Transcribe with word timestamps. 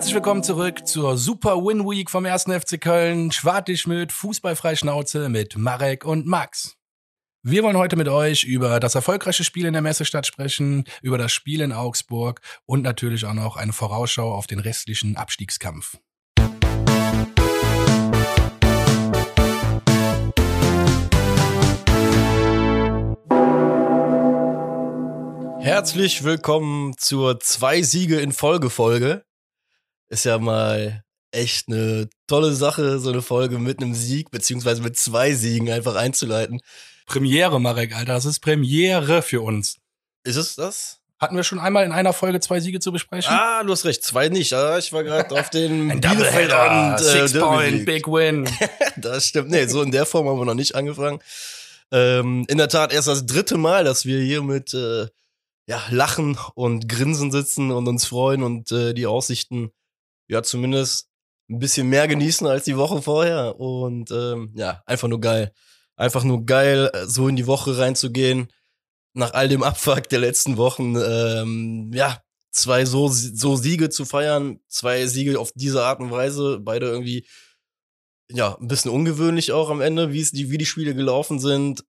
Herzlich 0.00 0.14
willkommen 0.14 0.42
zurück 0.42 0.86
zur 0.86 1.18
Super 1.18 1.56
Win 1.56 1.84
Week 1.84 2.08
vom 2.08 2.24
1. 2.24 2.44
FC 2.44 2.80
Köln. 2.80 3.30
Schwartig 3.32 3.86
mit 3.86 4.12
Fußballfreischnauze 4.12 5.28
mit 5.28 5.58
Marek 5.58 6.06
und 6.06 6.26
Max. 6.26 6.78
Wir 7.42 7.62
wollen 7.62 7.76
heute 7.76 7.96
mit 7.96 8.08
euch 8.08 8.44
über 8.44 8.80
das 8.80 8.94
erfolgreiche 8.94 9.44
Spiel 9.44 9.66
in 9.66 9.74
der 9.74 9.82
Messestadt 9.82 10.26
sprechen, 10.26 10.84
über 11.02 11.18
das 11.18 11.32
Spiel 11.32 11.60
in 11.60 11.74
Augsburg 11.74 12.40
und 12.64 12.80
natürlich 12.80 13.26
auch 13.26 13.34
noch 13.34 13.58
eine 13.58 13.74
Vorausschau 13.74 14.32
auf 14.32 14.46
den 14.46 14.58
restlichen 14.58 15.18
Abstiegskampf. 15.18 15.98
Herzlich 25.60 26.24
willkommen 26.24 26.96
zur 26.96 27.38
zwei 27.40 27.82
Siege 27.82 28.18
in 28.18 28.32
Folge 28.32 28.70
Folge. 28.70 29.26
Ist 30.10 30.24
ja 30.24 30.38
mal 30.38 31.02
echt 31.32 31.68
eine 31.68 32.08
tolle 32.26 32.52
Sache, 32.52 32.98
so 32.98 33.10
eine 33.10 33.22
Folge 33.22 33.58
mit 33.58 33.80
einem 33.80 33.94
Sieg 33.94 34.30
beziehungsweise 34.30 34.82
mit 34.82 34.96
zwei 34.96 35.32
Siegen 35.34 35.70
einfach 35.70 35.94
einzuleiten. 35.94 36.60
Premiere, 37.06 37.60
Marek, 37.60 37.94
Alter, 37.94 38.14
das 38.14 38.24
ist 38.24 38.40
Premiere 38.40 39.22
für 39.22 39.40
uns. 39.40 39.76
Ist 40.24 40.36
es 40.36 40.56
das? 40.56 41.00
Hatten 41.20 41.36
wir 41.36 41.44
schon 41.44 41.58
einmal 41.58 41.84
in 41.84 41.92
einer 41.92 42.12
Folge 42.12 42.40
zwei 42.40 42.60
Siege 42.60 42.80
zu 42.80 42.92
besprechen? 42.92 43.32
Ah, 43.32 43.62
du 43.62 43.72
hast 43.72 43.84
recht, 43.84 44.02
zwei 44.02 44.28
nicht. 44.28 44.54
Ah, 44.54 44.78
ich 44.78 44.92
war 44.92 45.04
gerade 45.04 45.38
auf 45.38 45.50
den 45.50 45.90
Ein 45.92 46.00
Doubleheader, 46.00 46.94
und, 46.94 47.06
äh, 47.06 47.26
Six 47.26 47.38
Point. 47.38 47.84
Big 47.84 48.06
Win. 48.06 48.48
Das 48.96 49.26
stimmt. 49.26 49.50
Nee, 49.50 49.66
so 49.66 49.82
in 49.82 49.92
der 49.92 50.04
Form 50.04 50.28
haben 50.28 50.38
wir 50.38 50.44
noch 50.44 50.54
nicht 50.54 50.74
angefangen. 50.74 51.20
Ähm, 51.92 52.44
in 52.48 52.58
der 52.58 52.68
Tat 52.68 52.92
erst 52.92 53.08
das 53.08 53.24
dritte 53.24 53.56
Mal, 53.56 53.84
dass 53.84 54.04
wir 54.04 54.20
hier 54.20 54.42
mit 54.42 54.74
äh, 54.74 55.06
ja, 55.66 55.82
Lachen 55.90 56.36
und 56.54 56.88
Grinsen 56.88 57.30
sitzen 57.30 57.70
und 57.70 57.86
uns 57.86 58.06
freuen 58.06 58.42
und 58.42 58.72
äh, 58.72 58.92
die 58.92 59.06
Aussichten 59.06 59.72
ja 60.30 60.42
zumindest 60.42 61.08
ein 61.50 61.58
bisschen 61.58 61.88
mehr 61.88 62.08
genießen 62.08 62.46
als 62.46 62.64
die 62.64 62.76
Woche 62.76 63.02
vorher. 63.02 63.58
Und 63.58 64.10
ähm, 64.10 64.52
ja, 64.56 64.82
einfach 64.86 65.08
nur 65.08 65.20
geil. 65.20 65.52
Einfach 65.96 66.24
nur 66.24 66.46
geil, 66.46 66.90
äh, 66.94 67.06
so 67.06 67.28
in 67.28 67.36
die 67.36 67.46
Woche 67.46 67.76
reinzugehen. 67.76 68.48
Nach 69.12 69.34
all 69.34 69.48
dem 69.48 69.62
Abfuck 69.62 70.08
der 70.08 70.20
letzten 70.20 70.56
Wochen, 70.56 70.94
ähm, 70.96 71.90
ja, 71.92 72.22
zwei 72.52 72.84
so, 72.84 73.08
so 73.08 73.56
Siege 73.56 73.90
zu 73.90 74.04
feiern, 74.04 74.60
zwei 74.68 75.06
Siege 75.06 75.38
auf 75.38 75.50
diese 75.54 75.84
Art 75.84 76.00
und 76.00 76.12
Weise, 76.12 76.60
beide 76.60 76.86
irgendwie 76.86 77.26
ja, 78.32 78.56
ein 78.60 78.68
bisschen 78.68 78.92
ungewöhnlich 78.92 79.50
auch 79.50 79.70
am 79.70 79.80
Ende, 79.80 80.12
wie 80.12 80.20
es 80.20 80.30
die, 80.30 80.50
wie 80.50 80.58
die 80.58 80.66
Spiele 80.66 80.94
gelaufen 80.94 81.40
sind. 81.40 81.84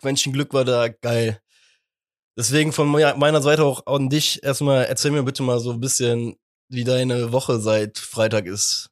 Quäntchen 0.00 0.32
Glück 0.32 0.54
war 0.54 0.64
da 0.64 0.88
geil. 0.88 1.42
Deswegen 2.38 2.72
von 2.72 2.90
me- 2.90 3.14
meiner 3.18 3.42
Seite 3.42 3.64
auch 3.64 3.84
an 3.84 4.08
dich 4.08 4.42
erstmal, 4.42 4.86
erzähl 4.86 5.10
mir 5.10 5.24
bitte 5.24 5.42
mal 5.42 5.60
so 5.60 5.72
ein 5.72 5.80
bisschen, 5.80 6.36
wie 6.68 6.84
deine 6.84 7.32
Woche 7.32 7.60
seit 7.60 7.98
Freitag 7.98 8.46
ist. 8.46 8.90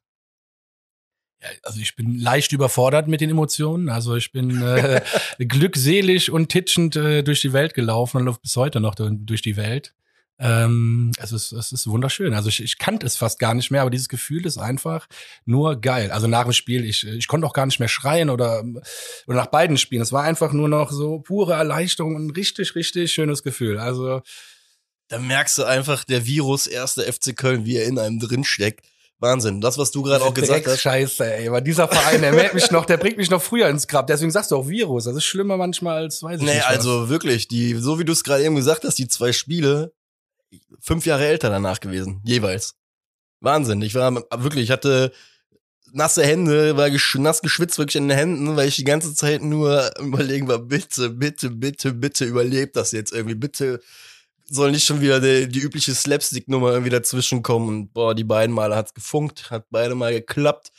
Ja, 1.41 1.49
also 1.63 1.79
ich 1.79 1.95
bin 1.95 2.17
leicht 2.19 2.51
überfordert 2.51 3.07
mit 3.07 3.21
den 3.21 3.29
Emotionen. 3.29 3.89
Also 3.89 4.15
ich 4.15 4.31
bin 4.31 4.61
äh, 4.61 5.01
glückselig 5.39 6.31
und 6.31 6.49
titschend 6.49 6.95
äh, 6.95 7.21
durch 7.23 7.41
die 7.41 7.53
Welt 7.53 7.73
gelaufen 7.75 8.17
und 8.17 8.25
laufe 8.25 8.39
bis 8.41 8.55
heute 8.55 8.79
noch 8.79 8.95
du- 8.95 9.11
durch 9.11 9.41
die 9.43 9.55
Welt. 9.55 9.93
Ähm, 10.39 11.11
es, 11.19 11.31
ist, 11.31 11.51
es 11.51 11.71
ist 11.71 11.87
wunderschön. 11.87 12.33
Also 12.33 12.49
ich, 12.49 12.61
ich 12.61 12.77
kannte 12.77 13.05
es 13.07 13.17
fast 13.17 13.39
gar 13.39 13.55
nicht 13.55 13.71
mehr, 13.71 13.81
aber 13.81 13.89
dieses 13.89 14.07
Gefühl 14.09 14.45
ist 14.45 14.57
einfach 14.59 15.07
nur 15.45 15.81
geil. 15.81 16.11
Also 16.11 16.27
nach 16.27 16.43
dem 16.43 16.53
Spiel, 16.53 16.85
ich, 16.85 17.05
ich 17.07 17.27
konnte 17.27 17.45
auch 17.47 17.53
gar 17.53 17.65
nicht 17.65 17.79
mehr 17.79 17.87
schreien 17.87 18.29
oder, 18.29 18.63
oder 19.25 19.37
nach 19.37 19.47
beiden 19.47 19.77
Spielen. 19.77 20.01
Es 20.03 20.11
war 20.11 20.23
einfach 20.23 20.53
nur 20.53 20.69
noch 20.69 20.91
so 20.91 21.19
pure 21.19 21.53
Erleichterung 21.53 22.15
und 22.15 22.27
ein 22.27 22.31
richtig, 22.31 22.75
richtig 22.75 23.11
schönes 23.13 23.41
Gefühl. 23.41 23.79
Also 23.79 24.21
Da 25.09 25.19
merkst 25.19 25.57
du 25.57 25.63
einfach, 25.63 26.03
der 26.03 26.25
Virus 26.25 26.67
erste 26.67 27.01
FC 27.11 27.35
Köln, 27.35 27.65
wie 27.65 27.77
er 27.77 27.85
in 27.85 27.97
einem 27.97 28.19
drin 28.19 28.43
steckt. 28.43 28.85
Wahnsinn. 29.19 29.61
Das, 29.61 29.77
was 29.79 29.89
du 29.91 30.03
gerade 30.03 30.23
auch 30.23 30.33
gesagt 30.33 30.67
hast. 30.67 30.81
Scheiße, 30.81 31.25
ey. 31.25 31.47
Aber 31.47 31.59
dieser 31.61 31.87
Verein, 31.87 32.21
der 32.21 32.33
meldet 32.33 32.53
mich 32.53 32.69
noch, 32.69 32.85
der 32.85 32.97
bringt 32.97 33.17
mich 33.17 33.31
noch 33.31 33.41
früher 33.41 33.67
ins 33.67 33.87
Grab. 33.87 34.05
Deswegen 34.05 34.29
sagst 34.29 34.51
du 34.51 34.57
auch 34.57 34.67
Virus. 34.67 35.05
Das 35.05 35.15
ist 35.15 35.25
schlimmer 35.25 35.57
manchmal 35.57 35.97
als, 36.03 36.21
weiß 36.21 36.39
ich 36.39 36.45
Nee, 36.45 36.53
nicht. 36.53 36.61
was. 36.63 36.67
also 36.69 37.09
wirklich, 37.09 37.47
die, 37.47 37.73
so 37.75 37.97
wie 37.97 38.05
du 38.05 38.13
es 38.13 38.23
gerade 38.23 38.43
eben 38.43 38.55
gesagt 38.55 38.83
hast, 38.83 38.99
die 38.99 39.07
zwei 39.07 39.33
Spiele, 39.33 39.91
fünf 40.79 41.05
Jahre 41.07 41.25
älter 41.25 41.49
danach 41.49 41.79
gewesen, 41.79 42.21
jeweils. 42.25 42.75
Wahnsinn. 43.39 43.81
Ich 43.81 43.95
war 43.95 44.13
wirklich, 44.13 44.65
ich 44.65 44.71
hatte 44.71 45.11
nasse 45.93 46.23
Hände, 46.23 46.77
war 46.77 46.91
gesch 46.91 47.15
nass 47.15 47.41
geschwitzt 47.41 47.79
wirklich 47.79 47.95
in 47.95 48.07
den 48.09 48.17
Händen, 48.17 48.55
weil 48.55 48.67
ich 48.67 48.75
die 48.75 48.83
ganze 48.83 49.15
Zeit 49.15 49.41
nur 49.41 49.89
überlegen 49.99 50.47
war, 50.47 50.59
bitte, 50.59 51.09
bitte, 51.09 51.49
bitte, 51.49 51.93
bitte 51.93 52.25
überlebt 52.25 52.75
das 52.75 52.91
jetzt 52.91 53.13
irgendwie, 53.13 53.35
bitte 53.35 53.81
soll 54.49 54.71
nicht 54.71 54.85
schon 54.85 55.01
wieder 55.01 55.19
die, 55.19 55.47
die 55.47 55.59
übliche 55.59 55.93
Slapstick-Nummer 55.93 56.71
irgendwie 56.71 56.89
dazwischen 56.91 57.43
kommen 57.43 57.67
und 57.69 57.93
boah, 57.93 58.15
die 58.15 58.23
beiden 58.23 58.53
Male 58.55 58.75
hat's 58.75 58.93
gefunkt, 58.93 59.51
hat 59.51 59.65
beide 59.69 59.95
mal 59.95 60.11
geklappt. 60.13 60.71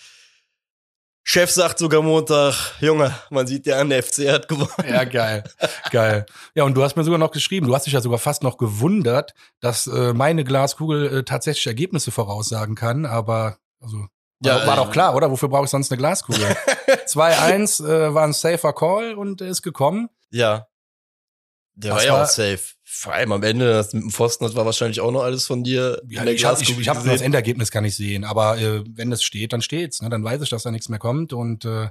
Chef 1.25 1.51
sagt 1.51 1.79
sogar 1.79 2.01
Montag, 2.01 2.55
Junge, 2.81 3.15
man 3.29 3.47
sieht 3.47 3.67
ja 3.67 3.79
an, 3.79 3.91
der 3.91 4.03
FC 4.03 4.31
hat 4.33 4.49
gewonnen. 4.49 4.71
Ja, 4.89 5.05
geil. 5.05 5.45
Geil. 5.91 6.25
Ja, 6.55 6.65
und 6.65 6.73
du 6.75 6.83
hast 6.83 6.97
mir 6.97 7.05
sogar 7.05 7.19
noch 7.19 7.33
geschrieben, 7.33 7.67
du 7.67 7.75
hast 7.75 7.85
dich 7.85 7.93
ja 7.93 8.01
sogar 8.01 8.19
fast 8.19 8.43
noch 8.43 8.57
gewundert, 8.57 9.35
dass 9.61 9.87
äh, 9.87 10.15
meine 10.15 10.43
Glaskugel 10.45 11.19
äh, 11.19 11.25
tatsächlich 11.25 11.67
Ergebnisse 11.67 12.11
voraussagen 12.13 12.75
kann, 12.75 13.05
aber 13.05 13.59
also 13.79 14.07
Ja, 14.43 14.61
war, 14.61 14.67
war 14.69 14.75
äh, 14.75 14.77
doch 14.79 14.91
klar, 14.91 15.15
oder? 15.15 15.31
Wofür 15.31 15.51
brauche 15.51 15.65
ich 15.65 15.71
sonst 15.71 15.93
eine 15.93 15.99
Glaskugel? 15.99 16.43
2-1 17.07 17.87
äh, 17.87 18.15
war 18.15 18.25
ein 18.25 18.33
safer 18.33 18.73
Call 18.73 19.13
und 19.15 19.43
er 19.43 19.49
ist 19.49 19.61
gekommen. 19.61 20.09
Ja. 20.31 20.67
Der 21.75 21.93
Was 21.93 21.99
war 21.99 22.07
ja 22.07 22.13
war- 22.15 22.25
auch 22.25 22.29
safe. 22.29 22.61
Vor 22.99 23.15
allem 23.15 23.31
am 23.31 23.45
Ende, 23.45 23.71
das 23.71 23.93
mit 23.93 24.03
dem 24.03 24.11
Pfosten, 24.11 24.43
das 24.43 24.57
war 24.57 24.67
wahrscheinlich 24.67 25.01
auch 25.01 25.13
noch 25.13 25.23
alles 25.23 25.47
von 25.47 25.63
dir. 25.63 26.03
Ja, 26.09 26.25
ich 26.25 26.45
habe 26.45 26.61
ich, 26.61 26.77
ich 26.77 26.89
hab 26.89 27.05
das. 27.05 27.21
Endergebnis 27.21 27.71
kann 27.71 27.85
ich 27.85 27.95
sehen, 27.95 28.25
aber 28.25 28.59
äh, 28.59 28.83
wenn 28.89 29.13
es 29.13 29.23
steht, 29.23 29.53
dann 29.53 29.63
steht's. 29.63 30.03
Ne? 30.03 30.11
Dann 30.11 30.25
weiß 30.25 30.43
ich, 30.43 30.51
dass 30.51 30.65
da 30.65 30.73
nichts 30.73 30.89
mehr 30.89 30.99
kommt 30.99 31.33
und 31.33 31.65
äh, 31.65 31.91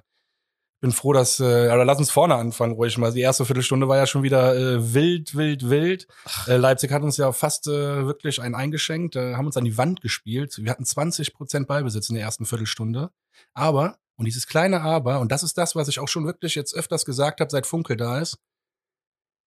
bin 0.81 0.91
froh, 0.91 1.13
dass. 1.13 1.39
Äh, 1.39 1.69
aber 1.69 1.85
lass 1.85 1.97
uns 1.97 2.11
vorne 2.11 2.35
anfangen, 2.35 2.73
ruhig 2.73 2.97
mal. 2.97 3.13
Die 3.13 3.21
erste 3.21 3.45
Viertelstunde 3.45 3.87
war 3.87 3.95
ja 3.95 4.05
schon 4.05 4.23
wieder 4.23 4.53
äh, 4.57 4.93
wild, 4.93 5.33
wild, 5.37 5.69
wild. 5.69 6.07
Äh, 6.45 6.57
Leipzig 6.57 6.91
hat 6.91 7.03
uns 7.03 7.15
ja 7.15 7.31
fast 7.31 7.67
äh, 7.67 8.05
wirklich 8.05 8.41
einen 8.41 8.55
eingeschenkt, 8.55 9.15
äh, 9.15 9.35
haben 9.35 9.45
uns 9.45 9.55
an 9.55 9.63
die 9.63 9.77
Wand 9.77 10.01
gespielt. 10.01 10.59
Wir 10.61 10.69
hatten 10.69 10.83
20 10.83 11.33
Prozent 11.33 11.69
Ballbesitz 11.69 12.09
in 12.09 12.15
der 12.15 12.25
ersten 12.25 12.45
Viertelstunde. 12.45 13.11
Aber 13.53 13.97
und 14.17 14.25
dieses 14.25 14.45
kleine 14.45 14.81
Aber 14.81 15.21
und 15.21 15.31
das 15.31 15.43
ist 15.43 15.57
das, 15.57 15.73
was 15.73 15.87
ich 15.87 15.99
auch 15.99 16.09
schon 16.09 16.25
wirklich 16.25 16.55
jetzt 16.55 16.75
öfters 16.75 17.05
gesagt 17.05 17.39
habe, 17.39 17.49
seit 17.49 17.65
Funkel 17.65 17.95
da 17.95 18.19
ist. 18.19 18.37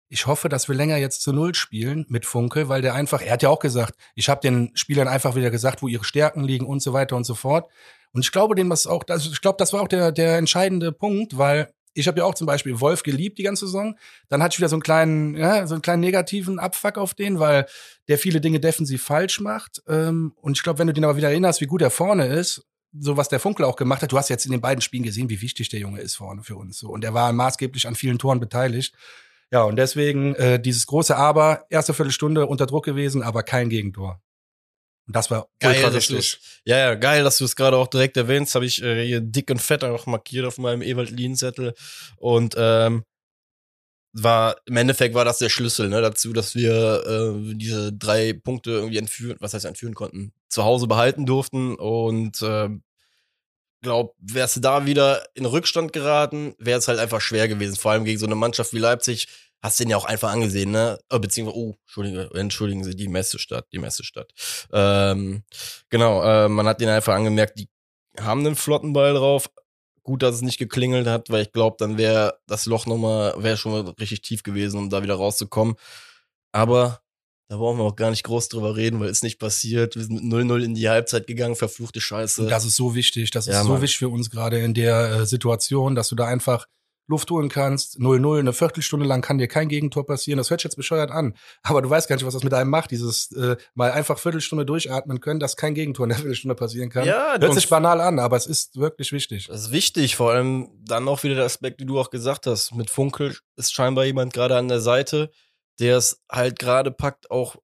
Ich 0.08 0.26
hoffe, 0.26 0.48
dass 0.48 0.68
wir 0.68 0.74
länger 0.74 0.96
jetzt 0.96 1.22
zu 1.22 1.32
Null 1.32 1.54
spielen 1.54 2.06
mit 2.08 2.24
Funke, 2.24 2.68
weil 2.68 2.80
der 2.80 2.94
einfach, 2.94 3.20
er 3.20 3.32
hat 3.32 3.42
ja 3.42 3.50
auch 3.50 3.58
gesagt, 3.58 3.94
ich 4.14 4.28
habe 4.28 4.40
den 4.40 4.70
Spielern 4.74 5.08
einfach 5.08 5.34
wieder 5.34 5.50
gesagt, 5.50 5.82
wo 5.82 5.88
ihre 5.88 6.04
Stärken 6.04 6.44
liegen 6.44 6.66
und 6.66 6.80
so 6.80 6.92
weiter 6.92 7.16
und 7.16 7.24
so 7.24 7.34
fort. 7.34 7.70
Und 8.12 8.22
ich 8.22 8.32
glaube, 8.32 8.54
dem 8.54 8.70
was 8.70 8.86
auch, 8.86 9.04
das, 9.04 9.26
ich 9.26 9.40
glaube, 9.40 9.56
das 9.58 9.72
war 9.72 9.82
auch 9.82 9.88
der, 9.88 10.12
der 10.12 10.38
entscheidende 10.38 10.92
Punkt, 10.92 11.36
weil 11.36 11.72
ich 11.94 12.06
habe 12.06 12.18
ja 12.18 12.24
auch 12.24 12.34
zum 12.34 12.46
Beispiel 12.46 12.80
Wolf 12.80 13.02
geliebt 13.02 13.38
die 13.38 13.42
ganze 13.42 13.66
Saison. 13.66 13.96
Dann 14.28 14.42
hatte 14.42 14.54
ich 14.54 14.58
wieder 14.58 14.68
so 14.68 14.76
einen 14.76 14.82
kleinen, 14.82 15.36
ja, 15.36 15.66
so 15.66 15.74
einen 15.74 15.82
kleinen 15.82 16.00
negativen 16.00 16.58
Abfuck 16.58 16.96
auf 16.96 17.14
den, 17.14 17.38
weil 17.38 17.66
der 18.06 18.18
viele 18.18 18.40
Dinge 18.40 18.60
defensiv 18.60 19.02
falsch 19.02 19.40
macht. 19.40 19.82
Ähm, 19.88 20.32
und 20.40 20.56
ich 20.56 20.62
glaube, 20.62 20.78
wenn 20.78 20.86
du 20.86 20.92
den 20.92 21.04
aber 21.04 21.16
wieder 21.16 21.30
erinnerst, 21.30 21.60
wie 21.60 21.66
gut 21.66 21.82
er 21.82 21.90
vorne 21.90 22.26
ist, 22.26 22.64
so 22.98 23.16
was 23.16 23.28
der 23.28 23.40
Funkel 23.40 23.64
auch 23.64 23.76
gemacht 23.76 24.02
hat, 24.02 24.12
du 24.12 24.18
hast 24.18 24.30
jetzt 24.30 24.46
in 24.46 24.52
den 24.52 24.60
beiden 24.60 24.80
Spielen 24.80 25.02
gesehen, 25.02 25.28
wie 25.28 25.42
wichtig 25.42 25.68
der 25.68 25.80
Junge 25.80 26.00
ist 26.00 26.14
vorne 26.14 26.42
für 26.42 26.56
uns. 26.56 26.78
So. 26.78 26.88
Und 26.88 27.04
er 27.04 27.14
war 27.14 27.32
maßgeblich 27.32 27.86
an 27.86 27.94
vielen 27.94 28.18
Toren 28.18 28.40
beteiligt. 28.40 28.94
Ja, 29.50 29.62
und 29.62 29.76
deswegen 29.76 30.34
äh, 30.34 30.60
dieses 30.60 30.86
große 30.86 31.16
Aber, 31.16 31.64
erste 31.70 31.94
Viertelstunde 31.94 32.46
unter 32.46 32.66
Druck 32.66 32.84
gewesen, 32.84 33.22
aber 33.22 33.42
kein 33.42 33.70
Gegentor. 33.70 34.20
Und 35.06 35.16
das 35.16 35.30
war 35.30 35.48
Geil, 35.58 35.76
ultra 35.76 35.90
dass 35.90 36.10
wichtig. 36.10 36.38
Ja, 36.66 36.76
ja, 36.78 36.94
geil, 36.94 37.24
dass 37.24 37.38
du 37.38 37.46
es 37.46 37.56
gerade 37.56 37.78
auch 37.78 37.86
direkt 37.86 38.18
erwähnst. 38.18 38.54
Habe 38.54 38.66
ich 38.66 38.82
äh, 38.82 39.06
hier 39.06 39.22
dick 39.22 39.50
und 39.50 39.60
fett 39.60 39.82
auch 39.82 40.04
markiert 40.04 40.44
auf 40.44 40.58
meinem 40.58 40.82
Ewald-Lien-Zettel. 40.82 41.72
Und 42.18 42.54
ähm, 42.58 43.04
war 44.12 44.56
im 44.66 44.76
Endeffekt 44.76 45.14
war 45.14 45.24
das 45.24 45.38
der 45.38 45.48
Schlüssel 45.48 45.88
ne, 45.88 46.02
dazu, 46.02 46.34
dass 46.34 46.54
wir 46.54 47.04
äh, 47.06 47.54
diese 47.54 47.92
drei 47.92 48.34
Punkte 48.34 48.72
irgendwie 48.72 48.98
entführen, 48.98 49.38
was 49.40 49.54
heißt 49.54 49.64
entführen 49.64 49.94
konnten, 49.94 50.32
zu 50.48 50.64
Hause 50.64 50.86
behalten 50.86 51.24
durften. 51.24 51.74
Und 51.76 52.42
äh, 52.42 52.68
glaub, 53.80 54.14
wärst 54.18 54.56
du 54.56 54.60
da 54.60 54.86
wieder 54.86 55.24
in 55.34 55.44
Rückstand 55.46 55.92
geraten, 55.92 56.54
wäre 56.58 56.78
es 56.78 56.88
halt 56.88 56.98
einfach 56.98 57.20
schwer 57.20 57.48
gewesen. 57.48 57.76
Vor 57.76 57.92
allem 57.92 58.04
gegen 58.04 58.18
so 58.18 58.26
eine 58.26 58.34
Mannschaft 58.34 58.72
wie 58.72 58.78
Leipzig. 58.78 59.28
Hast 59.60 59.80
den 59.80 59.90
ja 59.90 59.96
auch 59.96 60.04
einfach 60.04 60.30
angesehen, 60.30 60.70
ne? 60.70 61.00
Äh, 61.10 61.18
Beziehungsweise, 61.18 61.58
oh, 61.58 61.76
entschuldigen, 61.82 62.30
entschuldigen 62.32 62.84
Sie, 62.84 62.94
die 62.94 63.08
Messestadt, 63.08 63.66
die 63.72 63.80
Messestadt. 63.80 64.32
Ähm, 64.72 65.42
genau, 65.90 66.22
äh, 66.22 66.48
man 66.48 66.68
hat 66.68 66.80
den 66.80 66.88
einfach 66.88 67.14
angemerkt, 67.14 67.58
die 67.58 67.68
haben 68.20 68.46
einen 68.46 68.54
flotten 68.54 68.92
Ball 68.92 69.14
drauf. 69.14 69.50
Gut, 70.04 70.22
dass 70.22 70.36
es 70.36 70.42
nicht 70.42 70.58
geklingelt 70.58 71.06
hat, 71.06 71.28
weil 71.30 71.42
ich 71.42 71.52
glaube, 71.52 71.76
dann 71.78 71.98
wäre 71.98 72.38
das 72.46 72.66
Loch 72.66 72.86
nochmal, 72.86 73.34
wäre 73.42 73.56
schon 73.56 73.72
mal 73.72 73.94
richtig 74.00 74.22
tief 74.22 74.42
gewesen, 74.42 74.78
um 74.78 74.90
da 74.90 75.02
wieder 75.02 75.16
rauszukommen. 75.16 75.74
Aber 76.52 77.00
da 77.48 77.56
brauchen 77.56 77.78
wir 77.78 77.84
auch 77.84 77.96
gar 77.96 78.10
nicht 78.10 78.24
groß 78.24 78.48
drüber 78.48 78.76
reden, 78.76 79.00
weil 79.00 79.08
ist 79.08 79.22
nicht 79.22 79.38
passiert. 79.38 79.96
Wir 79.96 80.02
sind 80.04 80.22
mit 80.22 80.32
0-0 80.32 80.62
in 80.62 80.74
die 80.74 80.88
Halbzeit 80.88 81.26
gegangen, 81.26 81.56
verfluchte 81.56 82.00
Scheiße. 82.00 82.42
Und 82.42 82.50
das 82.50 82.66
ist 82.66 82.76
so 82.76 82.94
wichtig. 82.94 83.30
Das 83.30 83.46
ist 83.46 83.54
Ja, 83.54 83.64
so 83.64 83.80
wichtig 83.80 83.98
für 83.98 84.10
uns 84.10 84.28
gerade 84.30 84.58
in 84.58 84.74
der 84.74 85.10
äh, 85.10 85.26
Situation, 85.26 85.94
dass 85.94 86.08
du 86.08 86.14
da 86.14 86.26
einfach 86.26 86.66
Luft 87.10 87.30
holen 87.30 87.48
kannst, 87.48 87.98
0-0, 87.98 88.38
eine 88.38 88.52
Viertelstunde 88.52 89.06
lang 89.06 89.22
kann 89.22 89.38
dir 89.38 89.48
kein 89.48 89.68
Gegentor 89.68 90.04
passieren. 90.04 90.36
Das 90.36 90.50
hört 90.50 90.60
sich 90.60 90.64
jetzt 90.64 90.76
bescheuert 90.76 91.10
an. 91.10 91.34
Aber 91.62 91.80
du 91.80 91.88
weißt 91.88 92.06
gar 92.06 92.16
nicht, 92.16 92.26
was 92.26 92.34
das 92.34 92.44
mit 92.44 92.52
einem 92.52 92.68
macht, 92.68 92.90
dieses 92.90 93.32
äh, 93.32 93.56
mal 93.74 93.90
einfach 93.92 94.18
Viertelstunde 94.18 94.66
durchatmen 94.66 95.20
können, 95.20 95.40
dass 95.40 95.56
kein 95.56 95.74
Gegentor 95.74 96.04
in 96.04 96.10
der 96.10 96.18
Viertelstunde 96.18 96.54
passieren 96.54 96.90
kann. 96.90 97.06
Ja, 97.06 97.36
hört 97.40 97.54
sich 97.54 97.70
banal 97.70 98.02
an, 98.02 98.18
aber 98.18 98.36
es 98.36 98.46
ist 98.46 98.76
wirklich 98.76 99.12
wichtig. 99.12 99.46
Das 99.46 99.62
ist 99.62 99.72
wichtig, 99.72 100.16
vor 100.16 100.32
allem 100.32 100.68
dann 100.84 101.08
auch 101.08 101.22
wieder 101.22 101.34
der 101.36 101.44
Aspekt, 101.46 101.80
wie 101.80 101.86
du 101.86 101.98
auch 101.98 102.10
gesagt 102.10 102.46
hast. 102.46 102.74
Mit 102.74 102.90
Funkel 102.90 103.34
ist 103.56 103.72
scheinbar 103.72 104.04
jemand 104.04 104.34
gerade 104.34 104.58
an 104.58 104.68
der 104.68 104.80
Seite, 104.80 105.30
der 105.78 105.96
es 105.96 106.22
halt 106.30 106.58
gerade 106.58 106.90
packt, 106.90 107.30
auch 107.30 107.56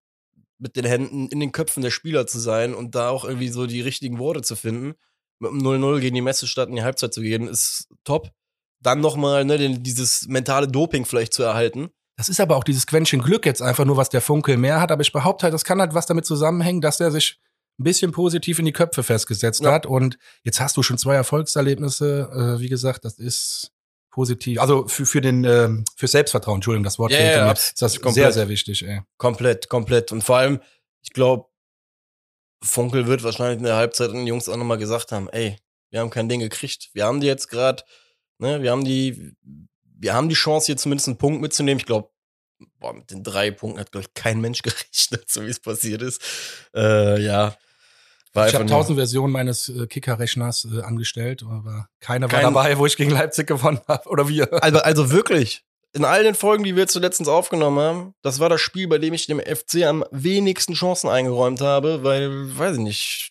mit 0.58 0.76
den 0.76 0.84
Händen 0.84 1.28
in 1.28 1.40
den 1.40 1.52
Köpfen 1.52 1.82
der 1.82 1.90
Spieler 1.90 2.26
zu 2.26 2.38
sein 2.38 2.74
und 2.74 2.94
da 2.94 3.08
auch 3.10 3.24
irgendwie 3.24 3.48
so 3.48 3.66
die 3.66 3.80
richtigen 3.80 4.18
Worte 4.18 4.42
zu 4.42 4.56
finden. 4.56 4.94
Mit 5.40 5.50
einem 5.50 5.60
0-0 5.60 6.00
gegen 6.00 6.14
die 6.14 6.22
Messestadt 6.22 6.68
in 6.68 6.76
die 6.76 6.84
Halbzeit 6.84 7.12
zu 7.12 7.20
gehen, 7.20 7.48
ist 7.48 7.88
top. 8.04 8.30
Dann 8.80 9.00
nochmal 9.00 9.44
ne, 9.44 9.78
dieses 9.78 10.26
mentale 10.28 10.68
Doping 10.68 11.04
vielleicht 11.04 11.34
zu 11.34 11.42
erhalten. 11.42 11.90
Das 12.16 12.28
ist 12.28 12.40
aber 12.40 12.56
auch 12.56 12.64
dieses 12.64 12.86
Quäntchen 12.86 13.20
Glück 13.20 13.44
jetzt 13.44 13.62
einfach 13.62 13.84
nur, 13.84 13.96
was 13.96 14.08
der 14.08 14.20
Funkel 14.20 14.56
mehr 14.56 14.80
hat. 14.80 14.92
Aber 14.92 15.02
ich 15.02 15.12
behaupte 15.12 15.44
halt, 15.44 15.54
das 15.54 15.64
kann 15.64 15.80
halt 15.80 15.94
was 15.94 16.06
damit 16.06 16.26
zusammenhängen, 16.26 16.80
dass 16.80 17.00
er 17.00 17.10
sich 17.10 17.40
ein 17.78 17.84
bisschen 17.84 18.12
positiv 18.12 18.60
in 18.60 18.66
die 18.66 18.72
Köpfe 18.72 19.02
festgesetzt 19.02 19.62
ja. 19.62 19.72
hat. 19.72 19.86
Und 19.86 20.18
jetzt 20.44 20.60
hast 20.60 20.76
du 20.76 20.82
schon 20.82 20.98
zwei 20.98 21.16
Erfolgserlebnisse. 21.16 22.56
Äh, 22.56 22.60
wie 22.60 22.68
gesagt, 22.68 23.04
das 23.04 23.18
ist 23.18 23.72
positiv. 24.14 24.60
Also 24.60 24.86
für, 24.86 25.06
für 25.06 25.20
den 25.20 25.42
ähm, 25.42 25.84
für 25.96 26.06
Selbstvertrauen, 26.06 26.58
Entschuldigung, 26.58 26.84
das 26.84 27.00
Wort 27.00 27.10
ja, 27.10 27.18
ja, 27.18 27.52
ist 27.52 27.82
das 27.82 28.00
komplett. 28.00 28.14
sehr, 28.14 28.32
sehr 28.32 28.48
wichtig, 28.48 28.86
ey. 28.86 29.00
Komplett, 29.16 29.68
komplett. 29.68 30.12
Und 30.12 30.22
vor 30.22 30.36
allem, 30.36 30.60
ich 31.02 31.10
glaube, 31.10 31.46
Funkel 32.62 33.08
wird 33.08 33.24
wahrscheinlich 33.24 33.58
in 33.58 33.64
der 33.64 33.74
Halbzeit 33.74 34.12
den 34.12 34.26
Jungs 34.26 34.48
auch 34.48 34.56
nochmal 34.56 34.78
gesagt 34.78 35.10
haben, 35.10 35.28
ey, 35.30 35.56
wir 35.90 35.98
haben 35.98 36.10
kein 36.10 36.28
Ding 36.28 36.38
gekriegt. 36.38 36.90
Wir 36.92 37.06
haben 37.06 37.20
die 37.20 37.26
jetzt 37.26 37.48
gerade, 37.48 37.82
ne, 38.38 38.62
wir 38.62 38.70
haben 38.70 38.84
die, 38.84 39.32
wir 39.82 40.14
haben 40.14 40.28
die 40.28 40.36
Chance, 40.36 40.66
hier 40.66 40.76
zumindest 40.76 41.08
einen 41.08 41.18
Punkt 41.18 41.42
mitzunehmen. 41.42 41.80
Ich 41.80 41.86
glaube, 41.86 42.08
mit 42.94 43.10
den 43.10 43.24
drei 43.24 43.50
Punkten 43.50 43.80
hat, 43.80 43.90
glaube 43.90 44.06
ich, 44.06 44.14
kein 44.14 44.40
Mensch 44.40 44.62
gerechnet, 44.62 45.28
so 45.28 45.42
wie 45.42 45.50
es 45.50 45.58
passiert 45.58 46.02
ist. 46.02 46.22
Äh, 46.72 47.20
ja. 47.20 47.56
War 48.34 48.48
ich 48.48 48.54
habe 48.54 48.66
tausend 48.66 48.98
Versionen 48.98 49.32
meines 49.32 49.68
äh, 49.68 49.86
Kicker-Rechners 49.86 50.66
äh, 50.72 50.82
angestellt, 50.82 51.44
aber 51.48 51.88
keiner 52.00 52.30
war 52.30 52.40
dabei, 52.40 52.76
wo 52.78 52.84
ich 52.84 52.96
gegen 52.96 53.12
Leipzig 53.12 53.46
gewonnen 53.46 53.80
habe. 53.88 54.08
Oder 54.08 54.28
wir. 54.28 54.62
Also, 54.62 54.80
also 54.80 55.10
wirklich, 55.12 55.64
in 55.92 56.04
all 56.04 56.24
den 56.24 56.34
Folgen, 56.34 56.64
die 56.64 56.74
wir 56.74 56.86
letztens 56.94 57.28
aufgenommen 57.28 57.78
haben, 57.78 58.14
das 58.22 58.40
war 58.40 58.48
das 58.48 58.60
Spiel, 58.60 58.88
bei 58.88 58.98
dem 58.98 59.14
ich 59.14 59.26
dem 59.26 59.38
FC 59.38 59.84
am 59.84 60.04
wenigsten 60.10 60.74
Chancen 60.74 61.08
eingeräumt 61.08 61.60
habe, 61.60 62.02
weil, 62.02 62.58
weiß 62.58 62.76
ich 62.76 62.82
nicht, 62.82 63.30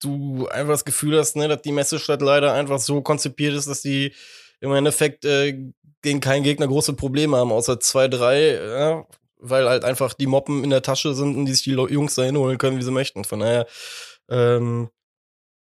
du 0.00 0.46
einfach 0.48 0.74
das 0.74 0.84
Gefühl 0.84 1.18
hast, 1.18 1.36
ne, 1.36 1.48
dass 1.48 1.62
die 1.62 1.72
Messestadt 1.72 2.20
leider 2.20 2.52
einfach 2.52 2.78
so 2.78 3.00
konzipiert 3.00 3.54
ist, 3.54 3.68
dass 3.68 3.80
die 3.80 4.12
im 4.60 4.72
Endeffekt 4.72 5.24
äh, 5.24 5.72
gegen 6.02 6.20
keinen 6.20 6.42
Gegner 6.42 6.68
große 6.68 6.92
Probleme 6.92 7.38
haben, 7.38 7.52
außer 7.52 7.80
zwei, 7.80 8.08
drei, 8.08 8.54
ja, 8.54 9.06
weil 9.40 9.68
halt 9.68 9.84
einfach 9.84 10.14
die 10.14 10.26
Moppen 10.26 10.64
in 10.64 10.70
der 10.70 10.82
Tasche 10.82 11.14
sind 11.14 11.36
und 11.36 11.46
die 11.46 11.52
sich 11.52 11.64
die 11.64 11.72
Jungs 11.72 12.14
da 12.14 12.22
hinholen 12.22 12.58
können, 12.58 12.78
wie 12.78 12.82
sie 12.82 12.90
möchten. 12.90 13.24
Von 13.24 13.40
daher, 13.40 13.66
ähm, 14.30 14.90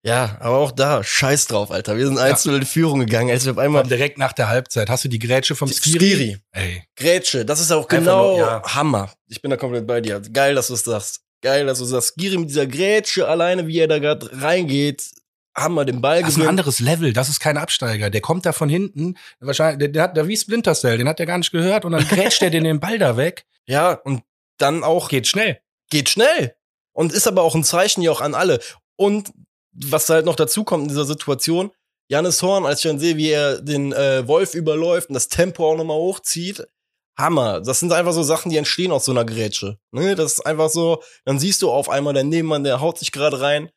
ja, 0.03 0.38
aber 0.39 0.57
auch 0.57 0.71
da, 0.71 1.03
scheiß 1.03 1.47
drauf, 1.47 1.71
Alter. 1.71 1.97
Wir 1.97 2.07
sind 2.07 2.18
einzeln 2.18 2.53
ja. 2.53 2.59
in 2.59 2.65
Führung 2.65 3.00
gegangen. 3.00 3.29
Also 3.29 3.51
auf 3.51 3.57
einmal 3.57 3.83
direkt 3.83 4.18
nach 4.18 4.31
der 4.31 4.47
Halbzeit. 4.47 4.89
Hast 4.89 5.03
du 5.03 5.09
die 5.09 5.19
Grätsche 5.19 5.56
vom 5.56 5.68
Skiri? 5.68 5.97
Skiri. 5.97 6.38
Ey. 6.51 6.83
Grätsche, 6.95 7.44
das 7.44 7.59
ist 7.59 7.71
auch 7.71 7.88
genau 7.88 8.38
nur, 8.38 8.39
ja. 8.39 8.63
Hammer. 8.63 9.12
Ich 9.27 9.41
bin 9.41 9.51
da 9.51 9.57
komplett 9.57 9.85
bei 9.85 10.00
dir. 10.00 10.21
Geil, 10.21 10.56
dass 10.56 10.68
du 10.68 10.75
es 10.75 10.83
sagst. 10.83 11.21
Geil, 11.41 11.65
dass 11.65 11.80
du 11.80 11.85
sagst. 11.85 12.13
Skiri 12.13 12.38
mit 12.38 12.50
dieser 12.50 12.68
Grätsche 12.68 13.27
alleine, 13.27 13.68
wie 13.68 13.80
er 13.80 13.88
da 13.88 14.00
gerade 14.00 14.30
reingeht, 14.41 15.09
Hammer, 15.57 15.86
den 15.86 16.01
Ball 16.01 16.21
Das 16.21 16.31
ist 16.31 16.39
ein 16.39 16.48
anderes 16.48 16.80
Level, 16.80 17.13
das 17.13 17.30
ist 17.30 17.39
kein 17.39 17.57
Absteiger. 17.57 18.09
Der 18.09 18.21
kommt 18.21 18.45
da 18.45 18.54
von 18.54 18.69
hinten, 18.69 19.18
wahrscheinlich, 19.39 19.80
der, 19.80 19.88
der 19.89 20.04
hat 20.04 20.18
da 20.18 20.27
wie 20.27 20.38
Splinter 20.38 20.75
Cell, 20.75 20.98
den 20.98 21.07
hat 21.07 21.19
der 21.19 21.25
gar 21.25 21.38
nicht 21.38 21.51
gehört 21.51 21.83
und 21.83 21.94
dann 21.94 22.07
grätscht 22.07 22.42
er 22.42 22.50
den 22.50 22.80
Ball 22.80 23.00
da 23.00 23.18
weg. 23.18 23.45
Ja, 23.65 23.94
und 23.94 24.24
dann 24.57 24.83
auch. 24.83 25.09
Geht 25.09 25.27
schnell. 25.27 25.59
Geht 25.89 26.09
schnell. 26.09 26.56
Und 26.94 27.13
ist 27.13 27.27
aber 27.27 27.44
auch 27.44 27.56
ein 27.56 27.63
Zeichen 27.63 28.01
ja 28.01 28.12
auch 28.12 28.21
an 28.21 28.36
alle. 28.36 28.59
Und 28.95 29.31
was 29.71 30.09
halt 30.09 30.25
noch 30.25 30.36
dazu 30.36 30.63
kommt 30.63 30.83
in 30.83 30.89
dieser 30.89 31.06
Situation, 31.06 31.71
Janis 32.09 32.42
Horn, 32.42 32.65
als 32.65 32.80
ich 32.80 32.89
dann 32.89 33.00
sehe, 33.00 33.18
wie 33.18 33.30
er 33.30 33.62
den 33.62 33.94
äh, 33.94 34.27
Wolf 34.27 34.54
überläuft 34.54 35.09
und 35.09 35.13
das 35.13 35.27
Tempo 35.27 35.69
auch 35.69 35.77
nochmal 35.77 35.98
hochzieht, 35.98 36.65
Hammer. 37.18 37.62
Das 37.62 37.80
sind 37.80 37.92
einfach 37.92 38.13
so 38.13 38.24
Sachen, 38.24 38.51
die 38.51 38.57
entstehen 38.57 38.92
aus 38.92 39.06
so 39.06 39.12
einer 39.12 39.25
Grätsche. 39.25 39.77
Ne? 39.92 40.15
Das 40.15 40.33
ist 40.33 40.45
einfach 40.45 40.69
so, 40.69 41.01
dann 41.25 41.39
siehst 41.39 41.62
du 41.62 41.71
auf 41.71 41.89
einmal 41.89 42.13
der 42.13 42.24
Nebenmann, 42.24 42.63
der 42.63 42.80
haut 42.80 43.00
sich 43.00 43.12
gerade 43.12 43.42
rein. 43.42 43.69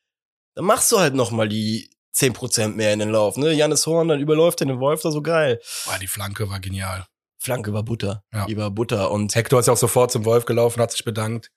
Dann 0.55 0.64
machst 0.64 0.91
du 0.93 0.99
halt 0.99 1.14
nochmal 1.14 1.49
die 1.49 1.91
10% 2.14 2.69
mehr 2.75 2.93
in 2.93 2.99
den 2.99 3.11
Lauf. 3.11 3.37
Ne? 3.37 3.52
Janis 3.52 3.87
Horn, 3.87 4.08
dann 4.08 4.20
überläuft 4.20 4.61
den 4.61 4.81
Wolf 4.81 5.02
da 5.02 5.11
so 5.11 5.23
geil. 5.23 5.61
Boah, 5.87 5.99
die 5.99 6.06
Flanke 6.06 6.49
war 6.50 6.61
genial. 6.61 7.06
Flanke 7.38 7.73
war 7.73 7.82
Butter. 7.82 8.23
Ja. 8.32 8.47
Die 8.47 8.56
war 8.56 8.70
Butter. 8.70 9.11
Und 9.11 9.35
Hector 9.35 9.61
ist 9.61 9.67
ja 9.67 9.73
auch 9.73 9.79
sofort 9.79 10.11
zum 10.11 10.25
Wolf 10.25 10.44
gelaufen, 10.44 10.81
hat 10.81 10.93
sich 10.93 11.05
bedankt. 11.05 11.50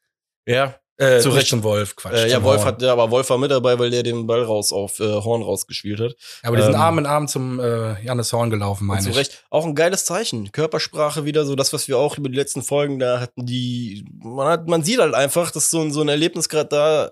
Ja. 0.45 0.75
Äh, 0.97 1.19
zu 1.19 1.31
Recht 1.31 1.47
zum 1.47 1.63
Wolf, 1.63 1.95
Quatsch. 1.95 2.13
Äh, 2.13 2.29
ja, 2.29 2.43
Wolf 2.43 2.59
Horn. 2.59 2.67
hat, 2.67 2.81
ja, 2.83 2.91
aber 2.93 3.09
Wolf 3.09 3.27
war 3.31 3.39
mit 3.39 3.49
dabei, 3.49 3.79
weil 3.79 3.89
der 3.89 4.03
den 4.03 4.27
Ball 4.27 4.43
raus 4.43 4.71
auf 4.71 4.99
äh, 4.99 5.03
Horn 5.03 5.41
rausgespielt 5.41 5.99
hat. 5.99 6.15
Ja, 6.43 6.49
aber 6.49 6.57
die 6.57 6.63
sind 6.63 6.75
ähm, 6.75 6.81
Arm 6.81 6.99
in 6.99 7.05
Arm 7.07 7.27
zum 7.27 7.59
äh, 7.59 7.99
Janis 8.03 8.31
Horn 8.31 8.51
gelaufen, 8.51 8.85
meine 8.85 9.01
ich. 9.01 9.11
Zu 9.11 9.17
Recht. 9.17 9.43
Auch 9.49 9.65
ein 9.65 9.73
geiles 9.73 10.05
Zeichen. 10.05 10.51
Körpersprache 10.51 11.25
wieder, 11.25 11.45
so 11.45 11.55
das, 11.55 11.73
was 11.73 11.87
wir 11.87 11.97
auch 11.97 12.19
über 12.19 12.29
die 12.29 12.37
letzten 12.37 12.61
Folgen 12.61 12.99
da 12.99 13.19
hatten, 13.19 13.43
die, 13.43 14.05
man 14.23 14.47
hat, 14.47 14.67
man 14.67 14.83
sieht 14.83 14.99
halt 14.99 15.15
einfach, 15.15 15.49
dass 15.49 15.71
so 15.71 15.81
ein, 15.81 15.91
so 15.91 16.01
ein 16.01 16.09
Erlebnis 16.09 16.47
gerade 16.47 16.69
da, 16.69 17.11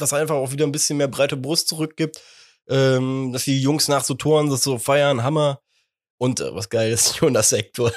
das 0.00 0.12
einfach 0.12 0.34
auch 0.34 0.52
wieder 0.52 0.66
ein 0.66 0.72
bisschen 0.72 0.98
mehr 0.98 1.08
breite 1.08 1.36
Brust 1.36 1.68
zurückgibt, 1.68 2.20
ähm, 2.68 3.32
dass 3.32 3.44
die 3.44 3.60
Jungs 3.60 3.88
nach 3.88 4.04
so 4.04 4.14
Toren 4.14 4.50
das 4.50 4.62
so 4.62 4.78
feiern, 4.78 5.22
Hammer. 5.22 5.60
Und 6.18 6.40
äh, 6.40 6.54
was 6.54 6.68
geil 6.68 6.92
ist, 6.92 7.16
Jonas 7.20 7.48
Sektor. 7.48 7.92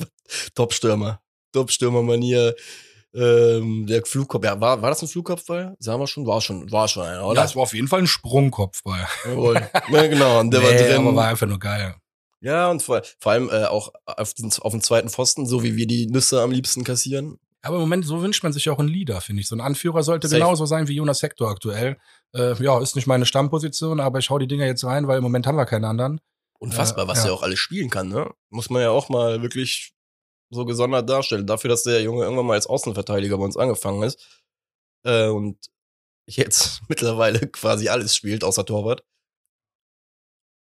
Top-Stürmer. 0.54 1.20
Top-Stürmer-Manier. 1.52 2.54
Ähm, 3.14 3.86
der 3.86 4.04
Flugkopf, 4.04 4.44
ja, 4.44 4.60
war, 4.60 4.82
war 4.82 4.90
das 4.90 5.00
ein 5.00 5.08
Flugkopfball? 5.08 5.74
Sagen 5.78 6.00
wir 6.00 6.06
schon, 6.06 6.26
war 6.26 6.40
schon, 6.42 6.70
war 6.70 6.86
schon 6.86 7.02
einer, 7.04 7.26
oder? 7.26 7.40
Ja, 7.40 7.46
es 7.46 7.56
war 7.56 7.62
auf 7.62 7.72
jeden 7.72 7.88
Fall 7.88 8.00
ein 8.00 8.06
Sprungkopfball. 8.06 9.08
Jawohl. 9.24 9.54
ja, 9.90 10.06
genau, 10.06 10.40
und 10.40 10.50
der 10.50 10.60
nee, 10.60 10.66
war 10.66 10.72
drin. 10.74 10.96
Aber 10.96 11.16
war 11.16 11.28
einfach 11.28 11.46
nur 11.46 11.58
geil. 11.58 11.94
Ja, 12.40 12.70
und 12.70 12.82
vor, 12.82 13.00
vor 13.18 13.32
allem 13.32 13.48
äh, 13.48 13.64
auch 13.64 13.92
auf, 14.04 14.34
den, 14.34 14.52
auf 14.60 14.72
dem 14.72 14.82
zweiten 14.82 15.08
Pfosten, 15.08 15.46
so 15.46 15.62
wie 15.62 15.76
wir 15.76 15.86
die 15.86 16.06
Nüsse 16.08 16.42
am 16.42 16.50
liebsten 16.50 16.84
kassieren. 16.84 17.38
Aber 17.62 17.76
im 17.76 17.80
Moment, 17.80 18.04
so 18.04 18.22
wünscht 18.22 18.42
man 18.42 18.52
sich 18.52 18.68
auch 18.70 18.78
einen 18.78 18.88
Leader, 18.88 19.20
finde 19.20 19.42
ich. 19.42 19.48
So 19.48 19.56
ein 19.56 19.60
Anführer 19.60 20.02
sollte 20.02 20.28
Safe. 20.28 20.40
genauso 20.40 20.66
sein 20.66 20.88
wie 20.88 20.94
Jonas 20.94 21.18
Sektor 21.18 21.50
aktuell. 21.50 21.98
Äh, 22.32 22.54
ja, 22.62 22.80
ist 22.80 22.96
nicht 22.96 23.06
meine 23.06 23.26
Stammposition, 23.26 23.98
aber 23.98 24.18
ich 24.18 24.30
hau 24.30 24.38
die 24.38 24.46
Dinger 24.46 24.66
jetzt 24.66 24.84
rein, 24.84 25.08
weil 25.08 25.18
im 25.18 25.22
Moment 25.24 25.46
haben 25.46 25.56
wir 25.56 25.66
keinen 25.66 25.84
anderen. 25.84 26.20
Unfassbar, 26.58 27.08
was 27.08 27.18
ja. 27.18 27.30
er 27.30 27.34
auch 27.34 27.42
alles 27.42 27.58
spielen 27.58 27.90
kann, 27.90 28.08
ne? 28.08 28.30
Muss 28.50 28.70
man 28.70 28.82
ja 28.82 28.90
auch 28.90 29.08
mal 29.08 29.42
wirklich 29.42 29.94
so 30.50 30.64
gesondert 30.64 31.08
darstellen. 31.08 31.46
Dafür, 31.46 31.68
dass 31.68 31.82
der 31.82 32.02
Junge 32.02 32.24
irgendwann 32.24 32.46
mal 32.46 32.54
als 32.54 32.66
Außenverteidiger 32.66 33.36
bei 33.36 33.44
uns 33.44 33.56
angefangen 33.56 34.02
ist. 34.02 34.42
Äh, 35.04 35.28
und 35.28 35.58
jetzt 36.26 36.82
mittlerweile 36.88 37.40
quasi 37.48 37.88
alles 37.88 38.14
spielt, 38.14 38.44
außer 38.44 38.64
Torwart. 38.64 39.04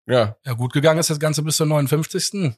Ja. 0.07 0.37
Ja, 0.45 0.53
gut 0.53 0.73
gegangen 0.73 1.01
ist 1.01 1.11
das 1.11 1.21
Ganze 1.21 1.43
bis 1.43 1.57
zur 1.57 1.67
59. 1.67 2.55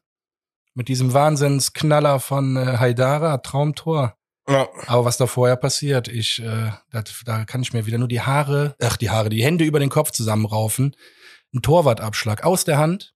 Mit 0.76 0.88
diesem 0.88 1.14
Wahnsinnsknaller 1.14 2.20
von 2.20 2.56
äh, 2.56 2.76
Haidara, 2.76 3.38
Traumtor. 3.38 4.14
Ja. 4.46 4.68
Aber 4.86 5.06
was 5.06 5.16
da 5.16 5.26
vorher 5.26 5.56
passiert, 5.56 6.06
ich, 6.06 6.40
äh, 6.40 6.70
dat, 6.90 7.22
da 7.24 7.46
kann 7.46 7.62
ich 7.62 7.72
mir 7.72 7.86
wieder 7.86 7.96
nur 7.96 8.08
die 8.08 8.20
Haare, 8.20 8.76
ach 8.80 8.98
die 8.98 9.08
Haare, 9.08 9.30
die 9.30 9.42
Hände 9.42 9.64
über 9.64 9.80
den 9.80 9.88
Kopf 9.88 10.10
zusammenraufen. 10.10 10.94
Ein 11.54 11.62
Torwartabschlag 11.62 12.44
aus 12.44 12.64
der 12.64 12.76
Hand, 12.76 13.14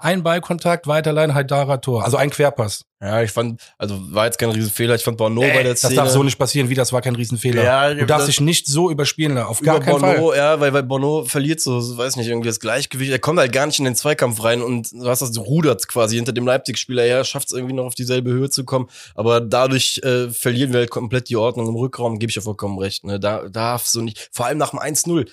ein 0.00 0.22
Ballkontakt, 0.22 0.86
Weiterlein, 0.86 1.34
Haidara, 1.34 1.76
Tor. 1.76 2.04
Also 2.04 2.16
ein 2.16 2.30
Querpass. 2.30 2.86
Ja, 3.02 3.22
ich 3.22 3.30
fand, 3.30 3.60
also 3.78 3.98
war 4.12 4.26
jetzt 4.26 4.38
kein 4.38 4.50
Riesenfehler. 4.50 4.94
Ich 4.94 5.04
fand 5.04 5.16
Bono 5.18 5.40
bei 5.40 5.62
der 5.62 5.76
Szene. 5.76 5.94
Das 5.94 6.04
darf 6.04 6.12
so 6.12 6.22
nicht 6.22 6.38
passieren, 6.38 6.68
wie 6.68 6.74
das 6.74 6.92
war 6.92 7.02
kein 7.02 7.14
Riesenfehler. 7.14 7.62
Ja, 7.62 7.94
du 7.94 8.06
darfst 8.06 8.28
dich 8.28 8.40
nicht 8.40 8.66
so 8.66 8.90
überspielen, 8.90 9.36
auf 9.38 9.60
gar 9.60 9.80
keinen 9.80 10.00
Bono, 10.00 10.28
Fall. 10.28 10.36
Ja, 10.36 10.60
weil, 10.60 10.72
weil 10.72 10.82
Bono 10.82 11.24
verliert 11.24 11.60
so, 11.60 11.96
weiß 11.96 12.16
nicht, 12.16 12.28
irgendwie 12.28 12.48
das 12.48 12.60
Gleichgewicht. 12.60 13.10
Er 13.10 13.18
kommt 13.18 13.38
halt 13.38 13.52
gar 13.52 13.66
nicht 13.66 13.78
in 13.78 13.84
den 13.84 13.94
Zweikampf 13.94 14.42
rein 14.42 14.62
und 14.62 14.92
du 14.92 15.06
hast 15.06 15.20
das 15.20 15.36
rudert 15.38 15.86
quasi 15.88 16.16
hinter 16.16 16.32
dem 16.32 16.46
Leipzig-Spieler 16.46 17.02
her, 17.02 17.24
schafft 17.24 17.48
es 17.48 17.52
irgendwie 17.52 17.74
noch 17.74 17.84
auf 17.84 17.94
dieselbe 17.94 18.30
Höhe 18.30 18.50
zu 18.50 18.64
kommen. 18.64 18.88
Aber 19.14 19.40
dadurch 19.40 20.00
äh, 20.02 20.28
verlieren 20.30 20.72
wir 20.72 20.80
halt 20.80 20.90
komplett 20.90 21.28
die 21.28 21.36
Ordnung 21.36 21.68
im 21.68 21.76
Rückraum, 21.76 22.18
gebe 22.18 22.30
ich 22.30 22.36
ja 22.36 22.42
vollkommen 22.42 22.78
recht. 22.78 23.04
Ne? 23.04 23.20
Da 23.20 23.48
darf 23.48 23.86
so 23.86 24.00
nicht, 24.00 24.30
vor 24.32 24.46
allem 24.46 24.58
nach 24.58 24.70
dem 24.70 24.78
1-0 24.78 25.26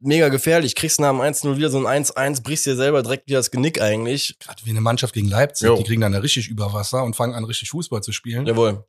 mega 0.00 0.28
gefährlich. 0.28 0.74
Kriegst 0.74 1.00
nach 1.00 1.10
dem 1.10 1.20
1-0 1.20 1.56
wieder 1.56 1.70
so 1.70 1.84
ein 1.84 2.04
1-1, 2.04 2.42
brichst 2.42 2.66
dir 2.66 2.76
selber 2.76 3.02
direkt 3.02 3.28
wieder 3.28 3.38
das 3.38 3.50
Genick 3.50 3.80
eigentlich. 3.80 4.36
Gerade 4.38 4.64
wie 4.64 4.70
eine 4.70 4.80
Mannschaft 4.80 5.14
gegen 5.14 5.28
Leipzig, 5.28 5.68
jo. 5.68 5.76
die 5.76 5.84
kriegen 5.84 6.00
dann 6.00 6.14
richtig 6.14 6.48
über 6.48 6.72
Wasser 6.72 7.04
und 7.04 7.16
fangen 7.16 7.34
an, 7.34 7.44
richtig 7.44 7.70
Fußball 7.70 8.02
zu 8.02 8.12
spielen. 8.12 8.46
Jawohl. 8.46 8.84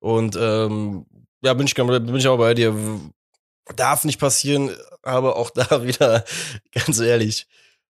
Und 0.00 0.36
ähm, 0.40 1.06
ja, 1.42 1.54
bin 1.54 1.66
ich, 1.66 1.74
bin 1.74 2.16
ich 2.16 2.28
auch 2.28 2.38
bei 2.38 2.54
dir. 2.54 2.74
Darf 3.76 4.04
nicht 4.04 4.18
passieren, 4.18 4.70
aber 5.02 5.36
auch 5.36 5.50
da 5.50 5.82
wieder, 5.84 6.24
ganz 6.72 6.98
ehrlich, 7.00 7.46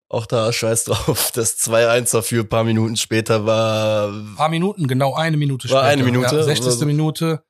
auch 0.08 0.26
da 0.26 0.52
scheiß 0.52 0.84
drauf. 0.84 1.32
Das 1.34 1.58
2-1 1.58 2.12
dafür, 2.12 2.42
ein 2.42 2.48
paar 2.48 2.64
Minuten 2.64 2.96
später 2.96 3.46
war. 3.46 4.12
Ein 4.12 4.34
paar 4.36 4.48
Minuten, 4.48 4.86
genau 4.86 5.14
eine 5.14 5.36
Minute 5.36 5.68
war 5.70 5.82
später. 5.82 5.92
eine 5.92 6.04
Minute. 6.04 6.36
Ja, 6.36 6.42
60. 6.42 6.66
Also, 6.66 6.86
Minute. 6.86 7.44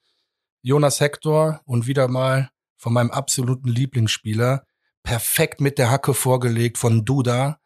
Jonas 0.62 0.98
Hector 1.00 1.60
und 1.66 1.86
wieder 1.86 2.08
mal 2.08 2.48
von 2.76 2.92
meinem 2.92 3.10
absoluten 3.10 3.68
Lieblingsspieler, 3.68 4.64
perfekt 5.02 5.60
mit 5.60 5.78
der 5.78 5.90
Hacke 5.90 6.14
vorgelegt 6.14 6.78
von 6.78 7.04
Duda. 7.04 7.58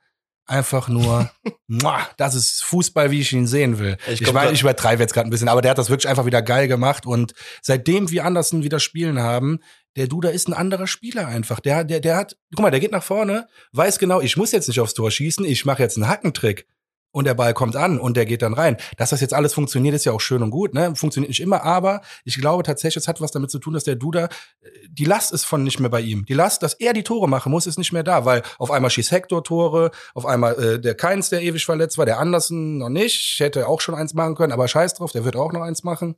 einfach 0.47 0.89
nur, 0.89 1.31
das 2.17 2.35
ist 2.35 2.65
Fußball, 2.65 3.11
wie 3.11 3.21
ich 3.21 3.33
ihn 3.33 3.47
sehen 3.47 3.79
will. 3.79 3.99
Ich 4.07 4.23
Ich, 4.23 4.25
glaub, 4.25 4.51
ich 4.51 4.63
übertreibe 4.63 5.03
jetzt 5.03 5.13
gerade 5.13 5.29
ein 5.29 5.31
bisschen, 5.31 5.49
aber 5.49 5.61
der 5.61 5.73
hat 5.73 5.79
das 5.79 5.91
wirklich 5.91 6.09
einfach 6.09 6.25
wieder 6.25 6.43
geil 6.43 6.69
gemacht 6.69 7.05
und 7.07 7.35
seitdem 7.61 8.11
wir 8.11 8.25
Andersen 8.25 8.63
wieder 8.63 8.81
spielen 8.81 9.21
haben, 9.21 9.61
der 9.97 10.07
Duda 10.07 10.31
ist 10.31 10.49
ein 10.49 10.55
anderer 10.55 10.87
Spieler 10.87 11.27
einfach. 11.27 11.61
Der, 11.61 11.85
der, 11.85 12.01
der 12.01 12.17
hat, 12.17 12.37
guck 12.55 12.63
mal, 12.63 12.71
der 12.71 12.81
geht 12.81 12.93
nach 12.93 13.03
vorne, 13.03 13.49
weiß 13.73 13.99
genau, 13.99 14.21
ich 14.21 14.37
muss 14.37 14.53
jetzt 14.53 14.69
nicht 14.69 14.81
aufs 14.81 14.95
Tor 14.95 15.11
schießen, 15.11 15.45
ich 15.45 15.65
mache 15.65 15.83
jetzt 15.83 15.97
einen 15.97 16.09
Hackentrick. 16.09 16.67
Und 17.11 17.27
der 17.27 17.35
Ball 17.35 17.55
kommt 17.55 17.75
an 17.75 17.99
und 17.99 18.17
der 18.17 18.27
geht 18.27 18.43
dann 18.43 18.53
rein. 18.53 18.77
Dass 18.99 19.11
das 19.11 19.21
jetzt 19.21 19.33
alles 19.33 19.55
funktioniert, 19.55 19.95
ist 19.95 20.05
ja 20.05 20.13
auch 20.13 20.21
schön 20.21 20.43
und 20.43 20.51
gut, 20.51 20.75
ne? 20.75 20.95
Funktioniert 20.95 21.31
nicht 21.31 21.41
immer, 21.41 21.63
aber 21.63 22.03
ich 22.25 22.39
glaube 22.39 22.63
tatsächlich, 22.65 23.03
es 23.03 23.09
hat 23.09 23.21
was 23.21 23.31
damit 23.31 23.51
zu 23.51 23.59
tun, 23.59 23.73
dass 23.73 23.85
der 23.85 23.97
Duda, 23.97 24.27
äh, 24.61 24.69
die 24.91 25.05
Last 25.05 25.33
ist 25.33 25.45
von 25.45 25.65
nicht 25.65 25.81
mehr 25.81 25.91
bei 25.91 26.01
ihm. 26.01 26.27
Die 26.27 26.35
Last, 26.35 26.63
dass 26.63 26.75
er 26.75 26.93
die 26.93 27.03
Tore 27.03 27.29
machen 27.29 27.51
muss, 27.51 27.67
ist 27.67 27.79
nicht 27.79 27.93
mehr 27.93 28.03
da, 28.03 28.25
weil 28.25 28.43
auf 28.59 28.71
einmal 28.71 28.91
schießt 28.91 29.11
Hector 29.11 29.43
Tore, 29.43 29.91
auf 30.15 30.27
einmal 30.27 30.55
äh, 30.63 30.81
der 30.81 30.95
Keins, 30.95 31.31
der 31.31 31.43
ewig 31.43 31.65
verletzt 31.65 31.97
war, 31.97 32.05
der 32.05 32.19
Andersen 32.19 32.79
noch 32.79 32.91
nicht, 32.91 33.41
hätte 33.41 33.69
auch 33.69 33.81
schon 33.81 33.95
eins 33.95 34.13
machen 34.13 34.35
können, 34.35 34.53
aber 34.53 34.69
scheiß 34.69 34.95
drauf, 34.95 35.13
der 35.13 35.25
wird 35.25 35.37
auch 35.37 35.53
noch 35.53 35.63
eins 35.63 35.85
machen. 35.85 36.17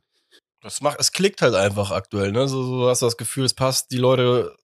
Das 0.62 0.82
macht, 0.82 1.00
es 1.00 1.12
klickt 1.12 1.40
halt 1.40 1.54
einfach 1.54 1.90
aktuell, 1.90 2.32
ne? 2.32 2.46
So, 2.46 2.62
so 2.62 2.88
hast 2.88 3.00
du 3.00 3.06
das 3.06 3.16
Gefühl, 3.16 3.44
es 3.44 3.54
passt. 3.54 3.90
Die 3.92 3.96
Leute 3.96 4.54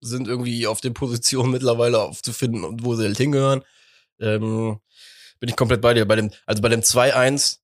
sind 0.00 0.26
irgendwie 0.26 0.66
auf 0.66 0.80
den 0.80 0.94
Positionen 0.94 1.52
mittlerweile 1.52 2.00
aufzufinden, 2.00 2.64
und 2.64 2.84
wo 2.84 2.94
sie 2.94 3.04
halt 3.04 3.16
hingehören. 3.16 3.62
Ähm, 4.20 4.80
bin 5.40 5.48
ich 5.48 5.56
komplett 5.56 5.80
bei 5.80 5.94
dir. 5.94 6.06
Bei 6.06 6.16
dem, 6.16 6.30
also 6.46 6.62
bei 6.62 6.68
dem 6.68 6.80
2-1 6.80 7.58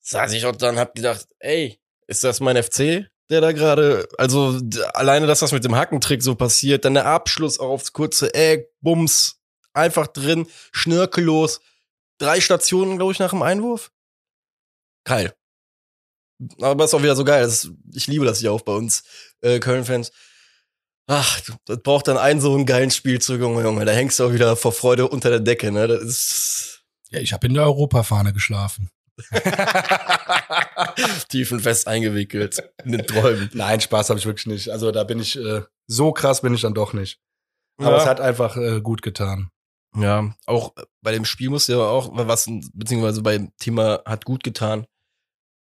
saß 0.00 0.32
ich 0.32 0.46
auch 0.46 0.56
dann, 0.56 0.78
hab 0.78 0.94
gedacht, 0.94 1.26
ey, 1.38 1.80
ist 2.06 2.24
das 2.24 2.40
mein 2.40 2.62
FC, 2.62 3.08
der 3.30 3.40
da 3.40 3.52
gerade, 3.52 4.08
also 4.16 4.58
alleine, 4.94 5.26
dass 5.26 5.40
das 5.40 5.52
mit 5.52 5.64
dem 5.64 5.76
Hackentrick 5.76 6.22
so 6.22 6.34
passiert, 6.34 6.84
dann 6.84 6.94
der 6.94 7.06
Abschluss 7.06 7.58
aufs 7.58 7.92
kurze 7.92 8.32
Eck, 8.34 8.70
Bums, 8.80 9.40
einfach 9.74 10.06
drin, 10.06 10.46
schnörkellos, 10.72 11.60
drei 12.18 12.40
Stationen, 12.40 12.96
glaube 12.96 13.12
ich, 13.12 13.18
nach 13.18 13.30
dem 13.30 13.42
Einwurf. 13.42 13.92
Geil. 15.04 15.34
Aber 16.60 16.84
ist 16.84 16.94
auch 16.94 17.02
wieder 17.02 17.16
so 17.16 17.24
geil. 17.24 17.42
Das, 17.42 17.70
ich 17.94 18.06
liebe 18.06 18.24
das 18.24 18.40
ja 18.40 18.50
auch 18.50 18.62
bei 18.62 18.72
uns 18.72 19.02
äh, 19.40 19.58
Köln-Fans. 19.58 20.12
Ach, 21.06 21.40
das 21.64 21.82
braucht 21.82 22.08
dann 22.08 22.18
einen 22.18 22.40
so 22.40 22.54
einen 22.54 22.66
geilen 22.66 22.90
Spielzug, 22.90 23.40
Junge, 23.40 23.62
Junge. 23.62 23.84
Da 23.84 23.92
hängst 23.92 24.18
du 24.18 24.24
auch 24.24 24.32
wieder 24.32 24.56
vor 24.56 24.72
Freude 24.72 25.08
unter 25.08 25.30
der 25.30 25.40
Decke, 25.40 25.72
ne? 25.72 25.88
Das 25.88 26.02
ist 26.02 26.77
Ja, 27.10 27.20
ich 27.20 27.32
habe 27.32 27.46
in 27.46 27.54
der 27.54 27.64
Europafahne 27.64 28.32
geschlafen. 28.32 28.90
tiefenfest 31.28 31.88
eingewickelt 31.88 32.62
in 32.84 32.92
den 32.92 33.06
Träumen. 33.06 33.50
Nein, 33.52 33.80
Spaß 33.80 34.10
habe 34.10 34.18
ich 34.18 34.26
wirklich 34.26 34.46
nicht. 34.46 34.68
Also 34.70 34.90
da 34.92 35.04
bin 35.04 35.20
ich, 35.20 35.36
äh, 35.36 35.62
so 35.86 36.12
krass 36.12 36.42
bin 36.42 36.54
ich 36.54 36.62
dann 36.62 36.74
doch 36.74 36.92
nicht. 36.92 37.20
Aber 37.78 37.96
Ja. 37.96 38.02
es 38.02 38.06
hat 38.06 38.20
einfach 38.20 38.56
äh, 38.56 38.80
gut 38.80 39.02
getan. 39.02 39.50
Ja, 39.96 40.34
auch 40.46 40.74
bei 41.02 41.12
dem 41.12 41.24
Spiel 41.24 41.50
muss 41.50 41.66
ja 41.66 41.78
auch 41.78 42.10
was, 42.12 42.48
beziehungsweise 42.74 43.22
beim 43.22 43.52
Thema 43.56 44.02
hat 44.04 44.24
gut 44.24 44.44
getan. 44.44 44.86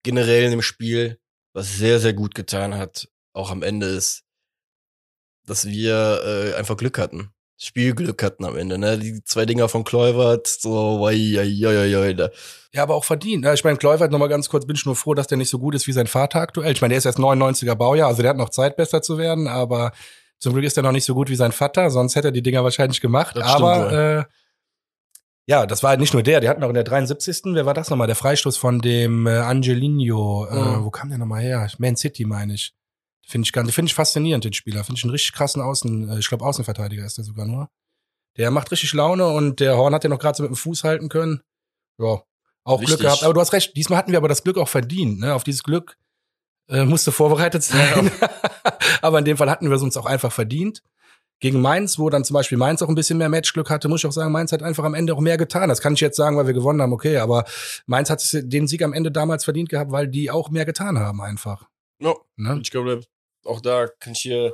Generell 0.04 0.44
in 0.46 0.52
dem 0.52 0.62
Spiel, 0.62 1.20
was 1.54 1.78
sehr, 1.78 2.00
sehr 2.00 2.14
gut 2.14 2.36
getan 2.36 2.76
hat, 2.76 3.10
auch 3.34 3.52
am 3.52 3.64
Ende 3.64 3.88
ist, 3.88 4.24
dass 5.46 5.66
wir 5.66 6.22
äh, 6.24 6.54
einfach 6.56 6.78
Glück 6.78 6.98
hatten. 6.98 7.32
Spielglück 7.60 8.22
hatten 8.22 8.46
am 8.46 8.56
Ende, 8.56 8.78
ne? 8.78 8.98
Die 9.00 9.24
zwei 9.24 9.46
Dinger 9.46 9.68
von 9.68 9.84
Kluivert, 9.84 10.46
so, 10.48 11.00
wei, 11.02 11.16
wei, 11.16 12.02
wei, 12.02 12.14
da. 12.14 12.30
Ja, 12.74 12.84
aber 12.84 12.94
auch 12.96 13.04
verdient. 13.04 13.44
ne? 13.46 13.54
Ich 13.54 13.64
meine, 13.64 13.78
Kluivert 13.78 14.12
noch 14.12 14.20
mal 14.20 14.28
ganz 14.30 14.48
kurz, 14.50 14.66
bin 14.68 14.76
ich 14.76 14.86
nur 14.86 14.96
froh, 14.96 15.14
dass 15.16 15.26
der 15.28 15.38
nicht 15.40 15.50
so 15.50 15.58
gut 15.58 15.74
ist 15.74 15.88
wie 15.88 15.92
sein 15.92 16.06
Vater 16.08 16.40
aktuell. 16.40 16.72
Ich 16.72 16.82
meine, 16.82 16.92
der 16.92 17.00
ist 17.00 17.06
erst 17.06 17.18
99er 17.18 17.74
Baujahr, 17.76 18.08
also 18.10 18.22
der 18.22 18.30
hat 18.30 18.38
noch 18.38 18.50
Zeit, 18.50 18.76
besser 18.78 19.02
zu 19.02 19.18
werden, 19.18 19.48
aber 19.48 19.92
zum 20.40 20.54
Glück 20.54 20.66
ist 20.66 20.78
er 20.78 20.84
noch 20.84 20.92
nicht 20.92 21.06
so 21.06 21.16
gut 21.16 21.30
wie 21.32 21.36
sein 21.36 21.52
Vater, 21.52 21.90
sonst 21.90 22.16
hätte 22.16 22.28
er 22.28 22.32
die 22.32 22.44
Dinger 22.44 22.64
wahrscheinlich 22.64 23.02
gemacht. 23.02 23.36
Das 23.36 23.48
aber 23.48 23.92
äh, 23.92 24.24
ja, 25.50 25.66
das 25.66 25.82
war 25.82 25.92
halt 25.92 26.00
nicht 26.02 26.14
nur 26.14 26.22
der, 26.24 26.42
die 26.42 26.50
hatten 26.50 26.64
auch 26.64 26.68
in 26.70 26.74
der 26.76 26.84
73. 26.84 27.42
Wer 27.46 27.66
war 27.66 27.74
das 27.74 27.90
nochmal? 27.90 28.06
Der 28.08 28.18
Freistoß 28.18 28.58
von 28.58 28.80
dem 28.82 29.26
äh, 29.26 29.38
Angelino. 29.38 30.46
Äh, 30.46 30.56
Mhm. 30.56 30.84
wo 30.86 30.92
kam 30.92 31.10
der 31.10 31.18
nochmal 31.18 31.42
her? 31.42 31.68
Man 31.80 31.96
City, 31.96 32.26
meine 32.26 32.54
ich. 32.54 32.74
Finde 33.28 33.46
ich 33.46 33.52
ganz, 33.52 33.74
finde 33.74 33.90
ich 33.90 33.96
faszinierend, 33.96 34.46
den 34.46 34.54
Spieler. 34.54 34.84
Finde 34.84 35.00
ich 35.00 35.04
einen 35.04 35.12
richtig 35.12 35.34
krassen 35.34 35.62
Außen, 35.62 36.10
äh, 36.10 36.20
ich 36.20 36.30
glaube 36.30 36.46
Außenverteidiger 36.46 37.06
ist 37.06 37.18
der 37.18 37.26
sogar 37.26 37.46
nur. 37.46 37.70
Der 38.38 38.52
macht 38.52 38.72
richtig 38.72 38.94
Laune 38.94 39.28
und 39.28 39.60
der 39.60 39.76
Horn 39.78 39.94
hat 39.94 40.04
ja 40.04 40.10
noch 40.10 40.20
gerade 40.20 40.38
so 40.38 40.44
mit 40.44 40.52
dem 40.52 40.56
Fuß 40.56 40.84
halten 40.84 41.10
können. 41.10 41.42
Ja, 42.00 42.22
auch 42.64 42.80
Richtig. 42.82 42.98
Glück 42.98 43.00
gehabt. 43.02 43.24
Aber 43.24 43.34
du 43.34 43.40
hast 43.42 43.54
recht, 43.54 43.76
diesmal 43.76 43.98
hatten 43.98 44.12
wir 44.12 44.18
aber 44.18 44.28
das 44.28 44.44
Glück 44.44 44.58
auch 44.58 44.68
verdient. 44.70 45.20
Ne? 45.20 45.34
Auf 45.34 45.44
dieses 45.44 45.64
Glück 45.64 45.98
äh, 46.70 46.86
musste 46.86 47.12
vorbereitet 47.12 47.64
sein. 47.64 48.12
aber 49.02 49.20
in 49.20 49.26
dem 49.26 49.38
Fall 49.38 49.50
hatten 49.50 49.70
wir 49.70 49.76
es 49.76 49.82
uns 49.82 49.98
auch 49.98 50.06
einfach 50.06 50.32
verdient. 50.32 50.84
Gegen 51.40 51.62
Mainz, 51.62 52.00
wo 52.00 52.10
dann 52.10 52.24
zum 52.24 52.34
Beispiel 52.34 52.58
Mainz 52.58 52.82
auch 52.82 52.90
ein 52.90 52.96
bisschen 52.96 53.18
mehr 53.18 53.30
Matchglück 53.30 53.70
hatte, 53.70 53.90
muss 53.90 54.02
ich 54.02 54.08
auch 54.08 54.12
sagen, 54.12 54.32
Mainz 54.32 54.52
hat 54.52 54.64
einfach 54.64 54.84
am 54.84 54.94
Ende 54.96 55.14
auch 55.14 55.20
mehr 55.20 55.38
getan. 55.38 55.70
Das 55.70 55.82
kann 55.82 55.94
ich 55.94 56.00
jetzt 56.00 56.18
sagen, 56.18 56.36
weil 56.36 56.48
wir 56.48 56.54
gewonnen 56.54 56.82
haben, 56.82 56.94
okay, 56.94 57.18
aber 57.18 57.46
Mainz 57.86 58.10
hat 58.10 58.22
den 58.34 58.68
Sieg 58.68 58.82
am 58.84 58.94
Ende 58.94 59.12
damals 59.12 59.44
verdient 59.44 59.70
gehabt, 59.70 59.92
weil 59.92 60.08
die 60.08 60.32
auch 60.32 60.50
mehr 60.50 60.66
getan 60.66 60.98
haben 60.98 61.22
einfach. 61.22 61.68
No, 62.00 62.20
Ne? 62.36 62.60
ich 62.62 62.72
glaube, 62.72 63.02
auch 63.48 63.62
da 63.62 63.88
kann 64.00 64.14
ich 64.14 64.20
hier 64.20 64.54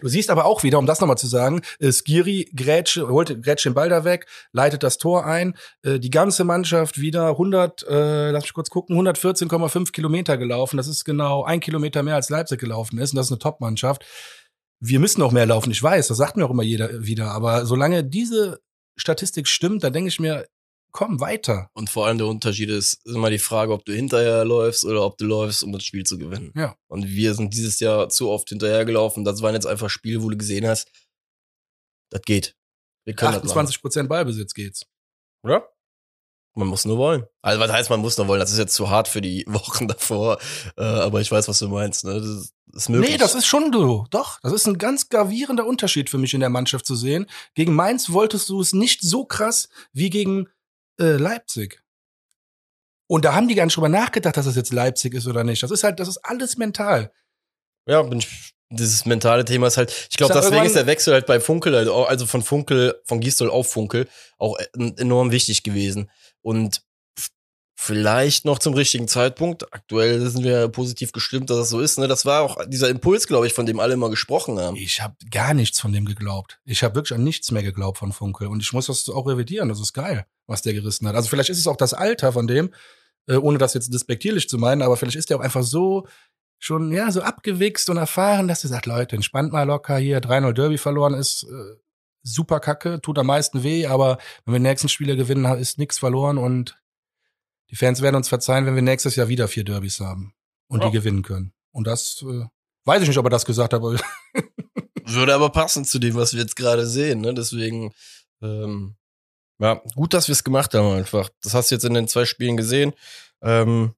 Du 0.00 0.08
siehst 0.08 0.30
aber 0.30 0.44
auch 0.44 0.62
wieder, 0.62 0.78
um 0.78 0.86
das 0.86 1.00
nochmal 1.00 1.18
zu 1.18 1.26
sagen, 1.26 1.62
äh, 1.80 1.90
Skiri 1.90 2.48
Grätsche, 2.54 3.08
holt 3.08 3.42
Grätsche 3.42 3.70
den 3.70 3.74
Ball 3.74 3.88
da 3.88 4.04
weg, 4.04 4.26
leitet 4.52 4.82
das 4.82 4.98
Tor 4.98 5.26
ein. 5.26 5.56
Äh, 5.82 5.98
die 5.98 6.10
ganze 6.10 6.44
Mannschaft 6.44 7.00
wieder 7.00 7.30
100, 7.30 7.82
äh, 7.88 8.30
lass 8.30 8.44
mich 8.44 8.52
kurz 8.52 8.70
gucken, 8.70 8.96
114,5 8.96 9.92
Kilometer 9.92 10.36
gelaufen. 10.36 10.76
Das 10.76 10.86
ist 10.86 11.04
genau 11.04 11.44
ein 11.44 11.60
Kilometer 11.60 12.02
mehr 12.02 12.14
als 12.14 12.30
Leipzig 12.30 12.60
gelaufen 12.60 12.98
ist. 12.98 13.12
Und 13.12 13.16
das 13.16 13.26
ist 13.26 13.32
eine 13.32 13.40
Top-Mannschaft. 13.40 14.04
Wir 14.80 15.00
müssen 15.00 15.20
noch 15.20 15.32
mehr 15.32 15.46
laufen, 15.46 15.70
ich 15.70 15.82
weiß, 15.82 16.08
das 16.08 16.16
sagt 16.16 16.36
mir 16.36 16.46
auch 16.46 16.50
immer 16.50 16.62
jeder 16.62 17.04
wieder. 17.04 17.32
Aber 17.32 17.66
solange 17.66 18.04
diese 18.04 18.60
Statistik 18.96 19.46
stimmt, 19.48 19.84
dann 19.84 19.92
denke 19.92 20.08
ich 20.08 20.20
mir, 20.20 20.46
komm 20.92 21.20
weiter. 21.20 21.70
Und 21.72 21.90
vor 21.90 22.06
allem 22.06 22.18
der 22.18 22.26
Unterschied 22.26 22.70
ist 22.70 23.06
immer 23.06 23.30
die 23.30 23.38
Frage, 23.38 23.72
ob 23.72 23.84
du 23.84 23.92
hinterher 23.92 24.44
läufst 24.44 24.84
oder 24.84 25.02
ob 25.04 25.18
du 25.18 25.26
läufst, 25.26 25.62
um 25.62 25.72
das 25.72 25.84
Spiel 25.84 26.04
zu 26.04 26.18
gewinnen. 26.18 26.52
Ja. 26.56 26.76
Und 26.88 27.08
wir 27.08 27.34
sind 27.34 27.54
dieses 27.54 27.80
Jahr 27.80 28.08
zu 28.08 28.30
oft 28.30 28.48
hinterhergelaufen. 28.48 29.24
Das 29.24 29.42
waren 29.42 29.54
jetzt 29.54 29.66
einfach 29.66 29.90
Spiele, 29.90 30.22
wo 30.22 30.30
du 30.30 30.36
gesehen 30.36 30.66
hast, 30.66 30.90
das 32.10 32.22
geht. 32.22 32.56
Wir 33.04 33.14
können 33.14 33.32
das 33.32 33.42
machen. 33.42 33.50
28 33.50 33.80
Prozent 33.80 34.08
Ballbesitz 34.08 34.54
geht's. 34.54 34.86
Oder? 35.42 35.68
Man 36.54 36.66
muss 36.66 36.84
nur 36.84 36.98
wollen. 36.98 37.24
Also 37.42 37.60
was 37.60 37.70
heißt, 37.70 37.90
man 37.90 38.00
muss 38.00 38.18
nur 38.18 38.26
wollen? 38.26 38.40
Das 38.40 38.50
ist 38.50 38.58
jetzt 38.58 38.74
zu 38.74 38.90
hart 38.90 39.06
für 39.06 39.20
die 39.20 39.44
Wochen 39.48 39.86
davor. 39.86 40.38
Äh, 40.76 40.82
aber 40.82 41.20
ich 41.20 41.30
weiß, 41.30 41.48
was 41.48 41.60
du 41.60 41.68
meinst. 41.68 42.04
Ne? 42.04 42.14
Das 42.14 42.24
ist, 42.24 42.54
ist 42.74 42.88
möglich. 42.88 43.12
Nee, 43.12 43.16
das 43.18 43.34
ist 43.34 43.46
schon 43.46 43.70
du. 43.70 44.06
Doch, 44.10 44.40
das 44.40 44.52
ist 44.52 44.66
ein 44.66 44.78
ganz 44.78 45.08
gravierender 45.08 45.64
Unterschied 45.64 46.10
für 46.10 46.18
mich 46.18 46.34
in 46.34 46.40
der 46.40 46.50
Mannschaft 46.50 46.86
zu 46.86 46.96
sehen. 46.96 47.26
Gegen 47.54 47.74
Mainz 47.74 48.10
wolltest 48.10 48.48
du 48.48 48.60
es 48.60 48.72
nicht 48.72 49.02
so 49.02 49.24
krass 49.24 49.68
wie 49.92 50.10
gegen 50.10 50.48
äh, 51.00 51.16
Leipzig. 51.16 51.82
Und 53.06 53.24
da 53.24 53.34
haben 53.34 53.48
die 53.48 53.56
gar 53.56 53.64
nicht 53.64 53.76
drüber 53.76 53.88
nachgedacht, 53.88 54.36
dass 54.36 54.46
es 54.46 54.54
jetzt 54.54 54.72
Leipzig 54.72 55.14
ist 55.14 55.26
oder 55.26 55.42
nicht. 55.42 55.62
Das 55.62 55.72
ist 55.72 55.82
halt, 55.82 55.98
das 55.98 56.06
ist 56.06 56.18
alles 56.18 56.56
mental. 56.56 57.12
Ja, 57.86 58.02
bin 58.02 58.20
ich, 58.20 58.54
dieses 58.68 59.04
mentale 59.04 59.44
Thema 59.44 59.66
ist 59.66 59.76
halt, 59.76 59.90
ich 60.10 60.16
glaube, 60.16 60.32
deswegen 60.32 60.64
ist 60.64 60.76
der 60.76 60.86
Wechsel 60.86 61.12
halt 61.14 61.26
bei 61.26 61.40
Funkel, 61.40 61.74
halt 61.74 61.88
also 61.88 62.26
von 62.26 62.42
Funkel, 62.42 63.00
von 63.04 63.18
Gistol 63.18 63.50
auf 63.50 63.68
Funkel, 63.68 64.08
auch 64.38 64.56
e- 64.60 64.92
enorm 64.96 65.32
wichtig 65.32 65.64
gewesen. 65.64 66.08
Und 66.40 66.82
vielleicht 67.82 68.44
noch 68.44 68.58
zum 68.58 68.74
richtigen 68.74 69.08
Zeitpunkt. 69.08 69.72
Aktuell 69.72 70.28
sind 70.28 70.44
wir 70.44 70.68
positiv 70.68 71.12
gestimmt, 71.12 71.48
dass 71.48 71.56
das 71.56 71.70
so 71.70 71.80
ist. 71.80 71.98
Ne? 71.98 72.08
Das 72.08 72.26
war 72.26 72.42
auch 72.42 72.58
dieser 72.66 72.90
Impuls, 72.90 73.26
glaube 73.26 73.46
ich, 73.46 73.54
von 73.54 73.64
dem 73.64 73.80
alle 73.80 73.94
immer 73.94 74.10
gesprochen 74.10 74.58
haben. 74.60 74.76
Ich 74.76 75.00
habe 75.00 75.14
gar 75.30 75.54
nichts 75.54 75.80
von 75.80 75.90
dem 75.90 76.04
geglaubt. 76.04 76.60
Ich 76.66 76.82
habe 76.82 76.94
wirklich 76.94 77.16
an 77.16 77.24
nichts 77.24 77.50
mehr 77.52 77.62
geglaubt 77.62 77.96
von 77.96 78.12
Funkel. 78.12 78.48
Und 78.48 78.60
ich 78.60 78.74
muss 78.74 78.88
das 78.88 79.08
auch 79.08 79.26
revidieren. 79.26 79.70
Das 79.70 79.80
ist 79.80 79.94
geil, 79.94 80.26
was 80.46 80.60
der 80.60 80.74
gerissen 80.74 81.08
hat. 81.08 81.14
Also 81.14 81.30
vielleicht 81.30 81.48
ist 81.48 81.58
es 81.58 81.66
auch 81.66 81.78
das 81.78 81.94
Alter 81.94 82.34
von 82.34 82.46
dem, 82.46 82.70
äh, 83.26 83.36
ohne 83.36 83.56
das 83.56 83.72
jetzt 83.72 83.94
despektierlich 83.94 84.46
zu 84.50 84.58
meinen, 84.58 84.82
aber 84.82 84.98
vielleicht 84.98 85.16
ist 85.16 85.30
der 85.30 85.38
auch 85.38 85.42
einfach 85.42 85.62
so 85.62 86.06
schon, 86.58 86.92
ja, 86.92 87.10
so 87.10 87.22
abgewichst 87.22 87.88
und 87.88 87.96
erfahren, 87.96 88.46
dass 88.46 88.62
er 88.62 88.68
sagt, 88.68 88.84
Leute, 88.84 89.16
entspannt 89.16 89.52
mal 89.52 89.62
locker 89.62 89.96
hier, 89.96 90.20
3-0 90.20 90.52
Derby 90.52 90.76
verloren 90.76 91.14
ist, 91.14 91.44
äh, 91.44 91.76
super 92.22 92.60
kacke, 92.60 93.00
tut 93.00 93.18
am 93.18 93.26
meisten 93.26 93.62
weh, 93.62 93.86
aber 93.86 94.18
wenn 94.44 94.52
wir 94.52 94.58
den 94.58 94.64
nächsten 94.64 94.90
Spieler 94.90 95.16
gewinnen, 95.16 95.46
ist 95.58 95.78
nichts 95.78 95.98
verloren 95.98 96.36
und 96.36 96.79
die 97.70 97.76
Fans 97.76 98.02
werden 98.02 98.16
uns 98.16 98.28
verzeihen, 98.28 98.66
wenn 98.66 98.74
wir 98.74 98.82
nächstes 98.82 99.16
Jahr 99.16 99.28
wieder 99.28 99.48
vier 99.48 99.64
Derbys 99.64 100.00
haben 100.00 100.34
und 100.68 100.80
Ja. 100.80 100.86
die 100.88 100.92
gewinnen 100.92 101.22
können. 101.22 101.52
Und 101.72 101.86
das, 101.86 102.22
äh, 102.22 102.44
weiß 102.84 103.02
ich 103.02 103.08
nicht, 103.08 103.18
ob 103.18 103.26
er 103.26 103.30
das 103.30 103.44
gesagt 103.44 103.72
hat, 103.72 103.80
aber 103.80 103.96
Würde 105.04 105.34
aber 105.34 105.50
passen 105.50 105.84
zu 105.84 105.98
dem, 105.98 106.14
was 106.14 106.34
wir 106.34 106.40
jetzt 106.40 106.54
gerade 106.56 106.86
sehen. 106.86 107.20
Ne? 107.20 107.34
Deswegen, 107.34 107.92
ähm, 108.42 108.96
ja, 109.58 109.82
gut, 109.94 110.14
dass 110.14 110.28
wir 110.28 110.32
es 110.34 110.44
gemacht 110.44 110.72
haben 110.74 110.92
einfach. 110.94 111.28
Das 111.42 111.52
hast 111.54 111.70
du 111.70 111.74
jetzt 111.74 111.84
in 111.84 111.94
den 111.94 112.06
zwei 112.08 112.24
Spielen 112.26 112.56
gesehen. 112.56 112.92
Ähm, 113.42 113.94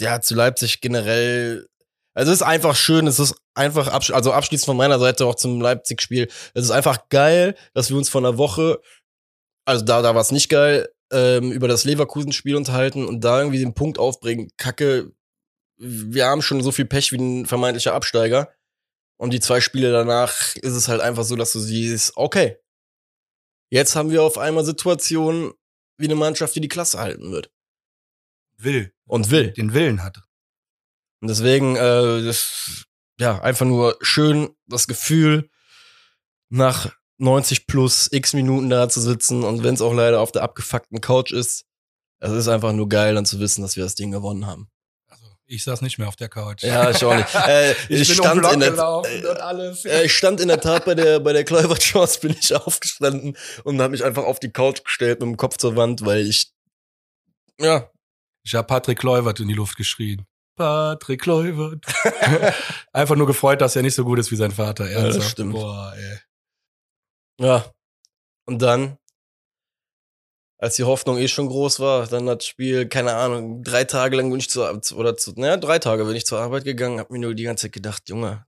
ja, 0.00 0.20
zu 0.20 0.34
Leipzig 0.34 0.80
generell. 0.80 1.68
Also 2.14 2.32
es 2.32 2.38
ist 2.40 2.46
einfach 2.46 2.74
schön, 2.76 3.06
es 3.06 3.18
ist 3.20 3.36
einfach, 3.54 3.88
absch 3.88 4.10
also 4.10 4.32
abschließend 4.32 4.66
von 4.66 4.76
meiner 4.76 4.98
Seite 4.98 5.24
auch 5.26 5.34
zum 5.36 5.60
Leipzig-Spiel. 5.60 6.28
Es 6.54 6.64
ist 6.64 6.70
einfach 6.70 7.08
geil, 7.08 7.56
dass 7.72 7.88
wir 7.90 7.96
uns 7.96 8.08
von 8.08 8.26
einer 8.26 8.36
Woche, 8.38 8.80
also 9.64 9.84
da, 9.84 10.02
da 10.02 10.14
war 10.14 10.20
es 10.22 10.32
nicht 10.32 10.48
geil, 10.48 10.88
ähm, 11.12 11.52
über 11.52 11.68
das 11.68 11.84
Leverkusen-Spiel 11.84 12.56
unterhalten 12.56 13.06
und 13.06 13.22
da 13.22 13.38
irgendwie 13.38 13.60
den 13.60 13.74
Punkt 13.74 13.98
aufbringen. 13.98 14.50
Kacke, 14.56 15.12
wir 15.76 16.26
haben 16.26 16.42
schon 16.42 16.62
so 16.62 16.72
viel 16.72 16.86
Pech 16.86 17.12
wie 17.12 17.18
ein 17.18 17.46
vermeintlicher 17.46 17.94
Absteiger. 17.94 18.52
Und 19.16 19.32
die 19.32 19.40
zwei 19.40 19.60
Spiele 19.60 19.92
danach 19.92 20.56
ist 20.56 20.74
es 20.74 20.88
halt 20.88 21.00
einfach 21.00 21.24
so, 21.24 21.36
dass 21.36 21.52
du 21.52 21.60
siehst, 21.60 22.16
okay, 22.16 22.56
Jetzt 23.72 23.96
haben 23.96 24.10
wir 24.10 24.22
auf 24.22 24.36
einmal 24.36 24.66
Situationen 24.66 25.54
wie 25.96 26.04
eine 26.04 26.14
Mannschaft, 26.14 26.54
die 26.54 26.60
die 26.60 26.68
Klasse 26.68 26.98
halten 26.98 27.32
wird. 27.32 27.50
Will. 28.58 28.92
Und 29.06 29.30
will. 29.30 29.52
Den 29.52 29.72
Willen 29.72 30.02
hat. 30.02 30.18
Und 31.22 31.28
deswegen, 31.28 31.76
äh, 31.76 32.22
das, 32.22 32.84
ja, 33.18 33.40
einfach 33.40 33.64
nur 33.64 33.96
schön 34.02 34.54
das 34.66 34.86
Gefühl, 34.86 35.48
nach 36.50 36.94
90 37.18 37.66
plus 37.66 38.08
x 38.10 38.32
Minuten 38.32 38.70
da 38.70 38.88
zu 38.88 39.00
sitzen 39.00 39.44
und 39.44 39.62
wenn 39.62 39.74
es 39.74 39.82
auch 39.82 39.92
leider 39.94 40.20
auf 40.20 40.32
der 40.32 40.42
abgefuckten 40.42 41.00
Couch 41.00 41.32
ist, 41.32 41.64
es 42.20 42.30
ist 42.32 42.48
einfach 42.48 42.72
nur 42.72 42.88
geil, 42.88 43.14
dann 43.14 43.24
zu 43.26 43.40
wissen, 43.40 43.62
dass 43.62 43.76
wir 43.76 43.84
das 43.84 43.94
Ding 43.96 44.12
gewonnen 44.12 44.46
haben. 44.46 44.68
Also, 45.08 45.26
ich 45.46 45.64
saß 45.64 45.82
nicht 45.82 45.98
mehr 45.98 46.06
auf 46.08 46.16
der 46.16 46.28
Couch. 46.28 46.62
Ja, 46.62 46.90
ich 46.90 47.04
auch 47.04 47.14
nicht. 47.14 47.28
Äh, 47.48 47.72
ich, 47.88 48.08
bin 48.08 48.16
stand 48.16 48.52
in 48.52 48.60
der, 48.60 48.78
alles. 49.44 49.84
äh, 49.84 50.04
ich 50.04 50.16
stand 50.16 50.40
in 50.40 50.48
der 50.48 50.60
Tat 50.60 50.84
bei 50.84 50.94
der 50.94 51.20
bei 51.20 51.32
der 51.32 51.44
Chance 51.44 52.20
bin 52.20 52.36
ich 52.38 52.54
aufgestanden 52.66 53.36
und 53.64 53.80
habe 53.80 53.90
mich 53.90 54.04
einfach 54.04 54.24
auf 54.24 54.38
die 54.38 54.52
Couch 54.52 54.84
gestellt 54.84 55.20
mit 55.20 55.28
dem 55.28 55.36
Kopf 55.36 55.56
zur 55.56 55.74
Wand, 55.76 56.04
weil 56.04 56.26
ich 56.26 56.52
ja 57.60 57.90
Ich 58.44 58.54
habe 58.54 58.66
Patrick 58.66 58.98
Kluivert 59.00 59.40
in 59.40 59.48
die 59.48 59.54
Luft 59.54 59.76
geschrien. 59.76 60.24
Patrick 60.56 61.22
Kluivert. 61.22 61.84
Einfach 62.92 63.16
nur 63.16 63.26
gefreut, 63.26 63.60
dass 63.60 63.74
er 63.74 63.82
nicht 63.82 63.94
so 63.94 64.04
gut 64.04 64.18
ist 64.18 64.30
wie 64.30 64.36
sein 64.36 64.52
Vater. 64.52 64.84
Ja, 64.86 64.96
das 64.98 65.14
Ernsthaft. 65.14 65.30
stimmt. 65.30 65.52
Boah, 65.54 65.92
ey. 65.96 66.18
Ja. 67.42 67.72
Und 68.46 68.62
dann, 68.62 68.98
als 70.58 70.76
die 70.76 70.84
Hoffnung 70.84 71.18
eh 71.18 71.26
schon 71.26 71.48
groß 71.48 71.80
war, 71.80 72.06
dann 72.06 72.26
das 72.26 72.46
Spiel, 72.46 72.88
keine 72.88 73.14
Ahnung, 73.14 73.64
drei 73.64 73.84
Tage 73.84 74.16
lang 74.16 74.30
bin 74.30 74.38
ich 74.38 74.48
zur, 74.48 74.80
oder 74.94 75.16
zu, 75.16 75.32
naja, 75.34 75.56
drei 75.56 75.80
Tage 75.80 76.04
bin 76.04 76.14
ich 76.14 76.24
zur 76.24 76.38
Arbeit 76.40 76.64
gegangen, 76.64 77.00
hab 77.00 77.10
mir 77.10 77.18
nur 77.18 77.34
die 77.34 77.42
ganze 77.42 77.62
Zeit 77.66 77.72
gedacht, 77.72 78.08
Junge, 78.08 78.46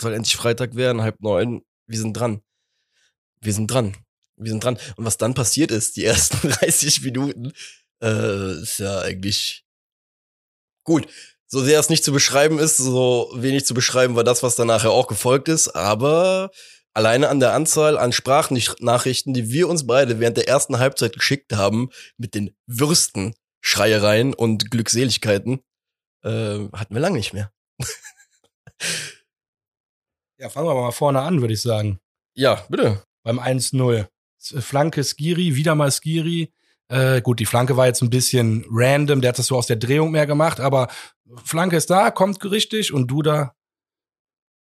soll 0.00 0.12
endlich 0.12 0.36
Freitag 0.36 0.74
werden, 0.74 1.02
halb 1.02 1.20
neun, 1.20 1.62
wir 1.86 1.98
sind 1.98 2.14
dran. 2.14 2.42
Wir 3.40 3.52
sind 3.52 3.68
dran. 3.68 3.96
Wir 4.36 4.50
sind 4.50 4.64
dran. 4.64 4.78
Und 4.96 5.04
was 5.04 5.18
dann 5.18 5.34
passiert 5.34 5.70
ist, 5.70 5.96
die 5.96 6.04
ersten 6.04 6.50
30 6.50 7.02
Minuten, 7.02 7.52
äh, 8.02 8.62
ist 8.62 8.78
ja 8.78 9.00
eigentlich 9.00 9.64
gut. 10.84 11.06
So 11.46 11.62
sehr 11.62 11.78
es 11.78 11.90
nicht 11.90 12.02
zu 12.02 12.12
beschreiben 12.12 12.58
ist, 12.58 12.78
so 12.78 13.30
wenig 13.36 13.66
zu 13.66 13.74
beschreiben 13.74 14.16
war 14.16 14.24
das, 14.24 14.42
was 14.42 14.56
dann 14.56 14.68
nachher 14.68 14.90
auch 14.90 15.06
gefolgt 15.06 15.48
ist, 15.48 15.68
aber 15.68 16.50
alleine 16.94 17.28
an 17.28 17.40
der 17.40 17.52
Anzahl 17.52 17.98
an 17.98 18.12
Sprachnachrichten, 18.12 19.34
die 19.34 19.50
wir 19.50 19.68
uns 19.68 19.86
beide 19.86 20.20
während 20.20 20.36
der 20.36 20.48
ersten 20.48 20.78
Halbzeit 20.78 21.14
geschickt 21.14 21.52
haben, 21.52 21.90
mit 22.16 22.34
den 22.34 22.54
Würsten, 22.66 23.34
Schreiereien 23.60 24.34
und 24.34 24.70
Glückseligkeiten, 24.70 25.60
äh, 26.22 26.68
hatten 26.72 26.94
wir 26.94 27.00
lange 27.00 27.16
nicht 27.16 27.32
mehr. 27.32 27.52
Ja, 30.38 30.48
fangen 30.48 30.66
wir 30.66 30.74
mal 30.74 30.90
vorne 30.90 31.20
an, 31.20 31.40
würde 31.40 31.54
ich 31.54 31.62
sagen. 31.62 32.00
Ja, 32.34 32.66
bitte. 32.68 33.04
Beim 33.22 33.38
1-0. 33.38 34.08
Flanke 34.40 35.04
Skiri, 35.04 35.54
wieder 35.54 35.76
mal 35.76 35.92
Skiri. 35.92 36.52
Äh, 36.88 37.22
gut, 37.22 37.38
die 37.38 37.46
Flanke 37.46 37.76
war 37.76 37.86
jetzt 37.86 38.02
ein 38.02 38.10
bisschen 38.10 38.64
random, 38.68 39.20
der 39.20 39.28
hat 39.28 39.38
das 39.38 39.46
so 39.46 39.56
aus 39.56 39.68
der 39.68 39.76
Drehung 39.76 40.10
mehr 40.10 40.26
gemacht, 40.26 40.58
aber 40.58 40.88
Flanke 41.44 41.76
ist 41.76 41.90
da, 41.90 42.10
kommt 42.10 42.44
richtig 42.44 42.92
und 42.92 43.06
Duda. 43.06 43.54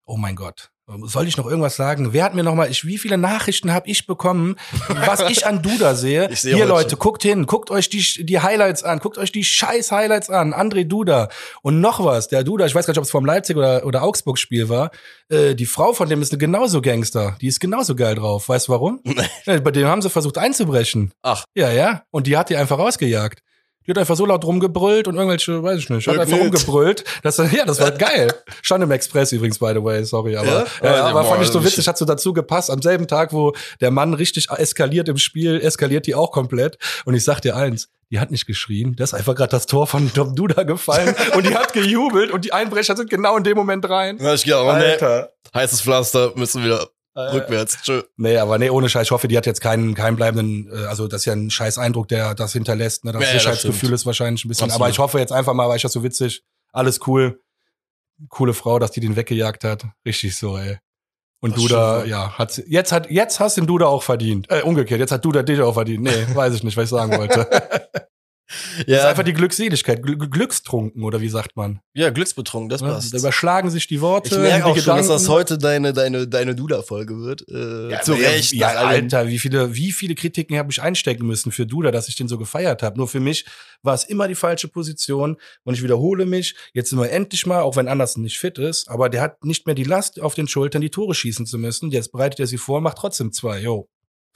Oh 0.05 0.17
mein 0.17 0.35
Gott. 0.35 0.70
Soll 1.05 1.27
ich 1.27 1.37
noch 1.37 1.45
irgendwas 1.45 1.75
sagen? 1.75 2.11
Wer 2.11 2.23
hat 2.25 2.33
mir 2.33 2.43
noch 2.43 2.55
mal, 2.55 2.69
ich, 2.69 2.85
wie 2.85 2.97
viele 2.97 3.17
Nachrichten 3.17 3.71
habe 3.71 3.89
ich 3.89 4.07
bekommen, 4.07 4.57
was 4.89 5.21
ich 5.29 5.45
an 5.45 5.61
Duda 5.61 5.95
sehe? 5.95 6.29
Ich 6.29 6.41
sehe 6.41 6.55
Hier 6.55 6.65
Leute, 6.65 6.91
schon. 6.91 6.99
guckt 6.99 7.23
hin, 7.23 7.45
guckt 7.45 7.71
euch 7.71 7.87
die, 7.87 8.03
die 8.25 8.39
Highlights 8.39 8.83
an, 8.83 8.99
guckt 8.99 9.17
euch 9.17 9.31
die 9.31 9.43
scheiß 9.43 9.91
Highlights 9.91 10.29
an. 10.29 10.53
André 10.53 10.83
Duda. 10.83 11.29
Und 11.61 11.79
noch 11.79 12.03
was, 12.03 12.27
der 12.27 12.43
Duda, 12.43 12.65
ich 12.65 12.75
weiß 12.75 12.85
gar 12.85 12.91
nicht, 12.91 12.97
ob 12.97 13.05
es 13.05 13.11
vom 13.11 13.25
Leipzig 13.25 13.55
oder, 13.55 13.85
oder 13.85 14.03
Augsburg-Spiel 14.03 14.67
war, 14.69 14.91
äh, 15.29 15.55
die 15.55 15.65
Frau 15.65 15.93
von 15.93 16.09
dem 16.09 16.21
ist 16.21 16.33
eine 16.33 16.39
genauso 16.39 16.81
Gangster. 16.81 17.37
Die 17.39 17.47
ist 17.47 17.59
genauso 17.59 17.95
geil 17.95 18.15
drauf. 18.15 18.49
Weißt 18.49 18.67
du 18.67 18.73
warum? 18.73 19.01
Bei 19.45 19.59
denen 19.71 19.87
haben 19.87 20.01
sie 20.01 20.09
versucht 20.09 20.37
einzubrechen. 20.37 21.13
Ach. 21.21 21.45
Ja, 21.55 21.71
ja. 21.71 22.03
Und 22.11 22.27
die 22.27 22.35
hat 22.37 22.49
die 22.49 22.57
einfach 22.57 22.79
rausgejagt. 22.79 23.41
Die 23.87 23.91
hat 23.91 23.97
einfach 23.97 24.15
so 24.15 24.25
laut 24.25 24.45
rumgebrüllt 24.45 25.07
und 25.07 25.15
irgendwelche, 25.15 25.63
weiß 25.63 25.79
ich 25.79 25.89
nicht, 25.89 26.07
hat 26.07 26.17
einfach 26.19 26.37
rumgebrüllt. 26.37 27.03
Das, 27.23 27.37
ja, 27.51 27.65
das 27.65 27.79
war 27.79 27.91
geil. 27.91 28.31
Stand 28.61 28.83
im 28.83 28.91
Express 28.91 29.31
übrigens, 29.31 29.57
by 29.57 29.71
the 29.73 29.83
way, 29.83 30.03
sorry. 30.03 30.35
Aber, 30.35 30.47
Ja? 30.47 30.65
ja? 30.83 30.95
Ja, 30.95 31.03
aber 31.05 31.23
fand 31.23 31.41
ich 31.41 31.49
so 31.49 31.63
witzig, 31.63 31.87
hat 31.87 31.97
so 31.97 32.05
dazu 32.05 32.33
gepasst. 32.33 32.69
Am 32.69 32.81
selben 32.81 33.07
Tag, 33.07 33.33
wo 33.33 33.53
der 33.79 33.89
Mann 33.91 34.13
richtig 34.13 34.49
eskaliert 34.49 35.09
im 35.09 35.17
Spiel, 35.17 35.59
eskaliert 35.61 36.05
die 36.05 36.15
auch 36.15 36.31
komplett. 36.31 36.77
Und 37.05 37.15
ich 37.15 37.23
sag 37.23 37.39
dir 37.41 37.55
eins, 37.55 37.89
die 38.11 38.19
hat 38.19 38.29
nicht 38.29 38.45
geschrien. 38.45 38.95
Da 38.95 39.03
ist 39.05 39.13
einfach 39.13 39.35
gerade 39.35 39.51
das 39.51 39.65
Tor 39.65 39.87
von 39.87 40.11
Dom 40.13 40.35
Duda 40.35 40.63
gefallen 40.63 41.15
und 41.35 41.45
die 41.47 41.55
hat 41.55 41.73
gejubelt 41.73 42.29
und 42.31 42.45
die 42.45 42.53
Einbrecher 42.53 42.95
sind 42.95 43.09
genau 43.09 43.35
in 43.37 43.43
dem 43.43 43.57
Moment 43.57 43.89
rein. 43.89 44.17
Na, 44.19 44.33
ich 44.33 44.43
gedacht, 44.43 44.63
oh, 44.63 44.73
nee, 44.77 45.59
heißes 45.59 45.81
Pflaster, 45.81 46.33
müssen 46.35 46.63
wieder 46.63 46.81
Äh, 46.83 46.85
rückwärts. 47.15 47.81
Tschö. 47.81 48.03
Nee, 48.17 48.37
aber 48.37 48.57
nee, 48.57 48.69
ohne 48.69 48.89
Scheiß. 48.89 49.07
Ich 49.07 49.11
hoffe, 49.11 49.27
die 49.27 49.37
hat 49.37 49.45
jetzt 49.45 49.61
keinen, 49.61 49.93
keinen 49.95 50.15
bleibenden, 50.15 50.69
äh, 50.71 50.85
also 50.85 51.07
das 51.07 51.21
ist 51.21 51.25
ja 51.25 51.33
ein 51.33 51.49
scheiß 51.49 51.77
Eindruck, 51.77 52.07
der 52.07 52.35
das 52.35 52.53
hinterlässt. 52.53 53.03
Ne? 53.05 53.11
Das 53.11 53.21
Ja, 53.21 53.27
ja, 53.27 53.33
Sicherheitsgefühl 53.33 53.77
stimmt. 53.77 53.93
ist 53.93 54.05
wahrscheinlich 54.05 54.45
ein 54.45 54.47
bisschen. 54.49 54.65
Absolut. 54.65 54.81
Aber 54.81 54.89
ich 54.89 54.99
hoffe 54.99 55.19
jetzt 55.19 55.31
einfach 55.31 55.53
mal, 55.53 55.67
weil 55.69 55.75
ich 55.77 55.81
das 55.83 55.93
so 55.93 56.03
witzig, 56.03 56.43
alles 56.71 56.99
cool. 57.07 57.39
Coole 58.29 58.53
Frau, 58.53 58.77
dass 58.79 58.91
die 58.91 58.99
den 58.99 59.15
weggejagt 59.15 59.63
hat. 59.63 59.85
Richtig 60.05 60.37
so, 60.37 60.57
ey. 60.57 60.77
Und 61.43 61.55
Das 61.55 61.61
Duda, 61.63 62.05
ja, 62.05 62.37
hat 62.37 62.61
jetzt 62.67 62.91
hat 62.91 63.09
jetzt 63.09 63.39
hast 63.39 63.57
den 63.57 63.65
Duda 63.65 63.87
auch 63.87 64.03
verdient. 64.03 64.45
Äh, 64.51 64.61
umgekehrt, 64.61 64.99
jetzt 64.99 65.11
hat 65.11 65.25
Duda 65.25 65.41
dich 65.41 65.59
auch 65.59 65.73
verdient. 65.73 66.03
Nee, 66.03 66.27
weiß 66.35 66.53
ich 66.53 66.63
nicht, 66.63 66.77
was 66.77 66.83
ich 66.83 66.89
sagen 66.91 67.17
wollte. 67.17 67.47
Das 68.77 68.79
ist 68.79 68.87
Ja, 68.87 69.09
einfach 69.09 69.23
die 69.23 69.33
Glückseligkeit, 69.33 70.03
Gl 70.03 70.17
Glückstrunken 70.17 71.03
oder 71.03 71.21
wie 71.21 71.29
sagt 71.29 71.55
man? 71.55 71.79
ja, 71.93 72.09
glücksbetrunken, 72.09 72.69
das 72.69 72.81
passt. 72.81 73.13
Da 73.13 73.17
überschlagen 73.17 73.69
sich 73.69 73.85
die 73.87 73.99
Worte. 74.01 74.35
Ich 74.35 74.41
merke 74.41 74.65
auch 74.65 74.77
schon, 74.77 74.95
dass 74.97 75.07
das 75.07 75.27
heute 75.27 75.57
deine, 75.57 75.91
deine, 75.93 76.27
deine 76.27 76.55
Duda-Folge 76.55 77.19
wird. 77.19 77.47
Äh, 77.49 77.91
Ja, 77.91 78.01
zu 78.01 78.13
Recht. 78.13 78.53
Ja. 78.53 78.69
Alter, 78.69 79.27
wie 79.27 79.39
viele, 79.39 79.75
wie 79.75 79.91
viele 79.91 80.15
Kritiken 80.15 80.57
habe 80.57 80.71
ich 80.71 80.81
einstecken 80.81 81.27
müssen 81.27 81.51
für 81.51 81.65
Duda, 81.65 81.91
dass 81.91 82.07
ich 82.07 82.15
den 82.15 82.27
so 82.27 82.37
gefeiert 82.37 82.81
habe. 82.83 82.97
Nur 82.97 83.07
für 83.07 83.19
mich 83.19 83.45
war 83.83 83.93
es 83.93 84.03
immer 84.05 84.27
die 84.27 84.35
falsche 84.35 84.67
Position. 84.69 85.37
Und 85.63 85.73
ich 85.73 85.83
wiederhole 85.83 86.25
mich, 86.25 86.55
jetzt 86.73 86.89
sind 86.91 86.99
wir 86.99 87.09
endlich 87.11 87.45
mal, 87.45 87.61
auch 87.61 87.75
wenn 87.75 87.87
Andersen 87.87 88.21
nicht 88.21 88.39
fit 88.39 88.57
ist, 88.57 88.89
aber 88.89 89.09
der 89.09 89.21
hat 89.21 89.43
nicht 89.43 89.65
mehr 89.65 89.75
die 89.75 89.83
Last 89.83 90.21
auf 90.21 90.33
den 90.35 90.47
Schultern, 90.47 90.81
die 90.81 90.89
Tore 90.91 91.13
schießen 91.13 91.45
zu 91.45 91.57
müssen. 91.57 91.91
Jetzt 91.91 92.11
bereitet 92.11 92.39
er 92.39 92.47
sie 92.47 92.57
vor, 92.57 92.79
macht 92.81 92.97
trotzdem 92.97 93.31
zwei. 93.33 93.59
Yo. 93.59 93.89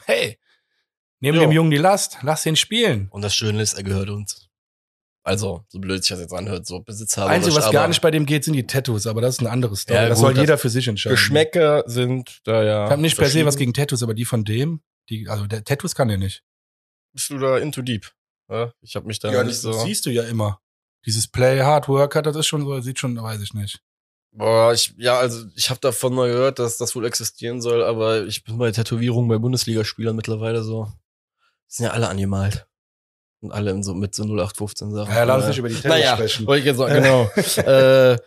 Hey, 0.03 0.37
nehmen 1.21 1.37
Jo. 1.37 1.43
dem 1.43 1.51
Jungen 1.51 1.71
die 1.71 1.77
Last, 1.77 2.17
lass 2.21 2.45
ihn 2.45 2.55
spielen. 2.55 3.07
Und 3.09 3.21
das 3.21 3.35
Schöne 3.35 3.61
ist, 3.61 3.73
er 3.73 3.83
gehört 3.83 4.09
uns. 4.09 4.49
Also, 5.23 5.65
so 5.69 5.79
blöd 5.79 6.03
sich 6.03 6.09
das 6.11 6.19
jetzt 6.19 6.33
anhört, 6.33 6.67
so 6.67 6.81
Besitzhaber. 6.81 7.31
Einzige, 7.31 7.55
was 7.55 7.71
gar 7.71 7.87
nicht 7.87 7.99
bei 8.01 8.11
dem 8.11 8.27
geht, 8.27 8.43
sind 8.43 8.53
die 8.53 8.67
Tattoos, 8.67 9.07
aber 9.07 9.21
das 9.21 9.35
ist 9.35 9.39
eine 9.39 9.49
andere 9.49 9.75
Story. 9.75 9.97
Ja, 9.99 10.07
das 10.07 10.19
gut, 10.19 10.25
soll 10.25 10.33
das- 10.35 10.41
jeder 10.41 10.57
für 10.59 10.69
sich 10.69 10.87
entscheiden. 10.87 11.15
Geschmäcker 11.15 11.83
sind 11.87 12.41
da 12.43 12.63
ja. 12.63 12.85
Ich 12.85 12.91
habe 12.91 13.01
nicht 13.01 13.17
per 13.17 13.27
se 13.29 13.43
was 13.45 13.57
gegen 13.57 13.73
Tattoos, 13.73 14.03
aber 14.03 14.13
die 14.13 14.25
von 14.25 14.43
dem, 14.43 14.81
die, 15.09 15.27
also 15.27 15.47
der 15.47 15.63
Tattoos 15.63 15.95
kann 15.95 16.09
der 16.09 16.19
nicht. 16.19 16.43
Bist 17.13 17.29
du 17.31 17.39
da 17.39 17.57
into 17.57 17.81
deep? 17.81 18.11
Ja, 18.51 18.71
ich 18.81 18.95
habe 18.95 19.07
mich 19.07 19.17
da 19.17 19.31
Ja, 19.31 19.41
nicht 19.43 19.55
das 19.55 19.61
so. 19.63 19.73
siehst 19.73 20.05
du 20.05 20.11
ja 20.11 20.21
immer. 20.23 20.59
Dieses 21.07 21.27
Play 21.27 21.59
Hard 21.61 21.87
Worker, 21.87 22.21
das 22.21 22.35
ist 22.35 22.45
schon 22.45 22.63
so, 22.63 22.79
sieht 22.81 22.99
schon, 22.99 23.15
weiß 23.19 23.41
ich 23.41 23.53
nicht. 23.55 23.79
Boah, 24.31 24.73
ich, 24.73 24.93
ja, 24.97 25.17
also 25.17 25.45
ich 25.55 25.69
habe 25.71 25.79
davon 25.79 26.13
mal 26.13 26.27
gehört, 26.27 26.59
dass 26.59 26.77
das 26.77 26.95
wohl 26.95 27.05
existieren 27.05 27.61
soll, 27.61 27.83
aber 27.83 28.25
ich 28.25 28.43
bin 28.43 28.57
bei 28.59 28.71
Tätowierungen 28.71 29.29
bei 29.29 29.37
Bundesligaspielern 29.39 30.15
mittlerweile 30.15 30.61
so. 30.61 30.91
Die 31.69 31.75
sind 31.75 31.85
ja 31.85 31.91
alle 31.91 32.09
angemalt. 32.09 32.67
Und 33.41 33.51
alle 33.51 33.71
in 33.71 33.83
so, 33.83 33.93
mit 33.93 34.15
so 34.15 34.23
0815 34.23 34.91
Sachen. 34.91 35.13
Ja, 35.13 35.23
lass 35.23 35.37
uns 35.39 35.47
nicht 35.49 35.57
über 35.59 35.69
die 35.69 35.75
Tattoos 35.75 35.91
naja, 35.91 36.15
sprechen. 36.15 36.47
Wollte 36.47 36.59
ich 36.61 36.65
jetzt 36.65 36.77
sagen, 36.77 36.95
genau. 37.03 37.29
äh, 37.69 38.17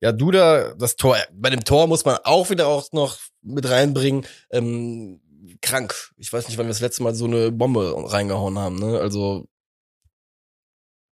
ja, 0.00 0.12
Duda, 0.12 0.74
das 0.74 0.96
Tor, 0.96 1.16
bei 1.32 1.48
dem 1.48 1.64
Tor 1.64 1.86
muss 1.86 2.04
man 2.04 2.18
auch 2.24 2.50
wieder 2.50 2.66
auch 2.66 2.90
noch 2.92 3.18
mit 3.40 3.68
reinbringen. 3.68 4.26
Ähm, 4.50 5.20
krank. 5.62 6.12
Ich 6.18 6.32
weiß 6.32 6.48
nicht, 6.48 6.58
wann 6.58 6.66
wir 6.66 6.70
das 6.70 6.80
letzte 6.80 7.02
Mal 7.02 7.14
so 7.14 7.24
eine 7.24 7.52
Bombe 7.52 7.94
reingehauen 8.10 8.58
haben, 8.58 8.76
ne? 8.76 8.98
Also, 8.98 9.46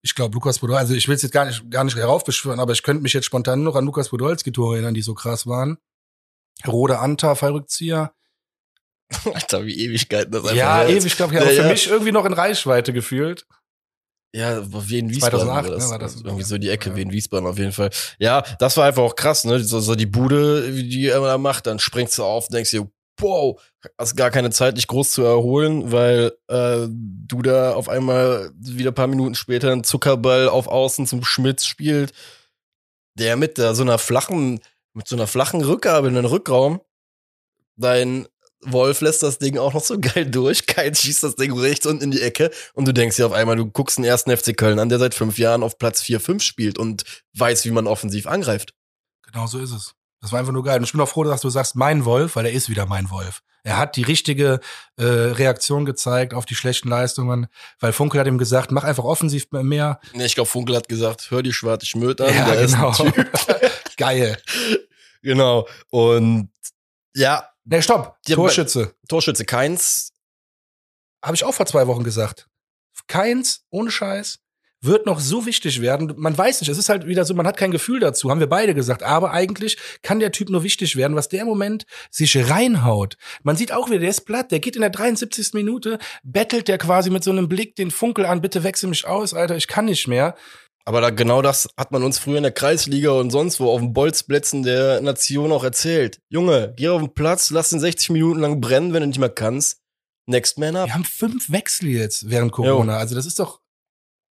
Ich 0.01 0.15
glaube, 0.15 0.33
Lukas 0.33 0.59
Podolski, 0.59 0.79
also 0.79 0.93
ich 0.93 1.07
will 1.07 1.15
es 1.15 1.21
jetzt 1.21 1.31
gar 1.31 1.45
nicht, 1.45 1.69
gar 1.69 1.83
nicht 1.83 1.97
heraufbeschwören, 1.97 2.59
aber 2.59 2.71
ich 2.71 2.81
könnte 2.81 3.03
mich 3.03 3.13
jetzt 3.13 3.25
spontan 3.25 3.63
noch 3.63 3.75
an 3.75 3.85
Lukas 3.85 4.09
Podolski 4.09 4.51
Tore 4.51 4.75
erinnern, 4.75 4.93
die 4.93 5.01
so 5.01 5.13
krass 5.13 5.47
waren. 5.47 5.77
Rode 6.65 6.99
Anta, 6.99 7.35
Fallrückzieher. 7.35 8.13
Alter, 9.33 9.65
wie 9.65 9.79
Ewigkeiten 9.85 10.31
das 10.31 10.43
einfach 10.43 10.55
Ja, 10.55 10.85
ewig, 10.87 11.15
glaube 11.15 11.33
ich, 11.33 11.39
Ja, 11.39 11.43
aber 11.45 11.51
für 11.51 11.61
ja. 11.63 11.67
mich 11.69 11.87
irgendwie 11.87 12.11
noch 12.11 12.25
in 12.25 12.33
Reichweite 12.33 12.93
gefühlt. 12.93 13.45
Ja, 14.35 14.61
wie 14.87 14.99
in 14.99 15.09
Wiesbaden 15.09 15.39
2008, 15.39 15.65
war 15.65 15.71
das. 15.75 15.85
ne, 15.85 15.89
war 15.91 15.99
das. 15.99 16.15
Irgendwie 16.17 16.43
so 16.43 16.57
die 16.57 16.69
Ecke 16.69 16.89
Ja. 16.89 16.95
wie 16.97 17.01
in 17.03 17.11
Wiesbaden 17.11 17.47
auf 17.47 17.57
jeden 17.57 17.71
Fall. 17.71 17.89
Ja, 18.19 18.43
das 18.59 18.75
war 18.77 18.85
einfach 18.85 19.01
auch 19.03 19.15
krass, 19.15 19.45
ne? 19.45 19.59
So, 19.63 19.79
so 19.79 19.95
die 19.95 20.05
Bude, 20.05 20.75
wie 20.75 20.87
die 20.87 21.07
er 21.07 21.21
da 21.21 21.37
macht, 21.37 21.65
dann 21.67 21.79
springst 21.79 22.17
du 22.17 22.23
auf, 22.23 22.47
denkst 22.49 22.71
dir, 22.71 22.89
wow, 23.19 23.59
hast 23.97 24.15
gar 24.17 24.29
keine 24.29 24.51
Zeit, 24.51 24.77
dich 24.77 24.85
groß 24.87 25.11
zu 25.11 25.23
erholen, 25.23 25.91
weil 25.91 26.33
äh, 26.49 26.87
du 26.89 27.41
da 27.41 27.73
auf 27.73 27.89
einmal 27.89 28.51
wieder 28.59 28.91
ein 28.91 28.95
paar 28.95 29.07
Minuten 29.07 29.33
später 29.33 29.71
einen 29.71 29.83
Zuckerball 29.85 30.49
auf 30.49 30.67
Außen 30.67 31.07
zum 31.07 31.23
Schmitz 31.23 31.65
spielt, 31.65 32.11
der 33.17 33.37
mit 33.37 33.57
der, 33.57 33.73
so 33.73 33.81
einer 33.81 33.97
flachen, 33.97 34.59
mit 34.93 35.07
so 35.07 35.15
einer 35.15 35.25
flachen 35.25 35.63
Rückgabe 35.63 36.09
in 36.09 36.13
den 36.15 36.25
Rückraum, 36.25 36.81
dein 37.75 38.27
Wolf 38.71 39.01
lässt 39.01 39.23
das 39.23 39.39
Ding 39.39 39.57
auch 39.57 39.73
noch 39.73 39.83
so 39.83 39.99
geil 39.99 40.25
durch. 40.25 40.65
Kein 40.65 40.93
schießt 40.95 41.23
das 41.23 41.35
Ding 41.35 41.57
rechts 41.57 41.85
unten 41.85 42.03
in 42.03 42.11
die 42.11 42.21
Ecke 42.21 42.51
und 42.73 42.87
du 42.87 42.93
denkst 42.93 43.15
dir 43.15 43.25
auf 43.25 43.33
einmal, 43.33 43.55
du 43.55 43.65
guckst 43.65 43.97
den 43.97 44.05
ersten 44.05 44.35
FC 44.35 44.55
Köln 44.55 44.79
an, 44.79 44.89
der 44.89 44.99
seit 44.99 45.13
fünf 45.13 45.37
Jahren 45.37 45.63
auf 45.63 45.77
Platz 45.77 46.01
4, 46.01 46.19
5 46.19 46.43
spielt 46.43 46.77
und 46.77 47.03
weiß, 47.33 47.65
wie 47.65 47.71
man 47.71 47.87
offensiv 47.87 48.27
angreift. 48.27 48.73
Genau 49.23 49.47
so 49.47 49.59
ist 49.59 49.71
es. 49.71 49.93
Das 50.21 50.31
war 50.31 50.39
einfach 50.39 50.53
nur 50.53 50.63
geil. 50.63 50.77
Und 50.77 50.83
ich 50.83 50.91
bin 50.91 51.01
auch 51.01 51.09
froh, 51.09 51.23
dass 51.23 51.41
du 51.41 51.49
sagst, 51.49 51.75
mein 51.75 52.05
Wolf, 52.05 52.35
weil 52.35 52.45
er 52.45 52.51
ist 52.51 52.69
wieder 52.69 52.85
mein 52.85 53.09
Wolf. 53.09 53.41
Er 53.63 53.77
hat 53.77 53.97
die 53.97 54.03
richtige 54.03 54.61
äh, 54.95 55.03
Reaktion 55.03 55.83
gezeigt 55.83 56.33
auf 56.33 56.45
die 56.45 56.55
schlechten 56.55 56.87
Leistungen, 56.87 57.47
weil 57.79 57.91
Funkel 57.91 58.19
hat 58.19 58.27
ihm 58.27 58.37
gesagt, 58.37 58.71
mach 58.71 58.85
einfach 58.85 59.03
offensiv 59.03 59.47
mehr. 59.51 59.99
Nee, 60.13 60.25
ich 60.25 60.35
glaube, 60.35 60.49
Funkel 60.49 60.75
hat 60.75 60.87
gesagt, 60.87 61.31
hör 61.31 61.43
die 61.43 61.51
schwarze 61.51 61.85
Schmöd 61.85 62.21
an. 62.21 62.33
Ja, 62.33 62.55
genau. 62.55 62.93
Geil. 63.97 64.37
genau. 65.21 65.67
Und 65.89 66.49
ja, 67.13 67.49
Ne, 67.69 67.81
stopp. 67.81 68.17
Die 68.27 68.33
Torschütze. 68.33 68.95
Torschütze 69.09 69.45
Keins. 69.45 70.13
Habe 71.23 71.35
ich 71.35 71.43
auch 71.43 71.53
vor 71.53 71.65
zwei 71.65 71.87
Wochen 71.87 72.03
gesagt. 72.03 72.47
Keins, 73.07 73.65
ohne 73.69 73.91
Scheiß, 73.91 74.39
wird 74.81 75.05
noch 75.05 75.19
so 75.19 75.45
wichtig 75.45 75.81
werden. 75.81 76.13
Man 76.17 76.37
weiß 76.37 76.61
nicht, 76.61 76.69
es 76.69 76.77
ist 76.77 76.89
halt 76.89 77.07
wieder 77.07 77.25
so, 77.25 77.33
man 77.33 77.47
hat 77.47 77.57
kein 77.57 77.71
Gefühl 77.71 77.99
dazu, 77.99 78.29
haben 78.29 78.39
wir 78.39 78.47
beide 78.47 78.73
gesagt. 78.73 79.03
Aber 79.03 79.31
eigentlich 79.31 79.77
kann 80.01 80.19
der 80.19 80.31
Typ 80.31 80.49
nur 80.49 80.63
wichtig 80.63 80.95
werden, 80.95 81.15
was 81.15 81.29
der 81.29 81.41
im 81.41 81.47
Moment 81.47 81.85
sich 82.09 82.49
reinhaut. 82.49 83.17
Man 83.43 83.55
sieht 83.55 83.71
auch 83.71 83.89
wieder, 83.89 83.99
der 83.99 84.09
ist 84.09 84.21
platt, 84.21 84.51
der 84.51 84.59
geht 84.59 84.75
in 84.75 84.81
der 84.81 84.89
73. 84.89 85.53
Minute, 85.53 85.99
bettelt 86.23 86.67
der 86.67 86.77
quasi 86.77 87.09
mit 87.09 87.23
so 87.23 87.31
einem 87.31 87.49
Blick 87.49 87.75
den 87.75 87.91
Funkel 87.91 88.25
an, 88.25 88.41
bitte 88.41 88.63
wechsel 88.63 88.87
mich 88.87 89.05
aus, 89.05 89.33
Alter, 89.33 89.57
ich 89.57 89.67
kann 89.67 89.85
nicht 89.85 90.07
mehr. 90.07 90.35
Aber 90.87 91.01
da, 91.01 91.09
genau 91.09 91.41
das 91.41 91.67
hat 91.77 91.91
man 91.91 92.01
uns 92.03 92.17
früher 92.17 92.37
in 92.37 92.43
der 92.43 92.53
Kreisliga 92.53 93.11
und 93.11 93.29
sonst 93.29 93.59
wo 93.59 93.69
auf 93.71 93.81
den 93.81 93.91
Bolzplätzen 93.91 94.63
der 94.63 95.01
Nation 95.01 95.51
auch 95.51 95.63
erzählt. 95.65 96.21
Junge, 96.29 96.73
geh 96.77 96.87
auf 96.87 97.01
den 97.01 97.13
Platz, 97.13 97.49
lass 97.49 97.69
den 97.71 97.79
60 97.81 98.11
Minuten 98.11 98.39
lang 98.39 98.61
brennen, 98.61 98.93
wenn 98.93 99.01
du 99.01 99.07
nicht 99.07 99.19
mehr 99.19 99.29
kannst. 99.29 99.81
Next 100.27 100.57
man 100.57 100.75
up. 100.77 100.87
Wir 100.87 100.93
haben 100.93 101.03
fünf 101.03 101.51
Wechsel 101.51 101.89
jetzt 101.89 102.29
während 102.29 102.51
Corona. 102.53 102.97
Also 102.97 103.15
das 103.15 103.25
ist 103.25 103.37
doch, 103.39 103.59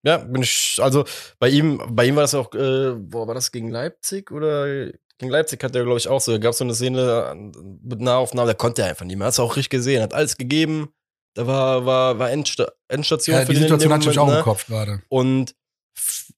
Ja, 0.05 0.17
bin 0.19 0.43
ich, 0.43 0.79
also 0.81 1.05
bei 1.39 1.49
ihm, 1.51 1.81
bei 1.91 2.07
ihm 2.07 2.17
war 2.17 2.23
das 2.25 2.35
auch, 2.35 2.53
äh, 2.55 2.95
boah, 2.97 3.29
war 3.29 3.35
das 3.35 3.53
gegen 3.53 3.71
Leipzig 3.71 4.31
oder 4.33 4.87
gegen 5.19 5.31
Leipzig 5.31 5.63
hat 5.63 5.77
er, 5.77 5.85
glaube 5.85 5.99
ich, 5.99 6.09
auch 6.09 6.21
so, 6.21 6.41
gab 6.41 6.55
so 6.55 6.65
eine 6.65 6.75
Szene 6.75 7.27
an- 7.27 7.81
mit 7.85 8.01
Nahaufnahme, 8.01 8.49
da 8.49 8.55
konnte 8.55 8.83
er 8.83 8.89
einfach 8.89 9.05
nicht 9.05 9.17
mehr. 9.19 9.27
Hast 9.29 9.39
du 9.39 9.43
auch 9.43 9.55
richtig 9.57 9.71
gesehen, 9.71 10.03
hat 10.03 10.15
alles 10.15 10.37
gegeben. 10.37 10.89
Da 11.35 11.47
war, 11.47 11.87
war, 11.87 12.19
war 12.19 12.31
Endsta 12.31 12.73
Endstation 12.89 13.37
ja, 13.37 13.45
die 13.45 13.53
den 13.53 13.63
Situation 13.63 13.93
hatte 13.93 14.11
ich 14.11 14.19
auch 14.19 14.35
im 14.37 14.43
Kopf 14.43 14.67
gerade. 14.67 15.03
Und 15.09 15.55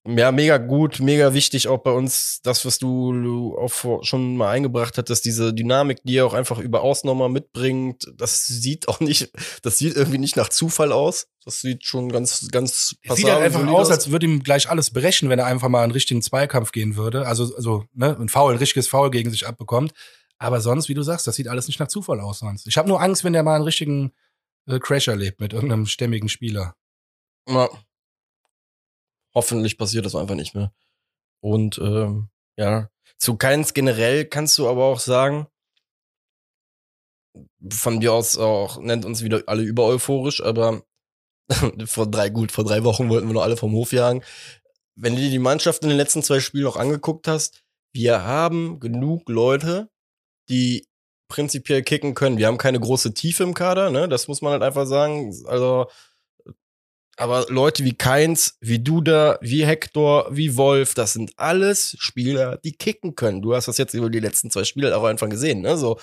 ja, 0.04 0.32
mega 0.32 0.58
gut, 0.58 0.98
mega 0.98 1.32
wichtig 1.32 1.68
auch 1.68 1.78
bei 1.78 1.92
uns, 1.92 2.40
das, 2.42 2.64
was 2.64 2.78
du 2.78 3.56
auch 3.56 4.02
schon 4.02 4.36
mal 4.36 4.50
eingebracht 4.50 4.98
hattest, 4.98 5.24
diese 5.24 5.54
Dynamik, 5.54 6.00
die 6.02 6.16
er 6.16 6.26
auch 6.26 6.34
einfach 6.34 6.58
über 6.58 6.82
Außen 6.82 7.06
nochmal 7.06 7.28
mitbringt, 7.28 8.12
das 8.16 8.46
sieht 8.46 8.88
auch 8.88 8.98
nicht, 8.98 9.30
das 9.62 9.78
sieht 9.78 9.94
irgendwie 9.94 10.18
nicht 10.18 10.36
nach 10.36 10.48
Zufall 10.48 10.92
aus. 10.92 11.28
Das 11.44 11.60
sieht 11.60 11.84
schon 11.84 12.10
ganz, 12.10 12.48
ganz 12.50 12.72
Es 12.72 13.16
sieht 13.16 13.26
passabel, 13.26 13.32
halt 13.32 13.42
einfach 13.44 13.66
aus, 13.66 13.90
als 13.90 14.10
würde 14.10 14.26
ihm 14.26 14.42
gleich 14.42 14.68
alles 14.68 14.90
brechen, 14.90 15.28
wenn 15.28 15.38
er 15.38 15.46
einfach 15.46 15.68
mal 15.68 15.82
einen 15.82 15.92
richtigen 15.92 16.22
Zweikampf 16.22 16.72
gehen 16.72 16.96
würde. 16.96 17.26
Also, 17.26 17.54
also 17.56 17.84
ne, 17.94 18.16
ein 18.18 18.28
Foul, 18.28 18.52
ein 18.52 18.58
richtiges 18.58 18.86
Foul 18.88 19.10
gegen 19.10 19.30
sich 19.30 19.46
abbekommt. 19.46 19.92
Aber 20.38 20.60
sonst, 20.60 20.88
wie 20.88 20.94
du 20.94 21.02
sagst, 21.02 21.26
das 21.26 21.36
sieht 21.36 21.48
alles 21.48 21.68
nicht 21.68 21.78
nach 21.78 21.88
Zufall 21.88 22.20
aus 22.20 22.40
sonst. 22.40 22.66
Ich 22.66 22.76
habe 22.76 22.88
nur 22.88 23.00
Angst, 23.00 23.22
wenn 23.22 23.32
der 23.32 23.42
mal 23.42 23.56
einen 23.56 23.64
richtigen 23.64 24.12
äh, 24.66 24.78
Crash 24.78 25.08
erlebt 25.08 25.40
mit 25.40 25.52
irgendeinem 25.52 25.86
stämmigen 25.86 26.28
Spieler. 26.28 26.74
Ja. 27.48 27.68
Hoffentlich 29.34 29.78
passiert 29.78 30.06
das 30.06 30.14
einfach 30.14 30.34
nicht 30.34 30.54
mehr. 30.54 30.72
Und 31.40 31.78
ähm, 31.78 32.28
ja, 32.56 32.88
zu 33.18 33.36
keins 33.36 33.74
generell 33.74 34.24
kannst 34.24 34.58
du 34.58 34.68
aber 34.68 34.84
auch 34.84 35.00
sagen, 35.00 35.46
von 37.70 38.00
dir 38.00 38.12
aus 38.12 38.36
auch, 38.36 38.80
nennt 38.80 39.04
uns 39.04 39.22
wieder 39.22 39.42
alle 39.46 39.62
über 39.62 39.84
euphorisch, 39.84 40.42
aber 40.42 40.82
vor 41.86 42.10
drei, 42.10 42.30
gut, 42.30 42.52
vor 42.52 42.64
drei 42.64 42.84
Wochen 42.84 43.08
wollten 43.08 43.28
wir 43.28 43.34
noch 43.34 43.42
alle 43.42 43.56
vom 43.56 43.72
Hof 43.72 43.92
jagen. 43.92 44.22
Wenn 44.94 45.16
du 45.16 45.22
dir 45.22 45.30
die 45.30 45.38
Mannschaft 45.38 45.82
in 45.82 45.88
den 45.88 45.98
letzten 45.98 46.22
zwei 46.22 46.40
Spielen 46.40 46.66
auch 46.66 46.76
angeguckt 46.76 47.28
hast, 47.28 47.62
wir 47.94 48.24
haben 48.24 48.80
genug 48.80 49.28
Leute, 49.28 49.88
die 50.48 50.86
prinzipiell 51.28 51.82
kicken 51.82 52.14
können. 52.14 52.36
Wir 52.36 52.46
haben 52.46 52.58
keine 52.58 52.80
große 52.80 53.14
Tiefe 53.14 53.42
im 53.42 53.54
Kader, 53.54 53.90
ne? 53.90 54.08
Das 54.08 54.28
muss 54.28 54.42
man 54.42 54.52
halt 54.52 54.62
einfach 54.62 54.86
sagen. 54.86 55.34
Also, 55.46 55.86
aber 57.22 57.46
Leute 57.48 57.84
wie 57.84 57.94
Keins, 57.94 58.56
wie 58.60 58.80
Duda, 58.80 59.38
wie 59.40 59.64
Hector, 59.64 60.26
wie 60.30 60.56
Wolf, 60.56 60.94
das 60.94 61.12
sind 61.12 61.32
alles 61.36 61.96
Spieler, 62.00 62.58
die 62.58 62.72
kicken 62.72 63.14
können. 63.14 63.42
Du 63.42 63.54
hast 63.54 63.68
das 63.68 63.78
jetzt 63.78 63.94
über 63.94 64.10
die 64.10 64.18
letzten 64.18 64.50
zwei 64.50 64.64
Spiele 64.64 64.96
auch 64.96 65.04
einfach 65.04 65.28
gesehen, 65.28 65.60
ne? 65.60 65.76
So, 65.78 65.98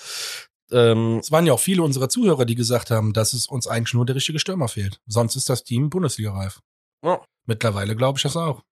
ähm, 0.72 1.18
Es 1.18 1.30
waren 1.30 1.46
ja 1.46 1.52
auch 1.52 1.60
viele 1.60 1.82
unserer 1.82 2.08
Zuhörer, 2.08 2.46
die 2.46 2.54
gesagt 2.54 2.90
haben, 2.90 3.12
dass 3.12 3.34
es 3.34 3.46
uns 3.46 3.66
eigentlich 3.66 3.92
nur 3.92 4.06
der 4.06 4.16
richtige 4.16 4.38
Stürmer 4.38 4.68
fehlt. 4.68 5.00
Sonst 5.06 5.36
ist 5.36 5.50
das 5.50 5.62
Team 5.62 5.90
Bundesliga-reif. 5.90 6.60
Ja. 7.04 7.20
Mittlerweile 7.44 7.96
glaube 7.96 8.18
ich 8.18 8.22
das 8.22 8.36
auch. 8.36 8.62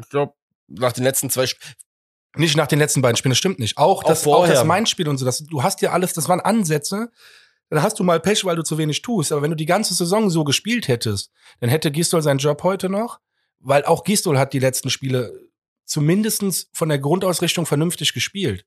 ich 0.00 0.08
glaube, 0.08 0.32
nach 0.66 0.92
den 0.92 1.04
letzten 1.04 1.28
zwei 1.28 1.44
Sp 1.44 1.60
Nicht 2.36 2.56
nach 2.56 2.68
den 2.68 2.78
letzten 2.78 3.02
beiden 3.02 3.16
Spielen, 3.16 3.32
das 3.32 3.38
stimmt 3.38 3.58
nicht. 3.58 3.76
Auch, 3.76 4.02
Auch 4.02 4.08
das, 4.08 4.26
auch 4.26 4.46
das 4.46 4.64
Main-Spiel 4.64 5.08
und 5.08 5.18
so, 5.18 5.24
das, 5.24 5.38
du 5.44 5.62
hast 5.62 5.82
ja 5.82 5.92
alles, 5.92 6.14
das 6.14 6.28
waren 6.28 6.40
Ansätze. 6.40 7.10
Dann 7.70 7.82
hast 7.82 7.98
du 7.98 8.04
mal 8.04 8.20
Pech, 8.20 8.44
weil 8.44 8.56
du 8.56 8.62
zu 8.62 8.78
wenig 8.78 9.02
tust. 9.02 9.32
Aber 9.32 9.42
wenn 9.42 9.50
du 9.50 9.56
die 9.56 9.66
ganze 9.66 9.94
Saison 9.94 10.30
so 10.30 10.44
gespielt 10.44 10.88
hättest, 10.88 11.30
dann 11.60 11.68
hätte 11.68 11.90
Gistol 11.90 12.22
seinen 12.22 12.38
Job 12.38 12.62
heute 12.62 12.88
noch. 12.88 13.20
Weil 13.60 13.84
auch 13.84 14.04
Gistol 14.04 14.38
hat 14.38 14.52
die 14.52 14.58
letzten 14.58 14.90
Spiele 14.90 15.48
zumindestens 15.84 16.68
von 16.72 16.88
der 16.88 16.98
Grundausrichtung 16.98 17.66
vernünftig 17.66 18.12
gespielt. 18.12 18.64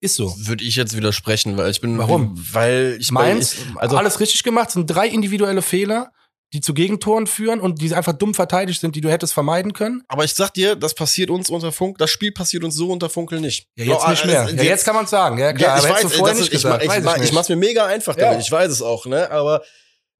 Ist 0.00 0.16
so. 0.16 0.34
würde 0.38 0.62
ich 0.62 0.76
jetzt 0.76 0.94
widersprechen, 0.96 1.56
weil 1.56 1.70
ich 1.70 1.80
bin 1.80 1.96
Warum? 1.96 2.34
Weil 2.52 2.98
ich 3.00 3.10
ich, 3.10 3.56
also 3.76 3.96
alles 3.96 4.20
richtig 4.20 4.42
gemacht, 4.42 4.70
sind 4.70 4.86
drei 4.86 5.08
individuelle 5.08 5.62
Fehler, 5.62 6.12
die 6.52 6.60
zu 6.60 6.74
Gegentoren 6.74 7.26
führen 7.26 7.60
und 7.60 7.80
die 7.82 7.92
einfach 7.94 8.12
dumm 8.12 8.32
verteidigt 8.32 8.80
sind, 8.80 8.94
die 8.94 9.00
du 9.00 9.10
hättest 9.10 9.34
vermeiden 9.34 9.72
können. 9.72 10.02
aber 10.08 10.24
ich 10.24 10.32
sag 10.34 10.54
dir, 10.54 10.76
das 10.76 10.94
passiert 10.94 11.28
uns 11.30 11.50
unter 11.50 11.72
Funk, 11.72 11.98
das 11.98 12.08
Spiel 12.10 12.30
passiert 12.32 12.62
uns 12.62 12.76
so 12.76 12.90
unter 12.90 13.10
Funkel 13.10 13.40
nicht. 13.40 13.68
Ja, 13.74 13.84
jetzt 13.84 14.02
Ja, 14.04 14.10
nicht 14.10 14.26
mehr. 14.26 14.40
also 14.42 14.56
Ja, 14.56 14.62
jetzt 14.62 14.84
kann 14.84 14.94
man 14.94 15.06
sagen. 15.06 15.38
Ja, 15.38 15.52
klar, 15.52 15.76
Ja, 15.76 15.78
ich 15.78 15.84
aber 15.84 15.94
weiß, 15.94 16.02
du 16.02 16.08
vorher 16.10 16.34
nicht 16.34 16.42
ist, 16.42 16.46
ich, 16.48 16.52
gesagt. 16.62 16.82
ich, 16.84 16.88
weiß 16.88 16.98
ich, 16.98 17.04
mach- 17.04 17.14
ich 17.16 17.20
nicht. 17.22 17.32
mach's 17.32 17.48
mir 17.48 17.56
mega 17.56 17.86
einfach 17.86 18.14
damit. 18.14 18.34
Ja. 18.34 18.40
Ich 18.40 18.50
weiß 18.52 18.70
es 18.70 18.80
auch, 18.80 19.06
ne? 19.06 19.30
Aber 19.30 19.62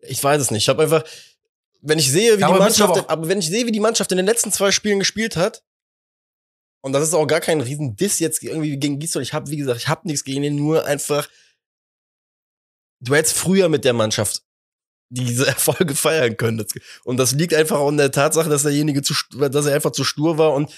ich 0.00 0.22
weiß 0.22 0.40
es 0.42 0.50
nicht. 0.50 0.62
Ich 0.64 0.68
habe 0.68 0.82
einfach, 0.82 1.04
wenn 1.80 1.98
ich 2.00 2.10
sehe, 2.10 2.36
wie 2.36 2.40
Ja, 2.40 2.52
die 2.52 2.58
Mannschaft, 2.58 3.08
aber 3.08 3.28
wenn 3.28 3.38
ich 3.38 3.46
sehe, 3.48 3.64
wie 3.66 3.72
die 3.72 3.80
Mannschaft 3.80 4.10
in 4.10 4.16
den 4.16 4.26
letzten 4.26 4.50
zwei 4.50 4.72
Spielen 4.72 4.98
gespielt 4.98 5.36
hat, 5.36 5.62
und 6.82 6.92
das 6.92 7.02
ist 7.04 7.14
auch 7.14 7.26
gar 7.26 7.40
kein 7.40 7.60
riesen 7.60 7.94
Diss 7.96 8.18
jetzt 8.18 8.42
irgendwie 8.42 8.76
gegen 8.78 8.98
Gisdol. 8.98 9.22
Ich 9.22 9.32
habe, 9.32 9.50
wie 9.50 9.56
gesagt, 9.56 9.78
ich 9.80 9.88
habe 9.88 10.06
nichts 10.08 10.24
gegen 10.24 10.42
ihn, 10.44 10.56
nur 10.56 10.84
einfach, 10.84 11.28
du 13.00 13.14
hättest 13.14 13.36
früher 13.36 13.68
mit 13.68 13.84
der 13.84 13.92
Mannschaft 13.92 14.42
diese 15.08 15.46
Erfolge 15.46 15.94
feiern 15.94 16.36
können. 16.36 16.64
Und 17.04 17.16
das 17.18 17.32
liegt 17.32 17.54
einfach 17.54 17.80
an 17.80 17.96
der 17.96 18.10
Tatsache, 18.10 18.48
dass 18.48 18.62
derjenige 18.62 19.02
zu, 19.02 19.14
dass 19.38 19.66
er 19.66 19.74
einfach 19.74 19.92
zu 19.92 20.04
stur 20.04 20.38
war 20.38 20.54
und 20.54 20.70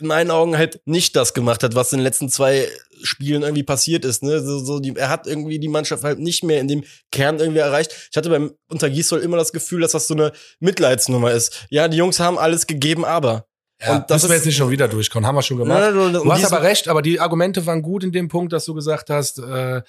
in 0.00 0.06
meinen 0.06 0.30
Augen 0.30 0.56
halt 0.56 0.80
nicht 0.86 1.14
das 1.14 1.34
gemacht 1.34 1.62
hat, 1.62 1.74
was 1.74 1.92
in 1.92 1.98
den 1.98 2.04
letzten 2.04 2.28
zwei 2.28 2.68
Spielen 3.02 3.42
irgendwie 3.42 3.62
passiert 3.62 4.04
ist. 4.04 4.22
Ne? 4.22 4.40
So, 4.40 4.58
so 4.58 4.80
die, 4.80 4.96
er 4.96 5.08
hat 5.08 5.26
irgendwie 5.26 5.58
die 5.58 5.68
Mannschaft 5.68 6.04
halt 6.04 6.18
nicht 6.18 6.42
mehr 6.42 6.60
in 6.60 6.68
dem 6.68 6.84
Kern 7.12 7.38
irgendwie 7.38 7.60
erreicht. 7.60 8.08
Ich 8.10 8.16
hatte 8.16 8.30
beim 8.30 8.52
unter 8.68 8.90
Gisdol 8.90 9.20
immer 9.20 9.36
das 9.36 9.52
Gefühl, 9.52 9.80
dass 9.82 9.92
das 9.92 10.08
so 10.08 10.14
eine 10.14 10.32
Mitleidsnummer 10.58 11.32
ist. 11.32 11.66
Ja, 11.70 11.88
die 11.88 11.98
Jungs 11.98 12.18
haben 12.18 12.38
alles 12.38 12.66
gegeben, 12.66 13.04
aber. 13.04 13.46
Ja, 13.82 13.96
und 13.96 14.10
das 14.10 14.22
müssen 14.22 14.30
wir 14.30 14.36
jetzt 14.36 14.46
nicht 14.46 14.56
schon 14.56 14.70
wieder 14.70 14.88
durchkommen. 14.88 15.26
Haben 15.26 15.36
wir 15.36 15.42
schon 15.42 15.56
gemacht. 15.56 15.92
Du 15.92 16.32
hast 16.32 16.44
aber 16.44 16.62
recht, 16.62 16.88
aber 16.88 17.02
die 17.02 17.18
Argumente 17.18 17.64
waren 17.64 17.82
gut 17.82 18.04
in 18.04 18.12
dem 18.12 18.28
Punkt, 18.28 18.52
dass 18.52 18.66
du 18.66 18.74
gesagt 18.74 19.08
hast, 19.10 19.38
äh, 19.38 19.82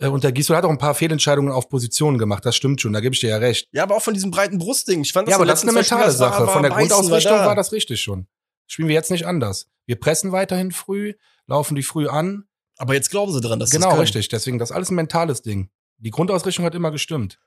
äh, 0.00 0.08
und 0.08 0.24
der 0.24 0.32
Gisdol 0.32 0.56
hat 0.56 0.64
auch 0.64 0.70
ein 0.70 0.78
paar 0.78 0.94
Fehlentscheidungen 0.94 1.52
auf 1.52 1.68
Positionen 1.68 2.18
gemacht. 2.18 2.44
Das 2.44 2.56
stimmt 2.56 2.80
schon, 2.80 2.92
da 2.92 3.00
gebe 3.00 3.14
ich 3.14 3.20
dir 3.20 3.30
ja 3.30 3.36
recht. 3.36 3.68
ja, 3.72 3.82
aber 3.84 3.96
auch 3.96 4.02
von 4.02 4.14
diesem 4.14 4.30
breiten 4.30 4.58
Brustding. 4.58 5.02
Ich 5.02 5.12
fand 5.12 5.28
Ja, 5.28 5.36
in 5.36 5.40
aber 5.42 5.46
das 5.46 5.60
ist 5.60 5.68
eine 5.68 5.72
mentale 5.78 6.06
das 6.06 6.18
Sache. 6.18 6.46
war- 6.46 6.52
Von 6.52 6.62
der 6.62 6.72
Grundausrichtung 6.72 7.36
da. 7.38 7.46
war 7.46 7.54
das 7.54 7.72
richtig 7.72 8.00
schon. 8.00 8.26
Spielen 8.66 8.88
wir 8.88 8.94
jetzt 8.94 9.10
nicht 9.10 9.26
anders. 9.26 9.66
Wir 9.86 9.98
pressen 9.98 10.32
weiterhin 10.32 10.72
früh, 10.72 11.14
laufen 11.46 11.74
die 11.74 11.82
früh 11.82 12.08
an. 12.08 12.44
Aber 12.78 12.94
jetzt 12.94 13.10
glauben 13.10 13.32
sie 13.32 13.40
dran, 13.40 13.58
dass 13.58 13.70
genau, 13.70 13.86
das 13.86 13.92
kann. 13.94 14.00
richtig. 14.00 14.28
Deswegen, 14.28 14.58
das 14.58 14.70
ist 14.70 14.76
alles 14.76 14.90
ein 14.90 14.94
mentales 14.94 15.42
Ding. 15.42 15.70
Die 15.98 16.10
Grundausrichtung 16.10 16.64
hat 16.64 16.74
immer 16.74 16.90
gestimmt. 16.90 17.38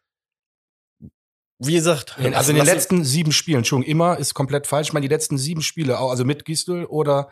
Wie 1.60 1.74
gesagt, 1.74 2.18
Also 2.34 2.52
in 2.52 2.58
den 2.58 2.66
letzten 2.66 3.04
sieben 3.06 3.32
Spielen, 3.32 3.64
schon 3.64 3.84
immer 3.84 4.18
ist 4.18 4.34
komplett 4.34 4.68
falsch. 4.68 4.90
Ich 4.90 4.94
meine, 4.94 5.08
die 5.08 5.14
letzten 5.14 5.38
sieben 5.38 5.62
Spiele, 5.62 5.98
auch- 6.00 6.12
also 6.12 6.26
mit 6.26 6.46
Gisdol 6.46 6.86
oder 6.86 7.30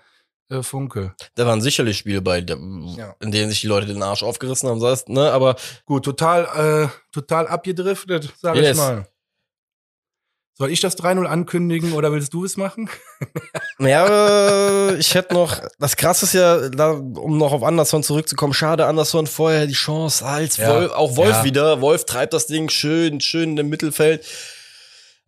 äh, 0.51 0.61
Funke. 0.63 1.15
Da 1.35 1.45
waren 1.47 1.61
sicherlich 1.61 1.97
Spiele 1.97 2.21
bei, 2.21 2.41
der- 2.41 2.57
Ja. 2.97 3.15
in 3.19 3.31
denen 3.31 3.49
sich 3.49 3.61
die 3.61 3.67
Leute 3.67 3.87
den 3.87 4.03
Arsch 4.03 4.21
aufgerissen 4.23 4.69
haben, 4.69 4.79
sagst, 4.79 5.09
ne, 5.09 5.31
aber 5.31 5.55
Gut, 5.85 6.05
total, 6.05 6.85
äh, 6.85 6.87
total 7.11 7.47
abgedriftet, 7.47 8.33
sage 8.39 8.59
Yes. 8.61 8.71
ich 8.71 8.77
mal. 8.77 9.07
Soll 10.57 10.69
ich 10.69 10.79
das 10.81 10.95
3-0 10.95 11.25
ankündigen 11.25 11.93
oder 11.93 12.11
willst 12.11 12.33
du 12.33 12.45
es 12.45 12.57
machen? 12.57 12.89
Ja, 13.79 14.89
äh, 14.91 14.97
ich 14.97 15.15
hätte 15.15 15.33
noch, 15.33 15.59
das 15.79 15.95
krasse 15.95 16.25
ist 16.25 16.33
ja, 16.33 16.69
da, 16.69 16.91
um 16.91 17.39
noch 17.39 17.51
auf 17.51 17.63
Anderson 17.63 18.03
zurückzukommen, 18.03 18.53
schade, 18.53 18.85
Anderson 18.85 19.25
vorher 19.25 19.65
die 19.65 19.73
Chance 19.73 20.23
als 20.23 20.57
Ja. 20.57 20.69
Wolf, 20.75 20.91
auch 20.91 21.15
Wolf 21.15 21.29
Ja. 21.37 21.43
wieder. 21.43 21.81
Wolf 21.81 22.05
treibt 22.05 22.33
das 22.33 22.45
Ding 22.45 22.69
schön, 22.69 23.21
schön 23.21 23.57
im 23.57 23.69
Mittelfeld. 23.69 24.23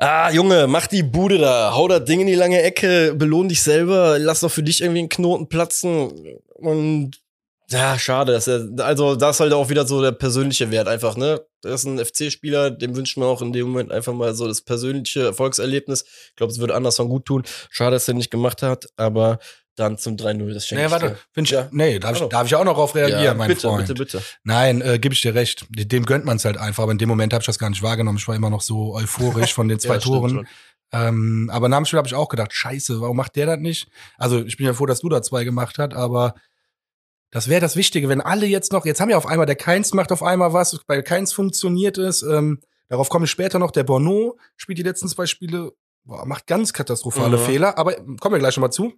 Ah, 0.06 0.30
Junge, 0.32 0.68
mach 0.68 0.88
die 0.88 1.02
Bude 1.02 1.38
da, 1.38 1.74
hau 1.74 1.88
das 1.88 2.04
Ding 2.04 2.20
in 2.20 2.28
die 2.28 2.36
lange 2.36 2.62
Ecke, 2.62 3.16
belohn 3.16 3.48
dich 3.48 3.64
selber, 3.64 4.20
lass 4.20 4.42
doch 4.42 4.52
für 4.52 4.62
dich 4.62 4.82
irgendwie 4.82 5.00
einen 5.00 5.08
Knoten 5.08 5.48
platzen. 5.48 6.12
Und 6.56 7.12
ja, 7.70 7.98
schade, 7.98 8.34
dass 8.34 8.48
er, 8.50 8.68
also 8.80 9.16
das 9.16 9.38
ist 9.38 9.40
halt 9.40 9.54
auch 9.54 9.70
wieder 9.70 9.88
so 9.88 10.02
der 10.02 10.12
persönliche 10.12 10.72
Wert 10.72 10.90
einfach, 10.90 11.16
ne? 11.16 11.46
Der 11.64 11.76
ist 11.76 11.86
ein 11.86 12.04
FC-Spieler, 12.04 12.70
dem 12.70 12.98
wünscht 12.98 13.16
man 13.16 13.30
auch 13.30 13.42
in 13.42 13.54
dem 13.54 13.68
Moment 13.68 13.94
einfach 13.94 14.12
mal 14.12 14.36
so 14.36 14.46
das 14.46 14.60
persönliche 14.60 15.22
Erfolgserlebnis. 15.22 16.04
Ich 16.32 16.36
glaube, 16.36 16.52
es 16.52 16.60
würde 16.60 16.76
Anderson 16.76 17.08
gut 17.08 17.24
tun. 17.24 17.44
Schade, 17.70 17.96
dass 17.96 18.06
er 18.10 18.16
nicht 18.16 18.30
gemacht 18.30 18.62
hat, 18.62 18.88
aber 18.98 19.40
dann 19.76 19.98
zum 19.98 20.16
3-0. 20.18 20.54
Das 20.54 20.68
schenke 20.68 20.82
Nee, 20.82 20.86
ich 20.88 20.92
warte, 20.92 21.18
dir. 21.36 21.42
ich, 21.44 21.50
Ja. 21.50 21.68
nee, 21.72 22.00
darf 22.00 22.20
ich, 22.22 22.28
darf 22.30 22.46
ich 22.48 22.56
auch 22.56 22.64
noch 22.64 22.76
drauf 22.76 22.96
reagieren, 22.96 23.24
Ja, 23.24 23.34
mein 23.34 23.48
bitte, 23.48 23.62
Freund. 23.68 23.88
bitte, 23.88 23.94
bitte. 23.96 24.22
Nein, 24.44 24.82
äh, 24.82 25.00
gebe 25.00 25.14
ich 25.14 25.22
dir 25.22 25.34
recht. 25.36 25.66
Dem 25.70 26.06
gönnt 26.06 26.26
man 26.26 26.38
es 26.38 26.46
halt 26.46 26.58
einfach, 26.58 26.84
aber 26.84 26.92
in 26.92 26.98
dem 26.98 27.10
Moment 27.10 27.34
habe 27.34 27.42
ich 27.42 27.48
das 27.48 27.60
gar 27.60 27.70
nicht 27.70 27.82
wahrgenommen. 27.82 28.18
Ich 28.18 28.28
war 28.28 28.36
immer 28.36 28.50
noch 28.50 28.62
so 28.62 28.94
euphorisch 28.96 29.54
von 29.54 29.68
den 29.68 29.80
zwei 29.80 29.96
Ja, 29.96 30.00
Toren. 30.00 30.48
Ähm, 30.92 31.50
aber 31.52 31.70
nach 31.70 31.78
dem 31.78 31.86
Spiel 31.86 31.98
habe 31.98 32.08
ich 32.08 32.14
auch 32.14 32.30
gedacht, 32.30 32.54
scheiße, 32.54 33.02
warum 33.02 33.18
macht 33.18 33.36
der 33.36 33.48
das 33.48 33.58
nicht? 33.60 33.88
Also 34.18 34.44
ich 34.44 34.58
bin 34.58 34.68
ja 34.68 34.74
froh, 34.74 34.86
dass 34.86 35.00
du 35.00 35.10
da 35.10 35.24
zwei 35.24 35.44
gemacht 35.44 35.80
hast, 35.80 35.94
aber 35.96 36.36
das 37.32 37.48
wäre 37.48 37.62
das 37.62 37.76
Wichtige, 37.76 38.10
wenn 38.10 38.22
alle 38.22 38.46
jetzt 38.46 38.72
noch, 38.72 38.86
jetzt 38.86 39.02
haben 39.02 39.10
ja 39.10 39.18
auf 39.18 39.26
einmal, 39.26 39.48
der 39.48 39.56
Keins 39.56 39.94
macht 39.96 40.12
auf 40.12 40.22
einmal 40.22 40.54
was, 40.54 40.80
bei 40.86 41.02
Keins 41.02 41.34
funktioniert 41.34 41.98
es, 41.98 42.22
ähm, 42.22 42.60
darauf 42.90 43.10
komme 43.10 43.26
ich 43.26 43.32
später 43.32 43.58
noch, 43.58 43.72
der 43.72 43.84
Bono 43.84 44.38
spielt 44.56 44.78
die 44.78 44.84
letzten 44.84 45.08
zwei 45.08 45.26
Spiele, 45.26 45.72
boah, 46.04 46.28
macht 46.28 46.46
ganz 46.46 46.74
katastrophale 46.74 47.38
Mhm. 47.38 47.42
Fehler, 47.42 47.78
aber 47.80 47.96
kommen 48.20 48.36
wir 48.36 48.40
gleich 48.40 48.54
schon 48.54 48.62
mal 48.62 48.70
zu. 48.70 48.94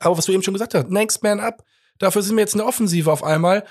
Aber 0.00 0.16
was 0.18 0.26
du 0.26 0.32
eben 0.32 0.42
schon 0.42 0.54
gesagt 0.54 0.74
hast, 0.74 0.88
next 0.90 1.22
man 1.22 1.40
up, 1.40 1.64
dafür 1.98 2.22
sind 2.22 2.36
wir 2.36 2.42
jetzt 2.42 2.54
eine 2.54 2.64
Offensive 2.64 3.10
auf 3.10 3.22
einmal 3.24 3.64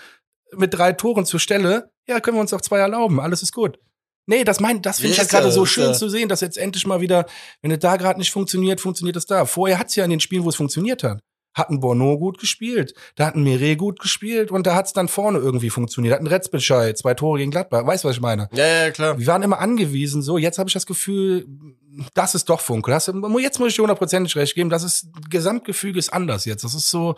mit 0.55 0.73
drei 0.73 0.93
Toren 0.93 1.25
zur 1.25 1.39
Stelle, 1.39 1.91
ja, 2.07 2.19
können 2.19 2.37
wir 2.37 2.41
uns 2.41 2.53
auch 2.53 2.61
zwei 2.61 2.79
erlauben, 2.79 3.19
alles 3.19 3.41
ist 3.41 3.53
gut. 3.53 3.79
Nee, 4.25 4.43
das 4.45 4.59
mein, 4.61 4.81
das 4.81 4.97
finde 4.97 5.11
ich 5.11 5.17
Ja, 5.17 5.23
halt 5.23 5.31
gerade 5.31 5.51
so 5.51 5.65
schön 5.65 5.87
ja- 5.87 5.93
zu 5.93 6.07
sehen, 6.07 6.29
dass 6.29 6.39
jetzt 6.41 6.57
endlich 6.57 6.87
mal 6.87 7.01
wieder, 7.01 7.25
wenn 7.61 7.71
es 7.71 7.79
da 7.79 7.97
gerade 7.97 8.19
nicht 8.19 8.31
funktioniert, 8.31 8.79
funktioniert 8.79 9.17
es 9.17 9.25
da. 9.25 9.45
Vorher 9.45 9.79
hat's 9.79 9.95
ja 9.95 10.05
in 10.05 10.11
den 10.11 10.19
Spielen, 10.21 10.45
wo 10.45 10.49
es 10.49 10.55
funktioniert 10.55 11.03
hat. 11.03 11.19
Hat 11.53 11.69
ein 11.69 11.79
Bono 11.79 12.17
gut 12.17 12.39
gespielt, 12.39 12.93
da 13.15 13.27
hat 13.27 13.35
ein 13.35 13.43
Mire 13.43 13.75
gut 13.75 13.99
gespielt 13.99 14.51
und 14.51 14.65
da 14.65 14.75
hat's 14.75 14.93
dann 14.93 15.07
vorne 15.07 15.39
irgendwie 15.39 15.69
funktioniert. 15.69 16.15
Hat 16.15 16.21
ein 16.21 16.27
Retzbescheid, 16.27 16.97
zwei 16.97 17.13
Tore 17.13 17.39
gegen 17.39 17.51
Gladbach. 17.51 17.85
Weißt 17.85 18.03
du, 18.03 18.07
was 18.07 18.15
ich 18.15 18.21
meine? 18.21 18.49
Ja, 18.53 18.65
ja, 18.65 18.91
klar. 18.91 19.19
Wir 19.19 19.27
waren 19.27 19.43
immer 19.43 19.59
angewiesen, 19.59 20.21
so, 20.21 20.37
jetzt 20.37 20.57
habe 20.57 20.69
ich 20.69 20.73
das 20.73 20.85
Gefühl, 20.85 21.45
das 22.13 22.35
ist 22.35 22.49
doch 22.49 22.59
Funke. 22.59 22.91
Das, 22.91 23.07
jetzt 23.07 23.59
muss 23.59 23.69
ich 23.69 23.75
dir 23.75 23.81
hundertprozentig 23.81 24.35
recht 24.35 24.55
geben, 24.55 24.69
das 24.69 24.83
ist, 24.83 25.07
Gesamtgefüge 25.29 25.99
ist 25.99 26.11
anders 26.11 26.45
jetzt. 26.45 26.63
Das 26.63 26.73
ist 26.73 26.89
so, 26.89 27.15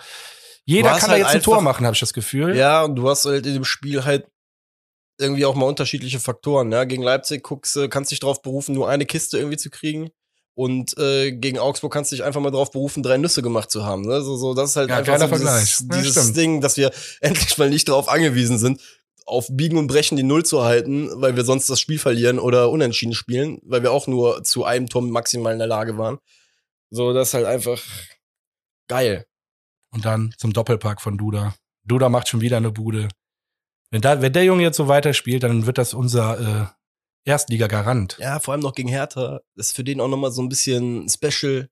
jeder 0.65 0.89
kann 0.97 1.01
da 1.01 1.07
halt 1.09 1.23
jetzt 1.23 1.35
ein 1.35 1.41
Tor 1.41 1.61
machen, 1.61 1.85
habe 1.85 1.93
ich 1.93 1.99
das 1.99 2.13
Gefühl. 2.13 2.55
Ja, 2.55 2.83
und 2.83 2.95
du 2.95 3.07
hast 3.09 3.25
halt 3.25 3.45
in 3.45 3.53
dem 3.53 3.65
Spiel 3.65 4.03
halt 4.03 4.27
irgendwie 5.19 5.45
auch 5.45 5.55
mal 5.55 5.67
unterschiedliche 5.67 6.19
Faktoren. 6.19 6.71
Ja? 6.71 6.83
Gegen 6.83 7.03
Leipzig 7.03 7.43
guckst, 7.43 7.75
du, 7.75 7.87
kannst 7.87 8.11
dich 8.11 8.19
darauf 8.19 8.41
berufen, 8.41 8.75
nur 8.75 8.89
eine 8.89 9.05
Kiste 9.05 9.37
irgendwie 9.37 9.57
zu 9.57 9.69
kriegen. 9.69 10.09
Und 10.55 10.97
äh, 10.97 11.33
gegen 11.33 11.59
Augsburg 11.59 11.91
kannst 11.91 12.11
du 12.11 12.15
dich 12.15 12.23
einfach 12.23 12.39
mal 12.39 12.49
darauf 12.49 12.71
berufen, 12.71 13.03
drei 13.03 13.17
Nüsse 13.17 13.41
gemacht 13.41 13.69
zu 13.69 13.83
haben. 13.85 14.03
Ne? 14.03 14.21
So, 14.21 14.37
so, 14.37 14.53
das 14.53 14.69
ist 14.71 14.75
halt 14.77 14.89
Ja, 14.89 14.97
einfach 14.97 15.19
so 15.19 15.27
Vergleich. 15.27 15.63
dieses, 15.63 15.85
Ja, 15.91 15.97
dieses 15.97 16.11
stimmt. 16.13 16.37
Ding, 16.37 16.61
dass 16.61 16.77
wir 16.77 16.91
endlich 17.21 17.57
mal 17.57 17.69
nicht 17.69 17.89
darauf 17.89 18.07
angewiesen 18.07 18.57
sind, 18.57 18.79
auf 19.25 19.47
Biegen 19.51 19.77
und 19.77 19.87
Brechen 19.87 20.15
die 20.15 20.23
Null 20.23 20.45
zu 20.45 20.63
halten, 20.63 21.09
weil 21.15 21.35
wir 21.35 21.43
sonst 21.43 21.69
das 21.69 21.81
Spiel 21.81 21.99
verlieren 21.99 22.39
oder 22.39 22.69
unentschieden 22.69 23.13
spielen, 23.13 23.59
weil 23.63 23.83
wir 23.83 23.91
auch 23.91 24.07
nur 24.07 24.43
zu 24.43 24.63
einem 24.63 24.87
Tor 24.87 25.01
maximal 25.01 25.51
in 25.51 25.59
der 25.59 25.67
Lage 25.67 25.97
waren. 25.97 26.19
So, 26.89 27.11
das 27.11 27.29
ist 27.29 27.33
halt 27.33 27.45
einfach 27.47 27.81
geil. 28.87 29.25
Und 29.91 30.05
dann 30.05 30.33
zum 30.37 30.53
Doppelpack 30.53 31.01
von 31.01 31.17
Duda. 31.17 31.55
Duda 31.83 32.07
macht 32.09 32.29
schon 32.29 32.41
wieder 32.41 32.57
eine 32.57 32.71
Bude. 32.71 33.09
Wenn, 33.91 34.01
da, 34.01 34.21
wenn 34.21 34.31
der 34.33 34.43
Junge 34.45 34.63
jetzt 34.63 34.77
so 34.77 34.87
weiterspielt, 34.87 35.43
dann 35.43 35.65
wird 35.65 35.77
das 35.77 35.93
unser 35.93 36.39
äh, 36.39 36.65
Erstliga-Garant. 37.25 38.17
Ja, 38.19 38.39
vor 38.39 38.53
allem 38.53 38.61
noch 38.61 38.73
gegen 38.75 38.89
Hertha. 38.89 39.41
Das 39.55 39.67
ist 39.67 39.75
für 39.75 39.83
den 39.83 39.99
auch 39.99 40.07
nochmal 40.07 40.31
so 40.31 40.41
ein 40.41 40.49
bisschen 40.49 41.07
special. 41.09 41.69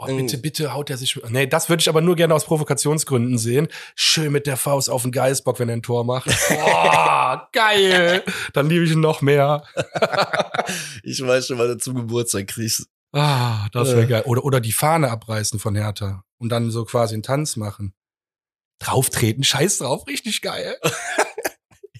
Oh, 0.00 0.06
bitte, 0.06 0.38
bitte 0.38 0.72
haut 0.74 0.90
er 0.90 0.96
sich. 0.96 1.20
Nee, 1.28 1.48
das 1.48 1.68
würde 1.68 1.80
ich 1.80 1.88
aber 1.88 2.00
nur 2.00 2.14
gerne 2.14 2.32
aus 2.32 2.44
Provokationsgründen 2.44 3.36
sehen. 3.36 3.66
Schön 3.96 4.30
mit 4.30 4.46
der 4.46 4.56
Faust 4.56 4.88
auf 4.90 5.02
den 5.02 5.10
Geißbock, 5.10 5.58
wenn 5.58 5.68
er 5.68 5.74
ein 5.76 5.82
Tor 5.82 6.04
macht. 6.04 6.26
Boah, 6.48 7.48
geil. 7.52 8.22
Dann 8.52 8.68
liebe 8.68 8.84
ich 8.84 8.92
ihn 8.92 9.00
noch 9.00 9.22
mehr. 9.22 9.64
ich 11.02 11.20
weiß 11.20 11.48
schon, 11.48 11.58
was 11.58 11.66
du 11.68 11.78
zum 11.78 11.94
Geburtstag 11.96 12.46
kriegst. 12.46 12.86
Ah, 13.12 13.66
das 13.72 13.88
wäre 13.88 14.02
Äh. 14.02 14.06
geil. 14.06 14.22
Oder, 14.26 14.44
oder 14.44 14.60
die 14.60 14.70
Fahne 14.72 15.10
abreißen 15.10 15.58
von 15.58 15.74
Hertha 15.74 16.22
und 16.38 16.50
dann 16.50 16.70
so 16.70 16.84
quasi 16.84 17.14
einen 17.14 17.24
Tanz 17.24 17.56
machen. 17.56 17.92
Drauftreten, 18.80 19.42
scheiß 19.42 19.78
drauf, 19.78 20.06
richtig 20.06 20.42
geil. 20.42 20.76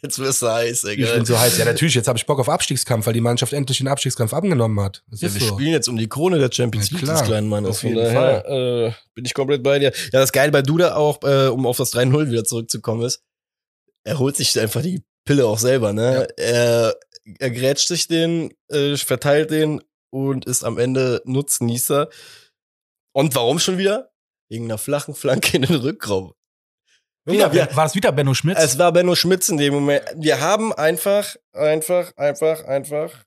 Jetzt 0.02 0.18
wirst 0.18 0.42
du 0.42 0.48
heiß, 0.48 0.84
ey. 0.84 0.94
Ich 1.02 1.12
bin 1.12 1.24
so 1.24 1.38
heiß. 1.38 1.58
Ja, 1.58 1.64
natürlich, 1.64 1.94
jetzt 1.94 2.08
habe 2.08 2.18
ich 2.18 2.26
Bock 2.26 2.38
auf 2.38 2.48
Abstiegskampf, 2.48 3.06
weil 3.06 3.12
die 3.14 3.20
Mannschaft 3.20 3.52
endlich 3.52 3.78
den 3.78 3.88
Abstiegskampf 3.88 4.32
abgenommen 4.32 4.80
hat. 4.80 5.02
Das 5.11 5.20
Ja, 5.20 5.32
wir 5.34 5.40
so. 5.40 5.54
spielen 5.54 5.72
jetzt 5.72 5.88
um 5.88 5.96
die 5.96 6.08
Krone 6.08 6.38
der 6.38 6.50
Champions 6.52 6.90
Ja, 6.90 6.96
League 6.96 7.04
klar. 7.04 7.18
des 7.18 7.26
kleinen 7.26 7.48
Mannes. 7.48 7.70
Auf 7.70 7.82
jeden 7.82 7.96
daher 7.96 8.46
äh, 8.48 8.92
bin 9.14 9.24
ich 9.24 9.34
komplett 9.34 9.62
bei 9.62 9.78
dir. 9.78 9.92
Ja, 10.12 10.20
das 10.20 10.32
Geile 10.32 10.52
bei 10.52 10.62
Duda 10.62 10.94
auch, 10.96 11.22
äh, 11.22 11.48
um 11.48 11.66
auf 11.66 11.76
das 11.78 11.92
3-0 11.94 12.30
wieder 12.30 12.44
zurückzukommen, 12.44 13.02
ist, 13.02 13.22
er 14.04 14.18
holt 14.18 14.37
sich 14.37 14.58
einfach 14.58 14.82
die 14.82 15.02
Pille 15.24 15.46
auch 15.46 15.58
selber, 15.58 15.92
ne? 15.92 16.28
Er, 16.37 16.96
er 17.38 17.50
grätscht 17.50 17.88
sich 17.88 18.08
den, 18.08 18.54
äh, 18.68 18.96
verteilt 18.96 19.50
den 19.50 19.82
und 20.11 20.46
ist 20.46 20.64
am 20.64 20.78
Ende 20.78 21.20
Nutznießer. 21.24 22.08
Und 23.12 23.34
warum 23.34 23.58
schon 23.58 23.76
wieder? 23.78 24.11
Wegen 24.48 24.64
einer 24.64 24.78
flachen 24.78 25.14
Flanke 25.14 25.56
in 25.56 25.62
den 25.62 25.74
Rückraum. 25.74 26.32
Wieder, 27.28 27.52
wir, 27.52 27.68
war 27.76 27.86
es 27.86 27.94
wieder 27.94 28.12
Benno 28.12 28.34
Schmitz? 28.34 28.58
es 28.58 28.78
war 28.78 28.92
Benno 28.92 29.14
Schmitz 29.14 29.48
in 29.48 29.58
dem 29.58 29.74
Moment. 29.74 30.02
Wir 30.16 30.40
haben 30.40 30.72
einfach, 30.72 31.36
einfach, 31.52 32.16
einfach, 32.16 32.64
einfach 32.64 33.24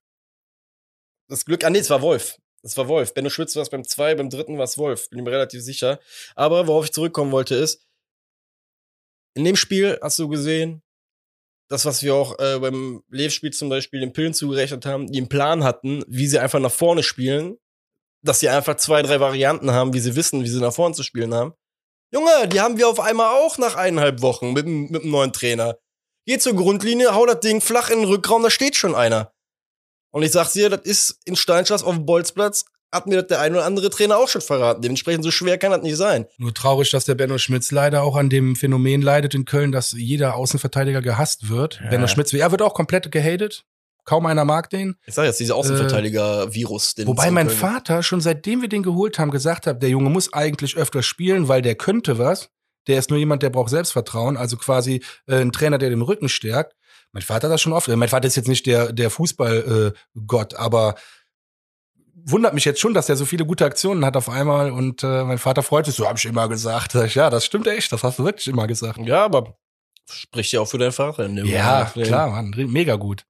das 1.28 1.46
Glück. 1.46 1.64
Ah, 1.64 1.70
nee, 1.70 1.80
es 1.80 1.90
war 1.90 2.02
Wolf. 2.02 2.38
Es 2.64 2.76
war 2.78 2.88
Wolf. 2.88 3.14
Benno 3.14 3.30
Schmitz 3.30 3.56
war 3.56 3.64
es 3.64 3.70
beim 3.70 3.84
zwei, 3.84 4.16
beim 4.16 4.30
dritten 4.30 4.58
war 4.58 4.66
es 4.66 4.78
Wolf. 4.78 5.10
Bin 5.10 5.24
mir 5.24 5.32
relativ 5.32 5.62
sicher. 5.62 6.00
Aber 6.36 6.68
worauf 6.68 6.86
ich 6.86 6.94
zurückkommen 6.94 7.32
wollte, 7.32 7.56
ist, 7.56 7.86
in 9.34 9.46
dem 9.46 9.56
Spiel 9.56 9.98
hast 10.02 10.20
du 10.20 10.28
gesehen, 10.28 10.82
das, 11.70 11.86
was 11.86 12.04
wir 12.04 12.14
auch 12.14 12.38
äh, 12.40 12.60
beim 12.60 13.02
Lev-Spiel 13.10 13.54
zum 13.54 13.70
Beispiel 13.70 14.02
den 14.02 14.12
Pillen 14.12 14.34
zugerechnet 14.34 14.86
haben, 14.86 15.08
die 15.08 15.20
einen 15.20 15.30
Plan 15.30 15.64
hatten, 15.64 16.04
wie 16.08 16.28
sie 16.28 16.38
einfach 16.38 16.60
nach 16.60 16.72
vorne 16.72 17.02
spielen, 17.02 17.58
dass 18.24 18.42
sie 18.42 18.50
einfach 18.50 18.76
zwei, 18.76 19.02
drei 19.02 19.22
Varianten 19.22 19.72
haben, 19.72 19.94
wie 19.94 20.02
sie 20.02 20.16
wissen, 20.18 20.44
wie 20.44 20.50
sie 20.50 20.60
nach 20.60 20.74
vorne 20.74 20.94
zu 20.96 21.04
spielen 21.04 21.34
haben. 21.34 21.54
Junge, 22.12 22.48
die 22.48 22.60
haben 22.60 22.78
wir 22.78 22.90
auf 22.90 23.00
einmal 23.00 23.28
auch 23.40 23.58
nach 23.58 23.76
eineinhalb 23.76 24.22
Wochen 24.22 24.54
mit, 24.54 24.66
mit 24.66 25.04
dem 25.04 25.12
neuen 25.12 25.32
Trainer. 25.32 25.78
Geh 26.26 26.38
zur 26.38 26.56
Grundlinie, 26.56 27.16
hau 27.16 27.26
das 27.26 27.40
Ding 27.40 27.62
flach 27.62 27.90
in 27.90 28.00
den 28.00 28.08
Rückraum, 28.08 28.44
da 28.44 28.50
steht 28.50 28.76
schon 28.76 28.96
einer. 28.96 29.34
Und 30.12 30.24
ich 30.24 30.32
sag's 30.32 30.54
dir, 30.54 30.70
das 30.70 30.82
ist 30.82 31.20
in 31.26 31.38
Steinschloss 31.38 31.84
auf 31.84 31.96
dem 31.96 32.06
Bolzplatz, 32.06 32.66
hat 32.92 33.08
mir 33.08 33.16
das 33.16 33.28
der 33.28 33.40
ein 33.40 33.54
oder 33.54 33.64
andere 33.64 33.90
Trainer 33.90 34.18
auch 34.18 34.28
schon 34.28 34.42
verraten. 34.42 34.82
Dementsprechend 34.82 35.24
so 35.24 35.32
schwer 35.32 35.58
kann 35.58 35.72
das 35.72 35.82
nicht 35.82 35.96
sein. 35.96 36.28
Nur 36.38 36.54
traurig, 36.54 36.92
dass 36.92 37.06
der 37.06 37.16
Benno 37.16 37.38
Schmitz 37.38 37.72
leider 37.72 38.04
auch 38.04 38.18
an 38.18 38.30
dem 38.30 38.58
Phänomen 38.58 39.02
leidet 39.02 39.34
in 39.34 39.46
Köln, 39.46 39.72
dass 39.72 39.94
jeder 39.94 40.36
Außenverteidiger 40.36 41.02
gehasst 41.02 41.50
wird. 41.50 41.80
Ja. 41.82 41.90
Benno 41.92 42.08
Schmitz, 42.08 42.34
er 42.34 42.52
wird 42.52 42.62
auch 42.62 42.74
komplett 42.74 43.10
gehatet. 43.12 43.64
Kaum 44.04 44.26
einer 44.26 44.46
mag 44.46 44.70
den. 44.70 44.96
Ich 45.06 45.14
sag 45.14 45.26
jetzt, 45.26 45.40
dieser 45.40 45.56
Außenverteidiger-Virus. 45.56 46.96
den 46.96 47.08
Wobei 47.08 47.32
mein 47.32 47.50
Vater 47.50 48.04
schon 48.04 48.22
seitdem 48.22 48.62
wir 48.62 48.70
den 48.70 48.84
geholt 48.84 49.20
haben 49.20 49.32
gesagt 49.32 49.68
hat, 49.68 49.82
der 49.82 49.90
Junge 49.90 50.10
muss 50.10 50.34
eigentlich 50.34 50.76
öfter 50.78 51.04
spielen, 51.04 51.48
weil 51.48 51.62
der 51.62 51.76
könnte 51.76 52.18
was. 52.18 52.50
Der 52.88 52.98
ist 52.98 53.12
nur 53.12 53.20
jemand, 53.20 53.44
der 53.44 53.52
braucht 53.52 53.70
Selbstvertrauen, 53.70 54.38
also 54.38 54.58
quasi 54.58 55.04
äh, 55.28 55.36
ein 55.42 55.52
Trainer, 55.52 55.78
der 55.78 55.92
den 55.92 56.02
Rücken 56.02 56.30
stärkt. 56.30 56.76
Mein 57.12 57.22
Vater 57.22 57.48
hat 57.48 57.54
das 57.54 57.62
schon 57.62 57.74
oft. 57.74 57.88
Mein 57.90 58.10
Vater 58.10 58.28
ist 58.28 58.36
jetzt 58.38 58.48
nicht 58.48 58.66
der 58.66 58.92
der 58.92 59.10
Fußballgott, 59.12 59.94
äh, 59.94 59.98
Gott, 60.26 60.54
aber 60.56 60.96
wundert 62.26 62.54
mich 62.54 62.66
jetzt 62.66 62.80
schon, 62.80 62.94
dass 62.94 63.10
er 63.10 63.16
so 63.16 63.26
viele 63.26 63.46
gute 63.46 63.66
Aktionen 63.66 64.06
hat 64.06 64.18
auf 64.18 64.30
einmal 64.30 64.72
und 64.72 65.04
äh, 65.04 65.24
mein 65.24 65.38
Vater 65.38 65.64
freut 65.64 65.86
sich, 65.86 65.96
so 65.96 66.08
habe 66.08 66.18
ich 66.18 66.26
immer 66.26 66.48
gesagt. 66.48 66.94
Sag 66.94 67.06
ich, 67.08 67.16
ja, 67.16 67.30
das 67.30 67.46
stimmt 67.46 67.68
echt, 67.68 67.92
das 67.92 68.04
hast 68.04 68.20
du 68.20 68.26
wirklich 68.26 68.48
immer 68.48 68.68
gesagt. 68.68 69.00
Ja, 69.00 69.26
aber 69.26 69.56
spricht 70.10 70.52
ja 70.52 70.62
auch 70.62 70.68
für 70.68 70.78
deinen 70.78 70.92
Vater. 70.92 71.26
in 71.26 71.36
dem 71.36 71.46
Ja, 71.46 71.90
Moment. 71.94 72.08
klar, 72.08 72.30
Mann, 72.30 72.54
mega 72.56 72.96
gut. 72.96 73.26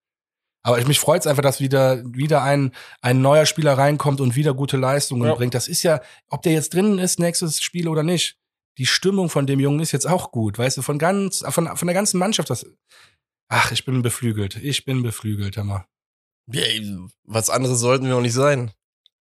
Aber 0.63 0.79
ich, 0.79 0.87
mich 0.87 0.99
freut's 0.99 1.25
einfach, 1.27 1.41
dass 1.41 1.59
wieder, 1.59 2.03
wieder 2.05 2.43
ein, 2.43 2.71
ein 3.01 3.21
neuer 3.21 3.45
Spieler 3.45 3.77
reinkommt 3.77 4.21
und 4.21 4.35
wieder 4.35 4.53
gute 4.53 4.77
Leistungen 4.77 5.25
Ja. 5.27 5.33
bringt. 5.35 5.53
Das 5.55 5.67
ist 5.67 5.81
ja, 5.83 6.01
ob 6.29 6.43
der 6.43 6.53
jetzt 6.53 6.73
drinnen 6.73 6.99
ist, 6.99 7.19
nächstes 7.19 7.61
Spiel 7.61 7.87
oder 7.87 8.03
nicht. 8.03 8.37
Die 8.77 8.85
Stimmung 8.85 9.29
von 9.29 9.47
dem 9.47 9.59
Jungen 9.59 9.79
ist 9.79 9.91
jetzt 9.91 10.07
auch 10.07 10.31
gut, 10.31 10.57
weißt 10.57 10.77
du, 10.77 10.81
von 10.81 10.97
ganz, 10.99 11.43
von, 11.49 11.75
von 11.75 11.87
der 11.87 11.95
ganzen 11.95 12.19
Mannschaft. 12.19 12.49
Das, 12.49 12.65
ach, 13.49 13.71
ich 13.71 13.85
bin 13.85 14.01
beflügelt. 14.01 14.55
Ich 14.57 14.85
bin 14.85 15.01
beflügelt, 15.03 15.57
Hammer. 15.57 15.87
Ja, 16.51 16.63
was 17.23 17.49
anderes 17.49 17.79
sollten 17.79 18.05
wir 18.07 18.15
auch 18.15 18.21
nicht 18.21 18.33
sein. 18.33 18.71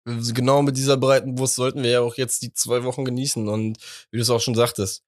Genau 0.05 0.61
mit 0.61 0.77
dieser 0.77 0.97
breiten 0.97 1.35
Brust 1.35 1.55
sollten 1.55 1.83
wir 1.83 1.89
ja 1.89 2.01
auch 2.01 2.15
jetzt 2.15 2.41
die 2.41 2.53
zwei 2.53 2.83
Wochen 2.83 3.05
genießen. 3.05 3.47
Und 3.47 3.77
wie 4.11 4.17
du 4.17 4.23
es 4.23 4.29
auch 4.29 4.39
schon 4.41 4.55
sagtest, 4.55 5.03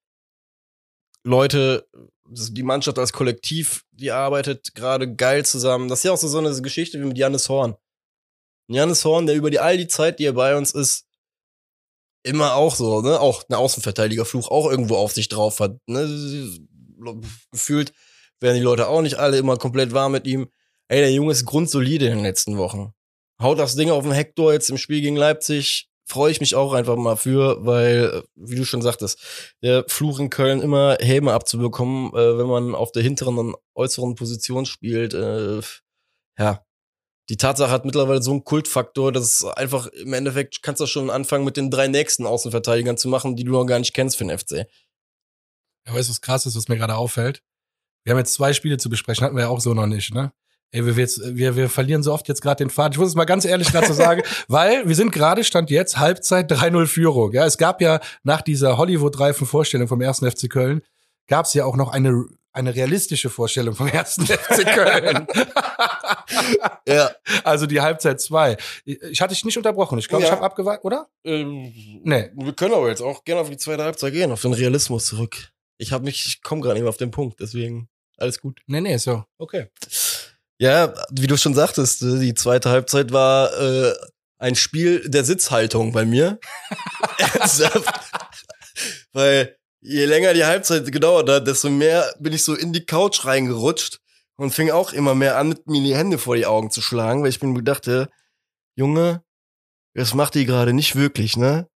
Leute, 1.24 1.88
die 2.26 2.64
Mannschaft 2.64 2.98
als 2.98 3.14
Kollektiv, 3.14 3.84
die 3.92 4.12
arbeitet 4.12 4.74
gerade 4.74 5.14
geil 5.14 5.46
zusammen. 5.46 5.88
Das 5.88 6.00
ist 6.00 6.04
ja 6.04 6.12
auch 6.12 6.18
so, 6.18 6.28
so 6.28 6.40
eine 6.40 6.62
Geschichte 6.62 7.00
wie 7.00 7.06
mit 7.06 7.18
Jannis 7.18 7.50
Horn. 7.50 7.76
Jannis 8.68 9.04
Horn, 9.06 9.26
der 9.26 9.36
über 9.36 9.52
die, 9.52 9.60
all 9.60 9.78
die 9.78 9.88
Zeit, 9.88 10.20
die 10.20 10.26
er 10.26 10.34
bei 10.34 10.56
uns 10.56 10.72
ist, 10.72 11.06
immer 12.24 12.56
auch 12.56 12.76
so, 12.76 13.02
ne, 13.02 13.20
auch 13.20 13.44
ein 13.50 13.56
Außenverteidigerfluch 13.56 14.50
auch 14.50 14.70
irgendwo 14.70 14.96
auf 14.96 15.12
sich 15.12 15.28
drauf 15.28 15.60
hat, 15.60 15.78
ne, 15.88 16.08
gefühlt 17.52 17.94
werden 18.40 18.56
die 18.56 18.64
Leute 18.64 18.88
auch 18.88 19.02
nicht 19.02 19.16
alle 19.16 19.38
immer 19.38 19.58
komplett 19.58 19.94
warm 19.94 20.14
mit 20.14 20.26
ihm. 20.26 20.50
Ey, 20.88 21.02
der 21.02 21.12
Junge 21.12 21.32
ist 21.32 21.46
grundsolide 21.46 22.06
in 22.06 22.18
den 22.18 22.24
letzten 22.24 22.58
Wochen. 22.58 22.94
Haut 23.42 23.60
das 23.60 23.76
Ding 23.76 23.90
auf 23.90 24.04
den 24.04 24.12
Hector 24.12 24.54
jetzt 24.54 24.70
im 24.70 24.78
Spiel 24.78 25.02
gegen 25.02 25.16
Leipzig. 25.16 25.90
Freue 26.12 26.30
ich 26.30 26.41
mich 26.41 26.56
auch 26.56 26.74
einfach 26.74 26.97
mal 26.97 27.15
für, 27.15 27.65
weil, 27.65 28.04
äh, 28.04 28.24
wie 28.36 28.56
du 28.58 28.65
schon 28.65 28.82
sagtest, 28.82 29.17
der 29.63 29.86
Fluch 29.88 30.19
in 30.19 30.30
Köln 30.30 30.62
immer 30.62 30.97
Häme 31.00 31.32
abzubekommen, 31.32 32.12
äh, 32.13 32.38
wenn 32.38 32.47
man 32.47 32.76
auf 32.76 32.91
der 32.91 33.02
hinteren 33.02 33.38
und 33.38 33.56
äußeren 33.76 34.15
Position 34.15 34.65
spielt. 34.65 35.13
Äh, 35.13 35.62
ja, 36.38 36.65
die 37.30 37.38
Tatsache 37.38 37.71
hat 37.71 37.86
mittlerweile 37.86 38.21
so 38.21 38.32
einen 38.32 38.43
Kultfaktor, 38.43 39.13
dass 39.13 39.24
es 39.24 39.45
einfach 39.45 39.88
im 39.88 40.12
Endeffekt 40.12 40.62
kannst 40.62 40.82
du 40.82 40.86
schon 40.86 41.10
anfangen 41.10 41.45
mit 41.45 41.56
den 41.56 41.71
drei 41.71 41.88
nächsten 41.88 42.26
Außenverteidigern 42.26 42.97
zu 42.97 43.08
machen, 43.08 43.38
die 43.38 43.45
du 43.45 43.54
noch 43.54 43.65
gar 43.65 43.80
nicht 43.80 43.93
kennst 43.93 44.17
für 44.17 44.26
den 44.26 44.38
FC. 44.38 44.67
Ja, 45.88 45.93
weißt 45.93 46.10
du, 46.10 46.12
was 46.12 46.19
krass 46.19 46.45
ist, 46.45 46.58
was 46.58 46.67
mir 46.67 46.76
gerade 46.76 46.97
auffällt? 46.97 47.41
Wir 48.04 48.12
haben 48.12 48.19
jetzt 48.19 48.34
zwei 48.34 48.52
Spiele 48.52 48.76
zu 48.76 48.89
besprechen, 48.89 49.24
hatten 49.24 49.38
wir 49.38 49.43
ja 49.43 49.50
auch 49.50 49.62
so 49.62 49.74
noch 49.74 49.88
nicht, 49.88 50.13
ne? 50.13 50.34
Ey, 50.74 50.86
wir, 50.86 50.94
jetzt, 50.94 51.22
wir, 51.36 51.56
wir 51.58 51.70
verlieren 51.70 52.02
so 52.02 52.14
oft 52.14 52.28
jetzt 52.30 52.42
gerade 52.42 52.64
den 52.64 52.70
Faden. 52.70 52.94
Ich 52.94 52.98
muss 53.00 53.10
es 53.10 53.16
mal 53.16 53.26
ganz 53.26 53.44
ehrlich 53.44 53.70
dazu 53.72 53.92
sagen, 53.94 54.22
weil 54.48 54.88
wir 54.88 54.96
sind 54.96 55.12
gerade, 55.12 55.44
stand 55.44 55.70
jetzt, 55.70 55.98
Halbzeit 56.00 56.50
3-0 56.52 56.86
Führung. 56.88 57.34
Ja, 57.34 57.46
es 57.46 57.58
gab 57.58 57.82
ja 57.82 58.00
nach 58.24 58.42
dieser 58.42 58.78
Hollywood-reifen 58.78 59.46
Vorstellung 59.46 59.88
vom 59.90 60.00
ersten 60.02 60.30
FC 60.32 60.50
Köln, 60.50 60.82
gab 61.28 61.46
es 61.46 61.54
ja 61.54 61.66
auch 61.66 61.76
noch 61.76 61.92
eine, 61.92 62.24
eine 62.54 62.74
realistische 62.74 63.30
Vorstellung 63.30 63.76
vom 63.76 63.88
ersten 63.88 64.26
FC 64.26 64.66
Köln. 64.74 65.28
ja. 66.88 67.12
Also 67.44 67.66
die 67.66 67.82
Halbzeit 67.82 68.22
2. 68.22 68.56
Ich 68.86 69.22
hatte 69.22 69.34
dich 69.34 69.44
nicht 69.46 69.58
unterbrochen. 69.58 70.00
Ich 70.00 70.08
glaube, 70.08 70.24
Ja. 70.24 70.30
ich 70.30 70.32
habe 70.36 70.44
abgewartet, 70.46 70.86
oder? 70.86 71.08
Ähm, 71.26 71.74
Nee. 72.04 72.30
Wir 72.36 72.54
können 72.54 72.74
aber 72.74 72.88
jetzt 72.90 73.02
auch 73.02 73.24
gerne 73.26 73.42
auf 73.42 73.50
die 73.50 73.58
zweite 73.58 73.84
Halbzeit 73.84 74.14
gehen, 74.14 74.32
auf 74.32 74.42
den 74.42 74.54
Realismus 74.54 75.06
zurück. 75.06 75.50
Ich 75.78 75.92
habe 75.92 76.04
mich, 76.06 76.26
ich 76.26 76.44
komme 76.44 76.62
gerade 76.62 76.76
nicht 76.76 76.84
mehr 76.84 76.90
auf 76.90 76.98
den 76.98 77.12
Punkt, 77.12 77.40
deswegen 77.42 77.90
alles 78.18 78.40
gut. 78.40 78.62
Nee, 78.68 78.82
nee, 78.82 78.98
so. 78.98 79.24
Okay. 79.38 79.68
Ja, 80.62 80.93
wie 81.10 81.26
du 81.26 81.38
schon 81.38 81.56
sagtest, 81.56 82.04
äh, 82.04 82.19
die 82.19 82.36
zweite 82.36 82.69
Halbzeit 82.69 83.12
war 83.12 83.52
äh, 83.60 83.95
ein 84.38 84.54
Spiel 84.54 85.10
der 85.10 85.24
Sitzhaltung 85.24 85.91
bei 85.91 86.06
mir. 86.06 86.39
Weil 89.12 89.58
je 89.82 90.06
länger 90.06 90.36
die 90.36 90.45
Halbzeit 90.45 90.91
gedauert 90.91 91.28
hat, 91.30 91.47
desto 91.47 91.71
mehr 91.71 92.13
bin 92.19 92.34
ich 92.34 92.43
so 92.43 92.54
in 92.54 92.74
die 92.74 92.86
Couch 92.86 93.26
reingerutscht 93.26 94.02
und 94.36 94.54
fing 94.54 94.69
auch 94.69 94.93
immer 94.93 95.15
mehr 95.15 95.39
an, 95.39 95.50
mit 95.50 95.65
mir 95.65 95.82
die 95.82 95.95
Hände 95.95 96.19
vor 96.19 96.36
die 96.36 96.45
Augen 96.45 96.69
zu 96.69 96.84
schlagen, 96.84 97.24
weil 97.24 97.30
ich 97.32 97.41
mir 97.41 97.56
gedachte, 97.56 98.12
Junge, 98.76 99.24
das 99.95 100.13
macht 100.13 100.36
die 100.36 100.45
gerade 100.45 100.74
nicht 100.74 100.95
wirklich, 100.95 101.38
ne? 101.38 101.67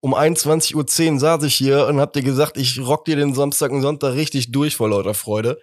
Um 0.00 0.14
21.10 0.14 1.12
Uhr 1.12 1.20
saß 1.20 1.42
ich 1.42 1.54
hier 1.54 1.86
und 1.86 2.00
hab 2.00 2.14
dir 2.14 2.22
gesagt, 2.22 2.56
ich 2.56 2.80
rock 2.80 3.04
dir 3.04 3.16
den 3.16 3.34
Samstag 3.34 3.70
und 3.70 3.82
Sonntag 3.82 4.14
richtig 4.14 4.50
durch 4.50 4.76
vor 4.76 4.88
lauter 4.88 5.12
Freude. 5.12 5.60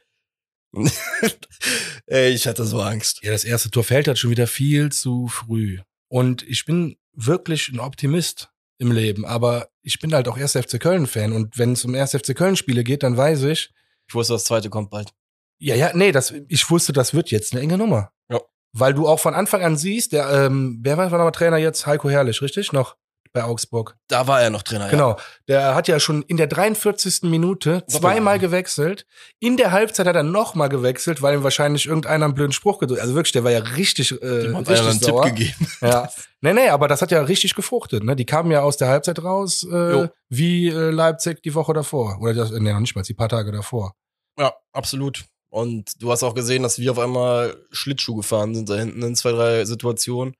Ey, 2.07 2.31
ich 2.33 2.47
hatte 2.47 2.65
so 2.65 2.81
Angst. 2.81 3.19
Ja, 3.23 3.31
das 3.31 3.43
erste 3.45 3.71
Tor 3.71 3.83
fällt 3.83 4.07
halt 4.07 4.19
schon 4.19 4.29
wieder 4.31 4.47
viel 4.47 4.91
zu 4.91 5.27
früh. 5.27 5.79
Und 6.07 6.43
ich 6.43 6.65
bin 6.65 6.97
wirklich 7.13 7.69
ein 7.69 7.79
Optimist 7.79 8.49
im 8.77 8.91
Leben, 8.91 9.25
aber 9.25 9.69
ich 9.81 9.99
bin 9.99 10.13
halt 10.13 10.27
auch 10.27 10.37
1. 10.37 10.51
FC 10.53 10.79
Köln-Fan. 10.79 11.31
Und 11.31 11.57
wenn 11.57 11.73
es 11.73 11.85
um 11.85 11.95
1. 11.95 12.11
FC 12.11 12.35
Köln-Spiele 12.35 12.83
geht, 12.83 13.03
dann 13.03 13.17
weiß 13.17 13.43
ich, 13.43 13.71
Ich 14.07 14.13
wusste, 14.13 14.33
das 14.33 14.43
zweite 14.45 14.69
kommt 14.69 14.89
bald. 14.89 15.13
ja, 15.59 15.75
ja, 15.75 15.91
nee, 15.95 16.11
das, 16.11 16.33
ich 16.49 16.69
wusste, 16.69 16.93
das 16.93 17.13
wird 17.13 17.31
jetzt 17.31 17.53
eine 17.53 17.61
enge 17.61 17.77
Nummer. 17.77 18.11
Ja. 18.29 18.39
Weil 18.73 18.93
du 18.93 19.07
auch 19.07 19.19
von 19.19 19.33
Anfang 19.33 19.63
an 19.63 19.77
siehst, 19.77 20.11
der, 20.11 20.29
ähm, 20.29 20.79
wer 20.81 20.97
war 20.97 21.09
nochmal 21.09 21.31
Trainer 21.31 21.57
jetzt? 21.57 21.85
Heiko 21.87 22.09
Herrlich, 22.09 22.41
richtig? 22.41 22.73
Noch 22.73 22.97
bei 23.35 23.43
Augsburg. 23.43 23.97
Da 24.07 24.27
war 24.27 24.41
er 24.41 24.49
noch 24.49 24.63
Trainer. 24.63 24.85
Ja. 24.85 24.91
Genau. 24.91 25.17
Der 25.47 25.75
hat 25.75 25.87
ja 25.87 25.99
schon 25.99 26.23
in 26.23 26.37
der 26.37 26.47
43. 26.47 27.23
Minute 27.23 27.83
zweimal 27.87 28.39
gewechselt. 28.39 29.05
In 29.39 29.57
der 29.57 29.71
Halbzeit 29.71 30.07
hat 30.07 30.15
er 30.15 30.23
nochmal 30.23 30.69
gewechselt, 30.69 31.21
weil 31.21 31.35
ihm 31.35 31.43
wahrscheinlich 31.43 31.85
irgendeiner 31.85 32.25
einen 32.25 32.33
blöden 32.33 32.53
Spruch 32.53 32.79
gedrückt 32.79 33.01
Also 33.01 33.13
wirklich, 33.13 33.33
der 33.33 33.43
war 33.43 33.51
ja 33.51 33.59
richtig, 33.59 34.11
äh, 34.13 34.47
einer 34.47 34.59
richtig 34.59 34.79
einen 34.79 34.99
Tipp 34.99 35.09
sauer. 35.09 35.25
gegeben. 35.25 35.67
Ja. 35.81 36.09
Nee, 36.41 36.53
nee, 36.53 36.69
aber 36.69 36.87
das 36.87 37.01
hat 37.01 37.09
ja 37.09 37.23
richtig 37.23 37.55
gefruchtet. 37.55 38.03
Ne? 38.03 38.15
Die 38.15 38.25
kamen 38.25 38.51
ja 38.51 38.61
aus 38.61 38.77
der 38.77 38.87
Halbzeit 38.87 39.23
raus, 39.23 39.63
äh, 39.63 40.09
wie 40.29 40.67
äh, 40.67 40.91
Leipzig 40.91 41.41
die 41.41 41.55
Woche 41.55 41.73
davor. 41.73 42.19
Oder 42.21 42.35
das, 42.35 42.51
nee, 42.51 42.71
noch 42.71 42.81
nicht 42.81 42.95
mal, 42.95 43.01
die 43.01 43.15
paar 43.15 43.29
Tage 43.29 43.51
davor. 43.51 43.95
Ja, 44.37 44.53
absolut. 44.71 45.25
Und 45.49 46.03
du 46.03 46.11
hast 46.11 46.21
auch 46.21 46.35
gesehen, 46.35 46.61
dass 46.61 46.77
wir 46.77 46.91
auf 46.91 46.99
einmal 46.99 47.55
Schlittschuh 47.71 48.15
gefahren 48.15 48.53
sind 48.53 48.69
da 48.69 48.75
hinten 48.75 49.01
in 49.01 49.15
zwei, 49.15 49.31
drei 49.31 49.65
Situationen. 49.65 50.35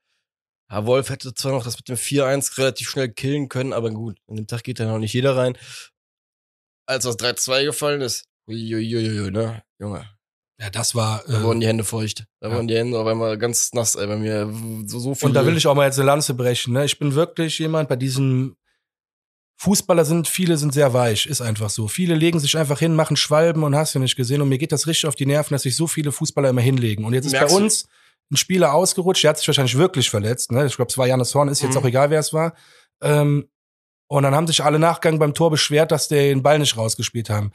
Herr 0.68 0.86
Wolf 0.86 1.10
hätte 1.10 1.32
zwar 1.34 1.52
noch 1.52 1.64
das 1.64 1.76
mit 1.76 1.88
dem 1.88 1.96
4-1 1.96 2.58
relativ 2.58 2.88
schnell 2.90 3.08
killen 3.08 3.48
können, 3.48 3.72
aber 3.72 3.90
gut, 3.90 4.18
an 4.28 4.36
dem 4.36 4.46
Tag 4.46 4.64
geht 4.64 4.80
da 4.80 4.86
noch 4.86 4.98
nicht 4.98 5.12
jeder 5.12 5.36
rein. 5.36 5.56
Als 6.86 7.04
das 7.04 7.18
3-2 7.18 7.64
gefallen 7.66 8.00
ist, 8.00 8.24
uiuiuiui, 8.48 9.30
ne, 9.30 9.62
Junge, 9.78 10.08
Ja, 10.60 10.70
das 10.70 10.94
war. 10.94 11.22
da 11.26 11.40
Äh, 11.40 11.42
wurden 11.42 11.60
die 11.60 11.66
Hände 11.66 11.84
feucht. 11.84 12.26
Da 12.40 12.48
ja. 12.48 12.54
wurden 12.54 12.68
die 12.68 12.76
Hände 12.76 12.98
auf 12.98 13.06
einmal 13.06 13.38
ganz 13.38 13.72
nass, 13.74 13.94
ey, 13.94 14.06
bei 14.06 14.16
mir 14.16 14.52
so, 14.86 14.98
so 14.98 15.14
viel. 15.14 15.28
Und 15.28 15.34
da 15.34 15.44
will 15.46 15.56
ich 15.56 15.66
auch 15.66 15.74
mal 15.74 15.86
jetzt 15.86 15.98
eine 15.98 16.06
Lanze 16.06 16.34
brechen. 16.34 16.72
Ne? 16.74 16.84
Ich 16.84 16.98
bin 16.98 17.14
wirklich 17.14 17.58
jemand, 17.58 17.88
bei 17.88 17.96
diesem 17.96 18.56
Fußballer 19.58 20.04
sind, 20.04 20.28
viele 20.28 20.58
sind 20.58 20.74
sehr 20.74 20.92
weich, 20.92 21.26
ist 21.26 21.40
einfach 21.40 21.70
so. 21.70 21.88
Viele 21.88 22.14
legen 22.14 22.38
sich 22.40 22.56
einfach 22.58 22.78
hin, 22.78 22.94
machen 22.94 23.16
Schwalben 23.16 23.62
und 23.62 23.74
hast 23.74 23.94
du 23.94 23.98
nicht 23.98 24.16
gesehen. 24.16 24.42
Und 24.42 24.48
mir 24.48 24.58
geht 24.58 24.72
das 24.72 24.86
richtig 24.86 25.06
auf 25.06 25.14
die 25.16 25.26
Nerven, 25.26 25.54
dass 25.54 25.62
sich 25.62 25.76
so 25.76 25.86
viele 25.86 26.12
Fußballer 26.12 26.50
immer 26.50 26.60
hinlegen. 26.60 27.04
Und 27.04 27.14
jetzt 27.14 27.26
ist 27.26 27.32
Merkst 27.32 27.54
bei 27.54 27.60
du? 27.60 27.66
Ein 28.30 28.36
Spieler 28.36 28.74
ausgerutscht, 28.74 29.22
der 29.24 29.30
hat 29.30 29.38
sich 29.38 29.46
wahrscheinlich 29.46 29.76
wirklich 29.78 30.10
verletzt. 30.10 30.50
Ne? 30.52 30.66
Ich 30.66 30.76
glaube, 30.76 30.90
es 30.90 30.98
war 30.98 31.06
Janis 31.06 31.34
Horn, 31.34 31.48
ist 31.48 31.62
jetzt 31.62 31.74
Mhm. 31.74 31.80
auch 31.80 31.84
egal, 31.86 32.10
wer 32.10 32.20
es 32.20 32.32
war. 32.32 32.54
Ähm, 33.02 33.48
und 34.08 34.22
dann 34.22 34.34
haben 34.34 34.46
sich 34.46 34.62
alle 34.62 34.78
Nachgang 34.78 35.18
beim 35.18 35.34
Tor 35.34 35.50
beschwert, 35.50 35.90
dass 35.92 36.08
der 36.08 36.22
den 36.24 36.42
Ball 36.42 36.58
nicht 36.58 36.76
rausgespielt 36.76 37.30
haben. 37.30 37.52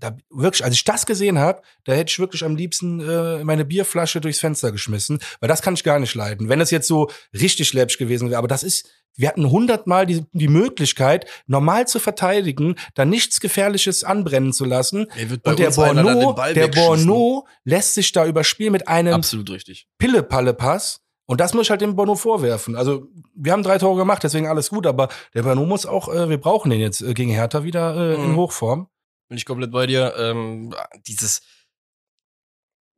Da 0.00 0.16
wirklich, 0.30 0.64
als 0.64 0.74
ich 0.74 0.84
das 0.84 1.06
gesehen 1.06 1.38
habe, 1.40 1.60
da 1.84 1.92
hätte 1.92 2.10
ich 2.10 2.18
wirklich 2.20 2.44
am 2.44 2.54
liebsten 2.54 3.00
äh, 3.00 3.42
meine 3.42 3.64
Bierflasche 3.64 4.20
durchs 4.20 4.38
Fenster 4.38 4.70
geschmissen, 4.70 5.18
weil 5.40 5.48
das 5.48 5.60
kann 5.60 5.74
ich 5.74 5.82
gar 5.82 5.98
nicht 5.98 6.14
leiden. 6.14 6.48
Wenn 6.48 6.60
es 6.60 6.70
jetzt 6.70 6.86
so 6.86 7.10
richtig 7.34 7.72
läppisch 7.72 7.98
gewesen 7.98 8.28
wäre, 8.30 8.38
aber 8.38 8.46
das 8.46 8.62
ist, 8.62 8.88
wir 9.18 9.28
hatten 9.28 9.50
hundertmal 9.50 10.06
die, 10.06 10.24
die 10.32 10.48
Möglichkeit, 10.48 11.26
normal 11.46 11.86
zu 11.86 11.98
verteidigen, 11.98 12.76
da 12.94 13.04
nichts 13.04 13.40
Gefährliches 13.40 14.04
anbrennen 14.04 14.52
zu 14.52 14.64
lassen. 14.64 15.06
Ey, 15.16 15.28
wird 15.28 15.42
bei 15.42 15.50
Und 15.50 15.58
der 15.58 15.70
Borno, 15.70 16.36
der. 16.54 16.68
Borno 16.68 17.46
lässt 17.64 17.94
sich 17.94 18.12
da 18.12 18.24
überspielen 18.24 18.72
mit 18.72 18.86
einem 18.86 19.14
Absolut 19.14 19.50
richtig. 19.50 19.88
Pille-Palle-Pass. 19.98 21.00
Und 21.26 21.40
das 21.40 21.52
muss 21.52 21.66
ich 21.66 21.70
halt 21.70 21.82
dem 21.82 21.94
Bono 21.94 22.14
vorwerfen. 22.14 22.74
Also, 22.74 23.08
wir 23.34 23.52
haben 23.52 23.62
drei 23.62 23.76
Tore 23.76 23.98
gemacht, 23.98 24.22
deswegen 24.22 24.46
alles 24.46 24.70
gut, 24.70 24.86
aber 24.86 25.08
der 25.34 25.42
Bono 25.42 25.66
muss 25.66 25.84
auch, 25.84 26.08
äh, 26.08 26.30
wir 26.30 26.38
brauchen 26.38 26.70
den 26.70 26.80
jetzt 26.80 27.02
äh, 27.02 27.12
gegen 27.12 27.30
Hertha 27.30 27.64
wieder 27.64 27.94
äh, 27.96 28.14
in 28.14 28.32
Mhm. 28.32 28.36
Hochform. 28.36 28.88
Bin 29.28 29.36
ich 29.36 29.44
komplett 29.44 29.70
bei 29.72 29.86
dir. 29.86 30.14
Ähm, 30.16 30.74
dieses, 31.06 31.42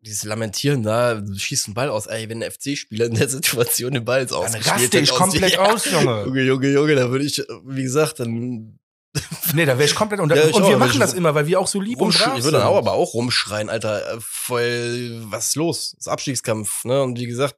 dieses 0.00 0.24
Lamentieren 0.24 0.82
da, 0.82 1.14
du 1.14 1.38
schießt 1.38 1.66
einen 1.66 1.74
Ball 1.74 1.90
aus, 1.90 2.06
ey, 2.06 2.28
wenn 2.28 2.42
ein 2.42 2.50
FC-Spieler 2.50 3.06
in 3.06 3.14
der 3.14 3.28
Situation 3.28 3.92
den 3.92 4.04
Ball 4.04 4.20
jetzt 4.20 4.32
Dann 4.32 4.40
ausgespielt 4.40 4.82
raste 4.82 4.98
ich 5.00 5.10
komplett 5.10 5.52
ja. 5.52 5.72
aus, 5.72 5.90
Junge. 5.90 6.24
Junge, 6.24 6.42
Junge, 6.42 6.68
Junge, 6.70 6.94
da 6.94 7.10
würde 7.10 7.24
ich, 7.24 7.42
wie 7.64 7.82
gesagt, 7.82 8.20
dann 8.20 8.78
Nee, 9.54 9.64
da 9.64 9.76
wäre 9.76 9.84
ich 9.84 9.94
komplett 9.94 10.20
unter. 10.20 10.36
Ja, 10.36 10.54
und 10.54 10.62
auch, 10.62 10.68
wir 10.68 10.78
machen 10.78 11.00
das 11.00 11.14
immer, 11.14 11.34
weil 11.34 11.46
wir 11.46 11.58
auch 11.58 11.66
so 11.66 11.80
lieb 11.80 12.00
und 12.00 12.16
brav 12.16 12.38
Ich 12.38 12.44
würde 12.44 12.58
dann 12.58 12.66
auch 12.66 12.76
aber 12.76 12.92
auch 12.92 13.14
rumschreien, 13.14 13.68
Alter, 13.68 14.14
äh, 14.14 14.18
voll, 14.20 15.22
was 15.24 15.48
ist 15.48 15.56
los? 15.56 15.90
Das 15.96 16.06
ist 16.06 16.08
Abstiegskampf, 16.08 16.84
ne? 16.84 17.02
Und 17.02 17.18
wie 17.18 17.26
gesagt, 17.26 17.56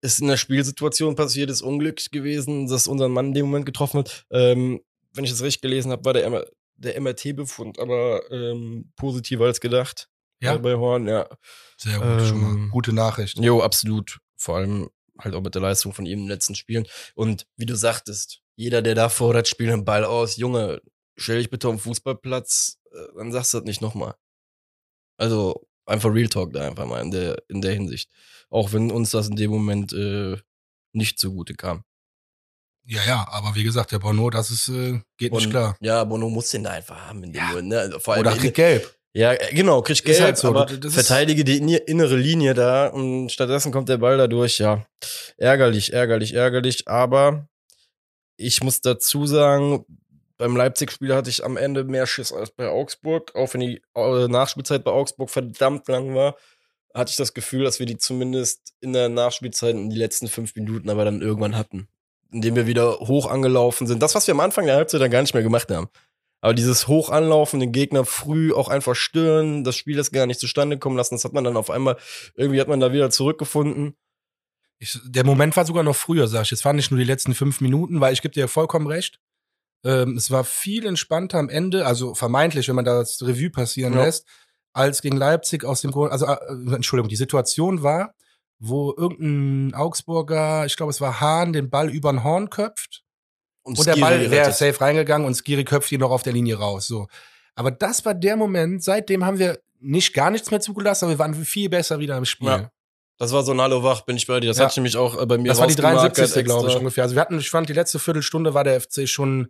ist 0.00 0.20
in 0.20 0.28
der 0.28 0.36
Spielsituation 0.36 1.14
passiert, 1.14 1.50
ist 1.50 1.62
Unglück 1.62 2.00
gewesen, 2.10 2.68
dass 2.68 2.88
unseren 2.88 3.12
Mann 3.12 3.26
in 3.26 3.34
dem 3.34 3.46
Moment 3.46 3.66
getroffen 3.66 4.00
hat. 4.00 4.26
Ähm, 4.30 4.80
wenn 5.12 5.24
ich 5.24 5.30
das 5.30 5.42
richtig 5.42 5.62
gelesen 5.62 5.92
habe, 5.92 6.04
war 6.04 6.12
der, 6.12 6.46
der 6.76 7.00
MRT-Befund 7.00 7.78
aber 7.78 8.22
ähm, 8.30 8.92
positiver 8.96 9.46
als 9.46 9.60
gedacht. 9.60 10.08
Ja. 10.40 10.56
Bei 10.56 10.74
Horn, 10.74 11.08
ja. 11.08 11.28
Sehr 11.76 11.98
gut, 11.98 12.26
schon 12.26 12.40
mal. 12.40 12.50
Ähm, 12.52 12.70
Gute 12.70 12.92
Nachricht. 12.92 13.38
Jo, 13.38 13.60
absolut. 13.62 14.18
Vor 14.36 14.56
allem 14.56 14.88
halt 15.18 15.34
auch 15.34 15.40
mit 15.40 15.54
der 15.54 15.62
Leistung 15.62 15.92
von 15.92 16.06
ihm 16.06 16.18
in 16.20 16.24
den 16.24 16.28
letzten 16.28 16.54
Spielen. 16.54 16.86
Und 17.14 17.46
wie 17.56 17.66
du 17.66 17.76
sagtest, 17.76 18.40
jeder, 18.54 18.82
der 18.82 18.94
da 18.94 19.08
fordert, 19.08 19.48
spielt 19.48 19.70
den 19.70 19.84
Ball 19.84 20.04
aus. 20.04 20.36
Junge, 20.36 20.80
stell 21.16 21.38
dich 21.38 21.50
bitte 21.50 21.68
auf 21.68 21.74
den 21.74 21.80
Fußballplatz, 21.80 22.78
äh, 22.92 23.16
dann 23.16 23.32
sagst 23.32 23.52
du 23.52 23.58
das 23.58 23.66
nicht 23.66 23.80
nochmal. 23.80 24.14
Also 25.16 25.66
einfach 25.86 26.12
Real 26.12 26.28
Talk 26.28 26.52
da 26.52 26.66
einfach 26.66 26.86
mal 26.86 27.00
in 27.02 27.10
der, 27.10 27.42
in 27.48 27.60
der 27.60 27.72
Hinsicht. 27.72 28.10
Auch 28.50 28.72
wenn 28.72 28.90
uns 28.90 29.10
das 29.10 29.28
in 29.28 29.36
dem 29.36 29.50
Moment 29.50 29.92
äh, 29.92 30.36
nicht 30.92 31.18
zugute 31.18 31.54
kam. 31.54 31.84
Ja, 32.84 33.04
ja, 33.04 33.28
aber 33.30 33.54
wie 33.54 33.64
gesagt, 33.64 33.92
der 33.92 33.98
Bono, 33.98 34.30
das 34.30 34.50
ist, 34.50 34.68
äh, 34.68 35.00
geht 35.18 35.32
nicht 35.32 35.46
Und, 35.46 35.50
klar. 35.50 35.76
Ja, 35.80 36.04
Bono 36.04 36.30
muss 36.30 36.50
den 36.50 36.64
da 36.64 36.70
einfach 36.70 36.96
haben 37.06 37.22
in 37.24 37.32
dem 37.32 37.40
Ja. 37.42 37.48
Moment. 37.48 37.68
Ne? 37.68 37.78
Also 37.80 37.98
Vor 37.98 38.14
allem 38.14 38.20
Oder 38.26 38.36
kriegt 38.36 38.56
gelb. 38.56 38.97
Ja, 39.14 39.32
äh, 39.32 39.54
genau, 39.54 39.82
kriegt 39.82 40.00
Ist 40.00 40.04
Geld, 40.06 40.20
halt 40.20 40.36
so, 40.38 40.48
aber 40.48 40.66
du- 40.66 40.90
verteidige 40.90 41.42
die 41.44 41.60
inne- 41.60 41.82
innere 41.86 42.16
Linie 42.16 42.54
da 42.54 42.88
und 42.88 43.30
stattdessen 43.32 43.72
kommt 43.72 43.88
der 43.88 43.96
Ball 43.98 44.18
da 44.18 44.26
durch, 44.26 44.58
ja. 44.58 44.86
Ärgerlich, 45.38 45.92
ärgerlich, 45.92 46.34
ärgerlich, 46.34 46.86
aber 46.88 47.48
ich 48.36 48.62
muss 48.62 48.80
dazu 48.80 49.26
sagen, 49.26 49.84
beim 50.36 50.54
Leipzig-Spiel 50.56 51.14
hatte 51.14 51.30
ich 51.30 51.44
am 51.44 51.56
Ende 51.56 51.84
mehr 51.84 52.06
Schiss 52.06 52.32
als 52.32 52.50
bei 52.52 52.68
Augsburg, 52.68 53.34
auch 53.34 53.52
wenn 53.54 53.60
die 53.60 53.82
äh, 53.96 54.28
Nachspielzeit 54.28 54.84
bei 54.84 54.92
Augsburg 54.92 55.30
verdammt 55.30 55.88
lang 55.88 56.14
war, 56.14 56.36
hatte 56.94 57.10
ich 57.10 57.16
das 57.16 57.34
Gefühl, 57.34 57.64
dass 57.64 57.80
wir 57.80 57.86
die 57.86 57.98
zumindest 57.98 58.72
in 58.80 58.92
der 58.92 59.08
Nachspielzeit 59.08 59.74
in 59.74 59.90
die 59.90 59.96
letzten 59.98 60.28
fünf 60.28 60.54
Minuten 60.54 60.90
aber 60.90 61.04
dann 61.04 61.22
irgendwann 61.22 61.56
hatten. 61.56 61.88
Indem 62.30 62.56
wir 62.56 62.66
wieder 62.66 62.98
hoch 63.00 63.26
angelaufen 63.26 63.86
sind. 63.86 64.02
Das, 64.02 64.14
was 64.14 64.26
wir 64.26 64.34
am 64.34 64.40
Anfang 64.40 64.66
der 64.66 64.76
Halbzeit 64.76 65.00
dann 65.00 65.10
gar 65.10 65.22
nicht 65.22 65.32
mehr 65.34 65.42
gemacht 65.42 65.70
haben. 65.70 65.88
Aber 66.40 66.54
dieses 66.54 66.86
Hochanlaufen, 66.86 67.60
den 67.60 67.72
Gegner 67.72 68.04
früh 68.04 68.52
auch 68.52 68.68
einfach 68.68 68.94
stören, 68.94 69.64
das 69.64 69.76
Spiel 69.76 69.98
ist 69.98 70.12
gar 70.12 70.26
nicht 70.26 70.38
zustande 70.38 70.78
kommen 70.78 70.96
lassen, 70.96 71.16
das 71.16 71.24
hat 71.24 71.32
man 71.32 71.44
dann 71.44 71.56
auf 71.56 71.70
einmal, 71.70 71.96
irgendwie 72.34 72.60
hat 72.60 72.68
man 72.68 72.80
da 72.80 72.92
wieder 72.92 73.10
zurückgefunden. 73.10 73.96
Ich, 74.78 75.00
der 75.04 75.24
Moment 75.24 75.56
war 75.56 75.66
sogar 75.66 75.82
noch 75.82 75.96
früher, 75.96 76.28
sag 76.28 76.42
ich. 76.44 76.52
Es 76.52 76.64
waren 76.64 76.76
nicht 76.76 76.92
nur 76.92 76.98
die 76.98 77.04
letzten 77.06 77.34
fünf 77.34 77.60
Minuten, 77.60 78.00
weil 78.00 78.12
ich 78.12 78.22
gebe 78.22 78.34
dir 78.34 78.46
vollkommen 78.46 78.86
recht. 78.86 79.18
Ähm, 79.84 80.16
es 80.16 80.30
war 80.30 80.44
viel 80.44 80.86
entspannter 80.86 81.38
am 81.38 81.48
Ende, 81.48 81.86
also 81.86 82.14
vermeintlich, 82.14 82.68
wenn 82.68 82.76
man 82.76 82.84
das 82.84 83.20
Revue 83.22 83.50
passieren 83.50 83.94
Ja. 83.94 84.04
lässt, 84.04 84.26
als 84.72 85.02
gegen 85.02 85.16
Leipzig 85.16 85.64
aus 85.64 85.80
dem 85.80 85.90
Grund, 85.90 86.12
also 86.12 86.26
äh, 86.26 86.74
Entschuldigung, 86.74 87.08
die 87.08 87.16
Situation 87.16 87.82
war, 87.82 88.14
wo 88.60 88.94
irgendein 88.96 89.74
Augsburger, 89.74 90.66
ich 90.66 90.76
glaube, 90.76 90.90
es 90.90 91.00
war 91.00 91.20
Hahn, 91.20 91.52
den 91.52 91.70
Ball 91.70 91.90
über 91.90 92.12
den 92.12 92.22
Horn 92.22 92.50
köpft. 92.50 93.04
Und, 93.76 93.86
der 93.86 93.94
Skiri 93.94 94.00
Ball 94.00 94.30
wäre 94.30 94.52
safe 94.52 94.80
reingegangen 94.80 95.26
und 95.26 95.34
Skiri 95.34 95.64
köpft 95.64 95.90
ihn 95.92 96.00
noch 96.00 96.10
auf 96.10 96.22
der 96.22 96.32
Linie 96.32 96.56
raus. 96.58 96.86
So. 96.86 97.06
Aber 97.54 97.70
das 97.70 98.04
war 98.04 98.14
der 98.14 98.36
Moment, 98.36 98.82
seitdem 98.82 99.24
haben 99.24 99.38
wir 99.38 99.58
nicht 99.80 100.14
gar 100.14 100.30
nichts 100.30 100.50
mehr 100.50 100.60
zugelassen, 100.60 101.04
aber 101.04 101.14
wir 101.14 101.18
waren 101.18 101.34
viel 101.34 101.68
besser 101.68 101.98
wieder 101.98 102.16
im 102.16 102.24
Spiel. 102.24 102.48
Ja. 102.48 102.70
Das 103.18 103.32
war 103.32 103.42
so 103.42 103.52
ein 103.52 103.60
Hallo 103.60 103.82
wach, 103.82 104.02
bin 104.02 104.16
ich 104.16 104.26
bei 104.26 104.38
dir. 104.40 104.48
Das 104.48 104.58
Ja. 104.58 104.66
ich 104.68 104.76
nämlich 104.76 104.96
auch 104.96 105.20
äh, 105.20 105.26
bei 105.26 105.38
mir 105.38 105.48
Das 105.48 105.58
war 105.58 105.66
die 105.66 105.72
rausgemarkert 105.74 106.18
73. 106.18 106.44
glaube 106.44 106.68
ich 106.68 106.76
ungefähr. 106.76 107.02
Also 107.04 107.16
wir 107.16 107.20
hatten, 107.20 107.38
ich 107.38 107.50
fand, 107.50 107.68
die 107.68 107.72
letzte 107.72 107.98
Viertelstunde 107.98 108.54
war 108.54 108.62
der 108.64 108.80
FC 108.80 109.08
schon. 109.08 109.48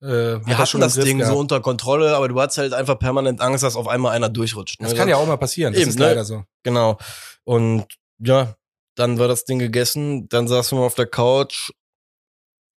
Äh, 0.00 0.06
Wir 0.06 0.40
hat 0.46 0.58
hatten 0.58 0.66
schon 0.66 0.80
das 0.80 0.94
Ding 0.94 1.18
gehabt. 1.18 1.34
so 1.34 1.38
unter 1.40 1.60
Kontrolle, 1.60 2.14
aber 2.16 2.28
du 2.28 2.40
hattest 2.40 2.58
halt 2.58 2.72
einfach 2.72 2.98
permanent 2.98 3.40
Angst, 3.40 3.64
dass 3.64 3.76
auf 3.76 3.88
einmal 3.88 4.12
einer 4.12 4.28
durchrutscht. 4.28 4.80
Ne? 4.80 4.88
Das 4.88 4.96
kann 4.96 5.08
ja 5.08 5.16
auch 5.16 5.26
mal 5.26 5.36
passieren. 5.36 5.72
Das 5.72 5.82
Eben, 5.82 5.90
ist 5.90 5.98
ne? 5.98 6.04
leider 6.06 6.24
so. 6.24 6.44
Genau. 6.62 6.98
Und 7.44 7.84
ja, 8.18 8.54
dann 8.94 9.18
war 9.18 9.28
das 9.28 9.44
Ding 9.44 9.58
gegessen, 9.58 10.28
dann 10.28 10.46
saßen 10.48 10.78
wir 10.78 10.82
auf 10.84 10.94
der 10.94 11.06
Couch 11.06 11.70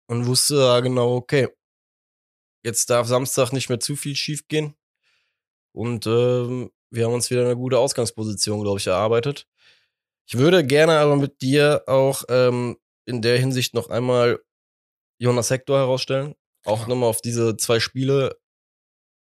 und 0.08 0.28
wusste 0.28 0.56
ja 0.56 0.80
genau, 0.80 1.16
okay, 1.16 1.48
jetzt 2.64 2.90
darf 2.90 3.08
Samstag 3.08 3.52
nicht 3.54 3.70
mehr 3.70 3.80
zu 3.80 3.96
viel 3.96 4.16
schief 4.16 4.48
gehen. 4.48 4.76
Und 5.74 6.06
ähm, 6.08 6.72
wir 6.90 7.06
haben 7.06 7.14
uns 7.14 7.30
wieder 7.32 7.46
eine 7.46 7.56
gute 7.56 7.80
Ausgangsposition, 7.80 8.62
glaube 8.62 8.80
ich, 8.80 8.88
erarbeitet. 8.88 9.48
Ich 10.28 10.38
würde 10.38 10.66
gerne 10.66 11.00
aber 11.00 11.16
mit 11.16 11.42
dir 11.42 11.84
auch 11.88 12.24
ähm, 12.30 12.78
in 13.06 13.22
der 13.22 13.38
Hinsicht 13.40 13.74
noch 13.74 13.90
einmal 13.90 14.42
Jonas 15.20 15.50
Hector 15.50 15.78
herausstellen. 15.78 16.36
Auch 16.66 16.82
Ja. 16.82 16.88
nochmal 16.90 17.10
auf 17.10 17.22
diese 17.22 17.58
zwei 17.58 17.80
Spiele. 17.80 18.38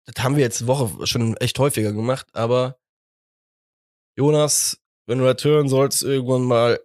Das 0.07 0.23
haben 0.23 0.37
wir 0.37 0.43
jetzt 0.43 0.67
Woche 0.67 1.07
schon 1.07 1.37
echt 1.39 1.59
häufiger 1.59 1.93
gemacht, 1.93 2.29
aber 2.35 2.79
Jonas, 4.17 4.79
wenn 5.07 5.19
du 5.19 5.25
das 5.25 5.43
hören 5.45 5.69
sollst, 5.69 6.03
irgendwann 6.03 6.45
mal 6.45 6.81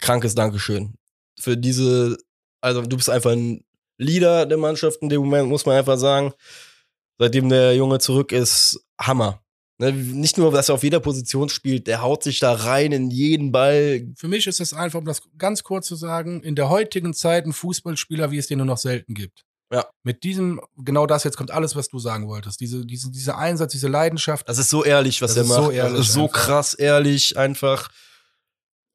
krankes 0.00 0.34
Dankeschön. 0.34 0.94
Für 1.38 1.56
diese, 1.56 2.18
also 2.60 2.82
du 2.82 2.96
bist 2.96 3.10
einfach 3.10 3.32
ein 3.32 3.64
Leader 3.98 4.46
der 4.46 4.58
Mannschaft 4.58 5.02
in 5.02 5.08
dem 5.08 5.20
Moment, 5.22 5.48
muss 5.48 5.66
man 5.66 5.76
einfach 5.76 5.98
sagen. 5.98 6.32
Seitdem 7.18 7.48
der 7.48 7.74
Junge 7.74 7.98
zurück 7.98 8.32
ist, 8.32 8.80
Hammer. 8.98 9.42
Ne, 9.78 9.92
nicht 9.92 10.36
nur, 10.36 10.52
dass 10.52 10.68
er 10.68 10.74
auf 10.74 10.82
jeder 10.82 11.00
Position 11.00 11.48
spielt, 11.48 11.86
der 11.86 12.02
haut 12.02 12.22
sich 12.22 12.38
da 12.38 12.52
rein 12.52 12.92
in 12.92 13.10
jeden 13.10 13.50
Ball. 13.50 14.06
Für 14.14 14.28
mich 14.28 14.46
ist 14.46 14.60
es 14.60 14.74
einfach, 14.74 14.98
um 14.98 15.06
das 15.06 15.22
ganz 15.38 15.62
kurz 15.62 15.86
zu 15.86 15.96
sagen, 15.96 16.42
in 16.42 16.54
der 16.54 16.68
heutigen 16.68 17.14
Zeit 17.14 17.46
ein 17.46 17.54
Fußballspieler, 17.54 18.30
wie 18.30 18.36
es 18.36 18.46
den 18.46 18.58
nur 18.58 18.66
noch 18.66 18.76
selten 18.76 19.14
gibt. 19.14 19.46
Ja. 19.72 19.86
Mit 20.02 20.22
diesem, 20.22 20.60
genau 20.76 21.06
das, 21.06 21.24
jetzt 21.24 21.36
kommt 21.36 21.50
alles, 21.50 21.76
was 21.76 21.88
du 21.88 21.98
sagen 21.98 22.28
wolltest. 22.28 22.60
Diese, 22.60 22.84
diese, 22.84 23.10
dieser 23.10 23.38
Einsatz, 23.38 23.72
diese 23.72 23.88
Leidenschaft. 23.88 24.48
Das 24.48 24.58
ist 24.58 24.68
so 24.68 24.84
ehrlich, 24.84 25.22
was 25.22 25.36
er 25.36 25.42
ist 25.44 25.48
so 25.48 25.62
macht. 25.62 25.72
ehrlich 25.72 25.98
das 25.98 26.08
ist 26.08 26.14
so 26.14 26.28
krass 26.28 26.74
ehrlich, 26.74 27.38
einfach. 27.38 27.88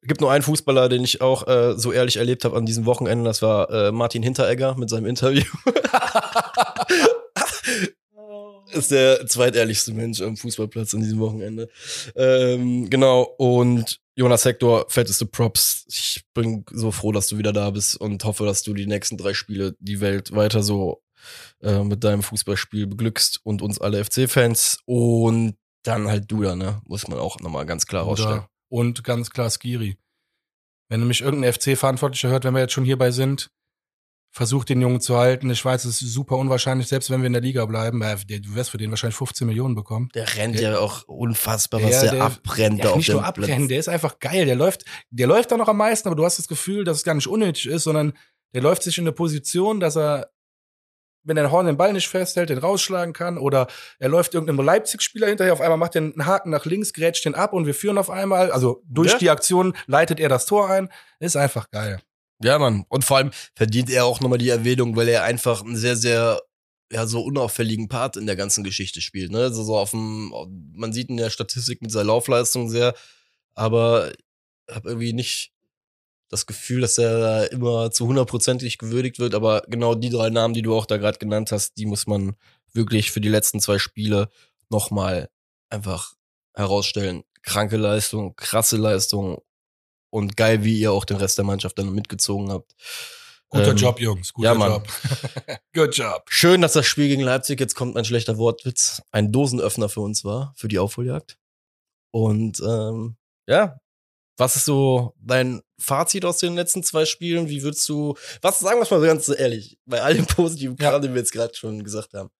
Gibt 0.06 0.20
nur 0.20 0.30
einen 0.30 0.42
Fußballer, 0.42 0.88
den 0.88 1.04
ich 1.04 1.20
auch 1.20 1.46
äh, 1.46 1.74
so 1.76 1.92
ehrlich 1.92 2.16
erlebt 2.16 2.44
habe 2.44 2.56
an 2.56 2.66
diesem 2.66 2.86
Wochenende. 2.86 3.24
Das 3.24 3.42
war 3.42 3.70
äh, 3.70 3.92
Martin 3.92 4.22
Hinteregger 4.22 4.76
mit 4.76 4.88
seinem 4.90 5.06
Interview. 5.06 5.44
ist 8.72 8.90
der 8.90 9.26
zweitehrlichste 9.26 9.92
Mensch 9.92 10.20
am 10.20 10.36
Fußballplatz 10.36 10.94
an 10.94 11.00
diesem 11.00 11.18
Wochenende. 11.18 11.68
Ähm, 12.14 12.88
genau, 12.90 13.22
und 13.38 14.00
Jonas 14.14 14.44
Hector, 14.44 14.86
fetteste 14.88 15.26
Props. 15.26 15.84
Ich 15.88 16.24
bin 16.34 16.64
so 16.70 16.90
froh, 16.90 17.12
dass 17.12 17.28
du 17.28 17.38
wieder 17.38 17.52
da 17.52 17.70
bist 17.70 17.96
und 17.96 18.22
hoffe, 18.24 18.44
dass 18.44 18.62
du 18.62 18.74
die 18.74 18.86
nächsten 18.86 19.16
drei 19.16 19.34
Spiele 19.34 19.76
die 19.78 20.00
Welt 20.00 20.34
weiter 20.34 20.62
so 20.62 21.02
äh, 21.62 21.82
mit 21.82 22.04
deinem 22.04 22.22
Fußballspiel 22.22 22.86
beglückst 22.86 23.40
und 23.44 23.62
uns 23.62 23.80
alle 23.80 24.04
FC-Fans. 24.04 24.78
Und 24.86 25.56
dann 25.82 26.08
halt 26.08 26.30
du 26.30 26.42
da, 26.42 26.56
ne? 26.56 26.80
Muss 26.86 27.08
man 27.08 27.18
auch 27.18 27.38
nochmal 27.40 27.66
ganz 27.66 27.86
klar 27.86 28.04
rausstellen. 28.04 28.44
Und 28.68 29.04
ganz 29.04 29.30
klar 29.30 29.50
Skiri. 29.50 29.96
Wenn 30.88 31.00
nämlich 31.00 31.20
irgendein 31.20 31.52
FC-Verantwortlicher 31.52 32.28
hört, 32.28 32.44
wenn 32.44 32.54
wir 32.54 32.60
jetzt 32.60 32.72
schon 32.72 32.84
hierbei 32.84 33.10
sind, 33.10 33.50
versucht 34.32 34.68
den 34.68 34.80
Jungen 34.82 35.00
zu 35.00 35.16
halten. 35.16 35.48
Ich 35.50 35.64
weiß, 35.64 35.84
es 35.86 36.02
ist 36.02 36.12
super 36.12 36.36
unwahrscheinlich, 36.36 36.88
selbst 36.88 37.08
wenn 37.10 37.22
wir 37.22 37.26
in 37.26 37.32
der 37.32 37.40
Liga 37.42 37.64
bleiben. 37.64 38.00
der- 38.00 38.40
Du 38.40 38.54
wirst 38.54 38.70
für 38.70 38.76
den 38.78 38.90
wahrscheinlich 38.90 39.16
15 39.16 39.46
Millionen 39.46 39.74
bekommen. 39.74 40.10
Der 40.14 40.36
rennt 40.36 40.56
Der- 40.56 40.72
ja 40.72 40.78
auch 40.78 41.04
unfassbar, 41.08 41.82
was 41.82 42.02
der, 42.02 42.10
der- 42.12 42.22
abbrennt 42.24 42.84
Ja, 42.84 42.90
auf 42.90 42.96
nicht 42.98 43.08
nur 43.08 43.24
abrennen, 43.24 43.68
der 43.68 43.78
ist 43.78 43.88
einfach 43.88 44.18
geil. 44.18 44.44
Der 44.44 44.56
läuft, 44.56 44.84
der 45.10 45.26
läuft 45.26 45.50
da 45.52 45.56
noch 45.56 45.68
am 45.68 45.78
meisten, 45.78 46.08
aber 46.08 46.16
du 46.16 46.24
hast 46.24 46.38
das 46.38 46.48
Gefühl, 46.48 46.84
dass 46.84 46.98
es 46.98 47.04
gar 47.04 47.14
nicht 47.14 47.26
unnötig 47.28 47.66
ist, 47.66 47.84
sondern 47.84 48.12
der 48.54 48.62
läuft 48.62 48.82
sich 48.82 48.98
in 48.98 49.04
eine 49.04 49.12
Position, 49.12 49.80
dass 49.80 49.96
er, 49.96 50.30
wenn 51.26 51.36
der 51.36 51.50
Horn 51.50 51.66
den 51.66 51.76
Ball 51.76 51.92
nicht 51.92 52.08
festhält, 52.08 52.48
den 52.50 52.58
rausschlagen 52.58 53.12
kann 53.12 53.36
oder 53.36 53.66
er 53.98 54.08
läuft 54.08 54.34
irgendeinem 54.34 54.64
Leipzig-Spieler 54.64 55.26
hinterher, 55.26 55.52
auf 55.52 55.60
einmal 55.60 55.76
macht 55.78 55.96
einen 55.96 56.24
Haken 56.24 56.50
nach 56.50 56.64
links, 56.64 56.92
grätscht 56.92 57.24
den 57.24 57.34
ab 57.34 57.52
und 57.52 57.66
wir 57.66 57.74
führen 57.74 57.98
auf 57.98 58.08
einmal. 58.10 58.50
Also 58.52 58.82
durch 58.88 59.12
Ja. 59.12 59.18
die 59.18 59.30
Aktion 59.30 59.76
leitet 59.86 60.20
er 60.20 60.28
das 60.28 60.46
Tor 60.46 60.70
ein. 60.70 60.88
Ist 61.20 61.36
einfach 61.36 61.70
geil. 61.70 62.00
Ja, 62.42 62.58
Mann. 62.58 62.84
Und 62.88 63.04
vor 63.04 63.16
allem 63.18 63.30
verdient 63.54 63.90
er 63.90 64.04
auch 64.04 64.20
nochmal 64.20 64.38
die 64.38 64.50
Erwähnung, 64.50 64.94
weil 64.96 65.08
er 65.08 65.24
einfach 65.24 65.62
einen 65.62 65.76
sehr, 65.76 65.96
sehr, 65.96 66.40
ja, 66.92 67.06
so 67.06 67.22
unauffälligen 67.22 67.88
Part 67.88 68.16
in 68.16 68.26
der 68.26 68.36
ganzen 68.36 68.62
Geschichte 68.62 69.00
spielt. 69.00 69.32
Ne? 69.32 69.38
Also 69.38 69.64
so 69.64 69.76
auf 69.76 69.90
dem, 69.90 70.32
man 70.74 70.92
sieht 70.92 71.08
in 71.08 71.16
der 71.16 71.30
Statistik 71.30 71.82
mit 71.82 71.90
seiner 71.90 72.04
Laufleistung 72.04 72.68
sehr, 72.68 72.94
aber 73.54 74.12
habe 74.70 74.90
irgendwie 74.90 75.12
nicht 75.12 75.52
das 76.28 76.46
Gefühl, 76.46 76.80
dass 76.80 76.98
er 76.98 77.20
da 77.20 77.44
immer 77.44 77.90
zu 77.90 78.06
hundertprozentig 78.06 78.78
gewürdigt 78.78 79.18
wird. 79.18 79.34
Aber 79.34 79.62
genau 79.68 79.94
die 79.94 80.10
drei 80.10 80.30
Namen, 80.30 80.54
die 80.54 80.62
du 80.62 80.74
auch 80.74 80.86
da 80.86 80.96
gerade 80.96 81.18
genannt 81.18 81.52
hast, 81.52 81.76
die 81.78 81.86
muss 81.86 82.06
man 82.06 82.36
wirklich 82.72 83.10
für 83.10 83.20
die 83.20 83.28
letzten 83.28 83.60
zwei 83.60 83.78
Spiele 83.78 84.28
nochmal 84.68 85.28
einfach 85.70 86.14
herausstellen. 86.54 87.24
Kranke 87.42 87.76
Leistung, 87.76 88.34
krasse 88.34 88.76
Leistung 88.76 89.40
und 90.10 90.36
geil, 90.36 90.64
wie 90.64 90.80
ihr 90.80 90.92
auch 90.92 91.04
den 91.04 91.16
Rest 91.16 91.38
der 91.38 91.44
Mannschaft 91.44 91.78
dann 91.78 91.92
mitgezogen 91.92 92.50
habt. 92.50 92.74
Guter 93.48 93.70
Ähm, 93.70 93.76
Job, 93.76 94.00
Jungs. 94.00 94.32
Guter 94.32 94.48
ja, 94.48 94.54
Mann. 94.54 94.72
Job. 94.72 94.88
Good 95.74 95.96
job. 95.96 96.24
Schön, 96.28 96.60
dass 96.60 96.72
das 96.72 96.86
Spiel 96.86 97.08
gegen 97.08 97.22
Leipzig, 97.22 97.60
jetzt 97.60 97.74
kommt 97.76 97.96
ein 97.96 98.04
schlechter 98.04 98.38
Wortwitz, 98.38 99.02
ein 99.12 99.30
Dosenöffner 99.30 99.88
für 99.88 100.00
uns 100.00 100.24
war, 100.24 100.52
für 100.56 100.68
die 100.68 100.78
Aufholjagd. 100.78 101.38
Und 102.10 102.60
ähm, 102.60 103.16
ja, 103.46 103.78
was 104.36 104.56
ist 104.56 104.64
so 104.66 105.14
dein 105.18 105.62
Fazit 105.78 106.24
aus 106.24 106.38
den 106.38 106.54
letzten 106.54 106.82
zwei 106.82 107.04
Spielen? 107.04 107.48
Wie 107.48 107.62
würdest 107.62 107.88
du, 107.88 108.14
was 108.42 108.58
sagen 108.58 108.80
wir 108.80 108.86
mal 108.90 109.00
so 109.00 109.06
ganz 109.06 109.28
ehrlich, 109.28 109.78
bei 109.86 110.02
all 110.02 110.14
dem 110.14 110.26
positiven 110.26 110.76
Ja. 110.78 110.90
Kram, 110.90 111.02
den 111.02 111.14
wir 111.14 111.20
jetzt 111.20 111.32
gerade 111.32 111.54
schon 111.54 111.82
gesagt 111.84 112.14
haben, 112.14 112.30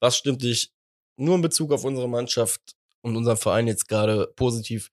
was 0.00 0.16
stimmt 0.16 0.42
dich 0.42 0.72
nur 1.16 1.34
in 1.36 1.42
Bezug 1.42 1.72
auf 1.72 1.84
unsere 1.84 2.08
Mannschaft 2.08 2.60
und 3.02 3.16
unseren 3.16 3.36
Verein 3.36 3.66
jetzt 3.66 3.88
gerade 3.88 4.32
positiv, 4.36 4.90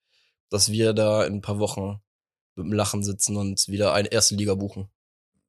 dass 0.49 0.71
wir 0.71 0.93
da 0.93 1.23
in 1.25 1.35
ein 1.35 1.41
paar 1.41 1.59
Wochen 1.59 1.99
mit 2.55 2.65
dem 2.65 2.73
Lachen 2.73 3.03
sitzen 3.03 3.35
und 3.37 3.67
wieder 3.67 3.93
eine 3.93 4.11
erste 4.11 4.35
Liga 4.35 4.55
buchen? 4.55 4.89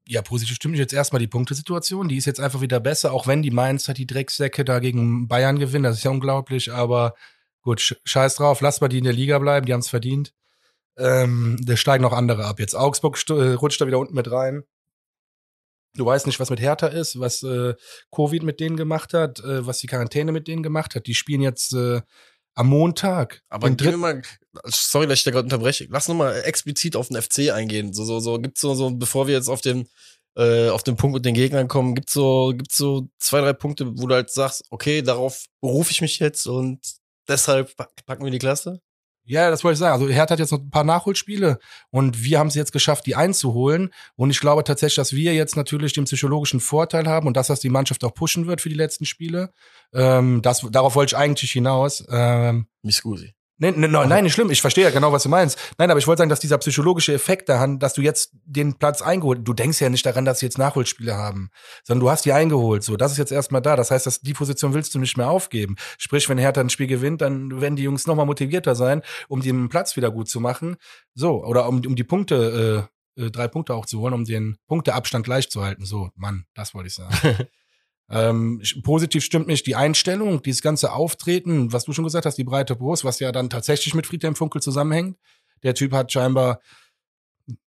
ja, 0.09 0.22
positiv 0.22 0.57
stimmt 0.57 0.72
mich 0.72 0.80
jetzt 0.80 0.93
erstmal 0.95 1.20
die 1.20 1.28
Punktesituation. 1.28 2.09
Die 2.09 2.16
ist 2.16 2.24
jetzt 2.24 2.41
einfach 2.41 2.61
wieder 2.62 2.80
besser, 2.80 3.12
auch 3.12 3.28
wenn 3.28 3.43
die 3.43 3.53
Mainzer 3.53 3.95
die 3.95 4.07
Drecksäcke 4.09 4.64
da 4.64 4.80
gegen 4.80 5.28
Bayern 5.28 5.59
gewinnen. 5.59 5.84
Das 5.84 5.99
ist 5.99 6.05
ja 6.05 6.11
unglaublich, 6.11 6.72
aber 6.72 7.14
gut, 7.62 7.78
sch- 7.78 7.99
scheiß 8.05 8.34
drauf, 8.36 8.61
lass 8.61 8.80
mal 8.80 8.88
die 8.88 8.99
in 8.99 9.05
der 9.05 9.12
Liga 9.12 9.38
bleiben, 9.38 9.66
die 9.66 9.72
haben 9.72 9.80
es 9.80 9.88
verdient. 9.88 10.32
Ähm, 11.01 11.57
da 11.64 11.76
steigen 11.76 12.03
noch 12.03 12.12
andere 12.12 12.44
ab. 12.44 12.61
Jetzt 12.61 12.74
Augsburg 12.74 13.18
äh, 13.30 13.53
rutscht 13.55 13.80
da 13.80 13.86
wieder 13.86 13.98
unten 13.98 14.14
mit 14.14 14.30
rein. 14.30 14.64
Du 15.96 16.07
weißt 16.07 16.26
nicht, 16.26 16.38
was 16.38 16.51
mit 16.51 16.61
Hertha 16.61 16.86
ist, 16.86 17.18
was 17.18 17.42
äh, 17.42 17.74
Covid 18.14 18.42
mit 18.44 18.61
denen 18.61 18.76
gemacht 18.76 19.12
hat, 19.12 19.40
äh, 19.40 19.66
was 19.66 19.78
die 19.78 19.86
Quarantäne 19.88 20.30
mit 20.30 20.46
denen 20.46 20.62
gemacht 20.62 20.94
hat. 20.94 21.07
Die 21.07 21.14
spielen 21.14 21.40
jetzt 21.40 21.72
äh, 21.74 22.01
am 22.55 22.68
Montag. 22.68 23.42
Aber 23.48 23.68
gehen 23.70 23.90
wir 23.92 23.96
mal, 23.96 24.22
sorry, 24.66 25.07
dass 25.09 25.18
ich 25.18 25.24
da 25.24 25.30
gerade 25.32 25.44
unterbreche. 25.46 25.86
Lass 25.90 26.07
noch 26.07 26.14
mal 26.14 26.32
explizit 26.42 26.94
auf 26.94 27.09
den 27.09 27.20
FC 27.20 27.51
eingehen. 27.51 27.92
So, 27.92 28.05
so, 28.05 28.20
so, 28.20 28.38
gibt's 28.38 28.61
so, 28.61 28.74
so, 28.74 28.90
bevor 28.90 29.26
wir 29.26 29.34
jetzt 29.34 29.48
auf 29.48 29.62
den, 29.62 29.88
äh, 30.36 30.68
auf 30.68 30.84
den 30.84 30.96
Punkt 30.96 31.14
mit 31.14 31.24
den 31.24 31.34
Gegnern 31.34 31.66
kommen, 31.66 31.94
gibt's 31.96 32.12
so, 32.12 32.53
gibt's 32.57 32.76
so 32.76 33.09
zwei, 33.18 33.40
drei 33.40 33.53
Punkte, 33.53 33.98
wo 33.98 34.07
du 34.07 34.14
halt 34.14 34.30
sagst, 34.30 34.64
okay, 34.70 35.03
darauf 35.03 35.46
berufe 35.61 35.90
ich 35.90 36.03
mich 36.03 36.18
jetzt 36.20 36.46
und 36.46 36.78
deshalb 37.28 37.74
pack- 37.76 38.05
packen 38.07 38.24
wir 38.24 38.30
die 38.30 38.38
Klasse? 38.38 38.80
Ja, 39.25 39.51
das 39.51 39.62
wollte 39.62 39.75
ich 39.75 39.79
sagen. 39.79 39.93
Also 39.93 40.09
Hertha 40.09 40.33
hat 40.33 40.39
jetzt 40.41 40.51
noch 40.51 40.61
ein 40.61 40.71
paar 40.71 40.85
Nachholspiele 40.85 41.59
und 41.91 42.25
wir 42.25 42.39
haben 42.39 42.49
es 42.49 42.55
jetzt 42.55 42.73
geschafft, 42.73 43.07
die 43.07 43.14
einzuholen. 43.14 43.93
Und 44.16 44.31
ich 44.31 44.41
glaube 44.41 44.64
tatsächlich, 44.64 44.97
dass 44.97 45.12
wir 45.12 45.35
jetzt 45.35 45.57
natürlich 45.57 45.93
den 45.93 46.05
psychologischen 46.05 46.61
Vorteil 46.61 47.07
haben 47.07 47.27
und 47.27 47.37
dass 47.37 47.47
das 47.47 47.61
die 47.61 47.71
Mannschaft 47.71 48.03
auch 48.05 48.14
pushen 48.14 48.47
wird 48.47 48.61
für 48.61 48.68
die 48.68 48.75
letzten 48.75 49.05
Spiele. 49.05 49.53
Ähm, 49.93 50.43
das, 50.43 50.66
darauf 50.71 50.97
wollte 50.97 51.14
ich 51.14 51.16
eigentlich 51.16 51.53
hinaus. 51.53 52.05
Ähm, 52.11 52.66
Miss 52.83 53.03
Nee, 53.63 53.73
nee, 53.73 53.89
nein, 53.89 54.09
nein, 54.09 54.25
nicht 54.25 54.33
schlimm. 54.33 54.51
Ich 54.51 54.63
verstehe 54.63 54.85
ja 54.85 54.91
genau, 54.91 55.13
was 55.13 55.23
du 55.23 55.29
meinst. 55.29 55.59
Nein, 55.77 55.91
aber 55.91 55.99
ich 55.99 56.07
wollte 56.07 56.21
sagen, 56.21 56.31
dass 56.31 56.41
dieser 56.41 56.57
psychologische 56.57 57.13
Effekt 57.13 57.51
daran, 57.51 57.79
dass 57.79 57.93
du 57.93 58.01
jetzt 58.01 58.33
den 58.47 58.79
Platz 58.79 59.03
eingeholt, 59.03 59.41
du 59.47 59.53
denkst 59.53 59.79
ja 59.83 59.91
nicht 59.91 60.07
daran, 60.07 60.25
dass 60.25 60.39
sie 60.39 60.47
jetzt 60.47 60.57
Nachholspiele 60.57 61.15
haben, 61.15 61.51
sondern 61.85 62.01
du 62.01 62.11
hast 62.11 62.25
die 62.25 62.33
eingeholt. 62.33 62.83
So, 62.83 62.97
das 62.97 63.13
ist 63.13 63.19
jetzt 63.19 63.33
erstmal 63.33 63.61
da. 63.61 63.77
Das 63.77 63.91
heißt, 63.91 64.07
dass 64.07 64.23
die 64.23 64.33
Position 64.33 64.73
willst 64.73 64.95
du 64.95 64.99
nicht 64.99 65.19
mehr 65.19 65.29
aufgeben. 65.29 65.77
Sprich, 65.99 66.27
wenn 66.31 66.39
Hertha 66.39 66.63
ein 66.63 66.71
Spiel 66.71 66.87
gewinnt, 66.87 67.21
dann 67.21 67.61
werden 67.61 67.77
die 67.77 67.83
Jungs 67.83 68.07
nochmal 68.07 68.25
motivierter 68.25 68.75
sein, 68.75 69.03
um 69.29 69.43
den 69.43 69.69
Platz 69.69 69.95
wieder 69.95 70.11
gut 70.11 70.31
zu 70.31 70.41
machen. 70.41 70.77
So, 71.15 71.45
oder 71.45 71.69
um, 71.69 71.83
um 71.85 71.97
die 71.97 72.05
Punkte, 72.05 72.89
äh, 73.17 73.25
äh, 73.27 73.31
drei 73.31 73.47
Punkte 73.47 73.75
auch 73.75 73.85
zu 73.85 74.01
holen, 74.01 74.15
um 74.15 74.25
den 74.25 74.57
Punkteabstand 74.69 75.25
gleich 75.25 75.51
zu 75.51 75.63
halten. 75.63 75.85
So, 75.85 76.09
Mann, 76.15 76.47
das 76.55 76.75
wollte 76.75 76.89
ich 76.89 76.95
sagen. 76.95 77.47
Ähm, 78.11 78.61
positiv 78.83 79.25
stimmt 79.25 79.47
mich 79.47 79.63
die 79.63 79.77
Einstellung, 79.77 80.43
dieses 80.43 80.63
ganze 80.63 80.93
Auftreten, 80.93 81.73
was 81.73 81.85
du 81.85 81.93
schon 81.93 82.05
gesagt 82.05 82.27
hast, 82.27 82.37
die 82.37 82.45
breite 82.45 82.75
Brust, 82.75 83.05
was 83.05 83.21
ja 83.21 83.31
dann 83.31 83.51
tatsächlich 83.51 83.95
mit 83.95 84.07
Friedhelm 84.07 84.35
Funkel 84.35 84.61
zusammenhängt. 84.61 85.17
Der 85.63 85.75
Typ 85.75 85.93
hat 85.93 86.11
scheinbar 86.11 86.61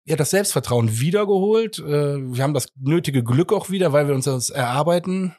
ja, 0.05 0.17
das 0.17 0.31
Selbstvertrauen 0.31 0.99
wiedergeholt. 0.99 1.79
Äh, 1.79 2.35
wir 2.35 2.43
haben 2.43 2.55
das 2.55 2.69
nötige 2.77 3.23
Glück 3.23 3.53
auch 3.53 3.71
wieder, 3.71 3.93
weil 3.93 4.09
wir 4.09 4.15
uns 4.15 4.25
das 4.25 4.51
erarbeiten. 4.51 5.37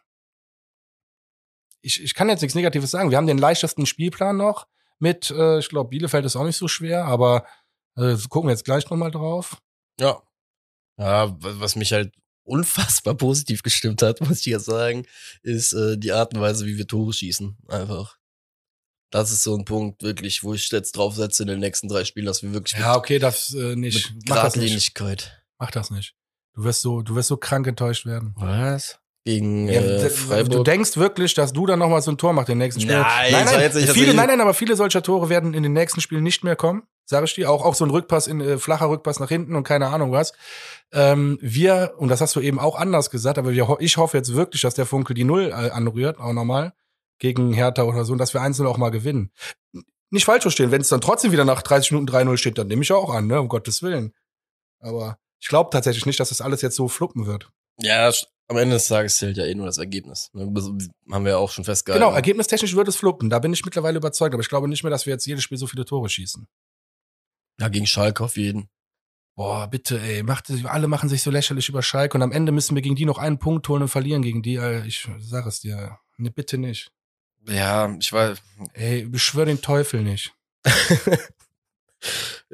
Ich, 1.81 2.01
ich 2.01 2.13
kann 2.13 2.29
jetzt 2.29 2.41
nichts 2.41 2.55
Negatives 2.55 2.91
sagen. 2.91 3.09
Wir 3.09 3.17
haben 3.17 3.27
den 3.27 3.37
leichtesten 3.37 3.85
Spielplan 3.85 4.37
noch 4.37 4.67
mit, 4.99 5.31
äh, 5.31 5.59
ich 5.59 5.69
glaube, 5.69 5.89
Bielefeld 5.89 6.23
ist 6.25 6.35
auch 6.35 6.45
nicht 6.45 6.55
so 6.55 6.67
schwer, 6.67 7.05
aber 7.05 7.45
äh, 7.97 8.15
gucken 8.29 8.47
wir 8.47 8.53
jetzt 8.53 8.63
gleich 8.63 8.89
nochmal 8.89 9.11
drauf. 9.11 9.57
Ja. 9.99 10.21
Ja, 10.97 11.35
was 11.39 11.75
mich 11.75 11.91
halt 11.91 12.13
unfassbar 12.43 13.15
positiv 13.15 13.63
gestimmt 13.63 14.01
hat, 14.01 14.21
muss 14.27 14.39
ich 14.39 14.45
ja 14.47 14.59
sagen, 14.59 15.05
ist 15.41 15.73
äh, 15.73 15.97
die 15.97 16.11
Art 16.11 16.33
und 16.33 16.41
Weise, 16.41 16.65
wie 16.65 16.77
wir 16.77 16.87
Tore 16.87 17.13
schießen. 17.13 17.57
Einfach. 17.67 18.17
Das 19.09 19.31
ist 19.31 19.43
so 19.43 19.55
ein 19.55 19.65
Punkt, 19.65 20.01
wirklich, 20.01 20.43
wo 20.43 20.55
ich 20.55 20.71
jetzt 20.71 20.97
drauf 20.97 21.15
setze 21.15 21.43
in 21.43 21.47
den 21.47 21.59
nächsten 21.59 21.87
drei 21.87 22.03
Spielen, 22.03 22.25
dass 22.25 22.41
wir 22.41 22.51
wirklich 22.51 22.79
Ja, 22.79 22.95
okay, 22.95 23.19
das 23.19 23.53
äh, 23.53 23.75
nicht. 23.75 24.11
mit 24.15 24.29
Mach 24.29 24.41
das 24.41 24.55
nicht. 24.55 24.99
Mach 25.59 25.71
das 25.71 25.91
nicht. 25.91 26.15
Du 26.55 26.63
wirst 26.63 26.81
so, 26.81 27.01
du 27.01 27.15
wirst 27.15 27.29
so 27.29 27.37
krank 27.37 27.67
enttäuscht 27.67 28.05
werden. 28.05 28.33
Was? 28.37 28.99
Gegen 29.25 29.69
Ja, 29.69 29.81
äh, 29.81 30.09
Freiburg. 30.09 30.51
Du 30.51 30.63
denkst 30.63 30.97
wirklich, 30.97 31.33
dass 31.33 31.53
du 31.53 31.65
dann 31.65 31.79
noch 31.79 31.87
mal 31.87 32.01
so 32.01 32.11
ein 32.11 32.17
Tor 32.17 32.33
machst 32.33 32.49
im 32.49 32.57
nächsten 32.57 32.81
Spiel? 32.81 32.99
Nein, 32.99 33.31
nein, 33.31 33.45
nein, 33.45 33.73
nicht, 33.73 33.89
viele, 33.91 34.13
nein, 34.13 34.27
nein, 34.27 34.41
aber 34.41 34.53
viele 34.53 34.75
solcher 34.75 35.01
Tore 35.01 35.29
werden 35.29 35.53
in 35.53 35.63
den 35.63 35.71
nächsten 35.71 36.01
Spielen 36.01 36.23
nicht 36.23 36.43
mehr 36.43 36.57
kommen, 36.57 36.83
sage 37.05 37.25
ich 37.25 37.33
dir. 37.33 37.49
Auch, 37.49 37.63
auch 37.63 37.73
so 37.73 37.85
ein 37.85 37.91
Rückpass 37.91 38.27
in 38.27 38.41
äh, 38.41 38.57
flacher 38.57 38.89
Rückpass 38.89 39.21
nach 39.21 39.29
hinten 39.29 39.55
und 39.55 39.63
keine 39.63 39.87
Ahnung 39.87 40.11
was. 40.11 40.33
Ähm, 40.91 41.37
wir 41.41 41.93
und 41.97 42.09
das 42.09 42.19
hast 42.19 42.35
du 42.35 42.41
eben 42.41 42.59
auch 42.59 42.75
anders 42.77 43.09
gesagt, 43.11 43.37
aber 43.37 43.53
wir, 43.53 43.77
ich 43.79 43.95
hoffe 43.95 44.17
jetzt 44.17 44.33
wirklich, 44.33 44.61
dass 44.61 44.73
der 44.73 44.85
Funkel 44.85 45.13
die 45.13 45.23
Null 45.23 45.51
äh, 45.51 45.69
anrührt, 45.69 46.19
auch 46.19 46.33
nochmal 46.33 46.73
gegen 47.19 47.53
Hertha 47.53 47.83
oder 47.83 48.03
so, 48.03 48.11
und 48.11 48.19
dass 48.19 48.33
wir 48.33 48.41
einzeln 48.41 48.67
auch 48.67 48.77
mal 48.77 48.91
gewinnen. 48.91 49.31
Nicht 50.09 50.25
falsch 50.25 50.41
verstehen, 50.41 50.71
wenn 50.71 50.81
es 50.81 50.89
dann 50.89 50.99
trotzdem 50.99 51.31
wieder 51.31 51.45
nach 51.45 51.61
30 51.61 51.93
Minuten 51.93 52.13
3-0 52.13 52.37
steht, 52.37 52.57
dann 52.57 52.67
nehme 52.67 52.83
ich 52.83 52.91
auch 52.91 53.13
an, 53.13 53.27
ne, 53.27 53.39
um 53.39 53.47
Gottes 53.47 53.81
Willen. 53.81 54.13
Aber 54.81 55.17
ich 55.39 55.47
glaube 55.47 55.69
tatsächlich 55.71 56.05
nicht, 56.05 56.19
dass 56.19 56.29
das 56.29 56.41
alles 56.41 56.61
jetzt 56.61 56.75
so 56.75 56.89
fluppen 56.89 57.25
wird. 57.25 57.49
Ja, 57.79 58.11
am 58.47 58.57
Ende 58.57 58.75
des 58.75 58.87
Tages 58.87 59.17
zählt 59.17 59.37
ja 59.37 59.45
eh 59.45 59.55
nur 59.55 59.65
das 59.65 59.77
Ergebnis. 59.77 60.29
Ne? 60.33 60.41
Haben 61.11 61.25
wir 61.25 61.31
ja 61.31 61.37
auch 61.37 61.51
schon 61.51 61.63
festgehalten. 61.63 62.03
Genau, 62.03 62.15
ergebnistechnisch 62.15 62.75
wird 62.75 62.87
es 62.87 62.95
fluppen. 62.95 63.29
Da 63.29 63.39
bin 63.39 63.53
ich 63.53 63.63
mittlerweile 63.63 63.97
überzeugt. 63.97 64.33
Aber 64.33 64.41
ich 64.41 64.49
glaube 64.49 64.67
nicht 64.67 64.83
mehr, 64.83 64.89
dass 64.89 65.05
wir 65.05 65.13
jetzt 65.13 65.25
jedes 65.25 65.43
Spiel 65.43 65.57
so 65.57 65.67
viele 65.67 65.85
Tore 65.85 66.09
schießen. 66.09 66.47
Ja, 67.59 67.69
gegen 67.69 67.87
Schalke 67.87 68.23
auf 68.23 68.37
jeden. 68.37 68.69
Boah, 69.35 69.67
bitte, 69.67 69.99
ey. 69.99 70.23
Macht, 70.23 70.51
alle 70.65 70.87
machen 70.87 71.09
sich 71.09 71.23
so 71.23 71.31
lächerlich 71.31 71.69
über 71.69 71.81
Schalke 71.81 72.17
und 72.17 72.21
am 72.21 72.31
Ende 72.31 72.51
müssen 72.51 72.75
wir 72.75 72.81
gegen 72.81 72.95
die 72.95 73.05
noch 73.05 73.17
einen 73.17 73.39
Punkt 73.39 73.67
holen 73.69 73.81
und 73.81 73.87
verlieren 73.87 74.21
gegen 74.21 74.43
die. 74.43 74.57
Ich 74.85 75.07
sag 75.19 75.47
es 75.47 75.61
dir. 75.61 75.97
Ne, 76.17 76.29
bitte 76.29 76.57
nicht. 76.57 76.91
Ja, 77.47 77.95
ich 77.99 78.13
weiß. 78.13 78.37
Ey, 78.73 79.05
beschwör 79.05 79.45
den 79.45 79.61
Teufel 79.61 80.01
nicht. 80.01 80.33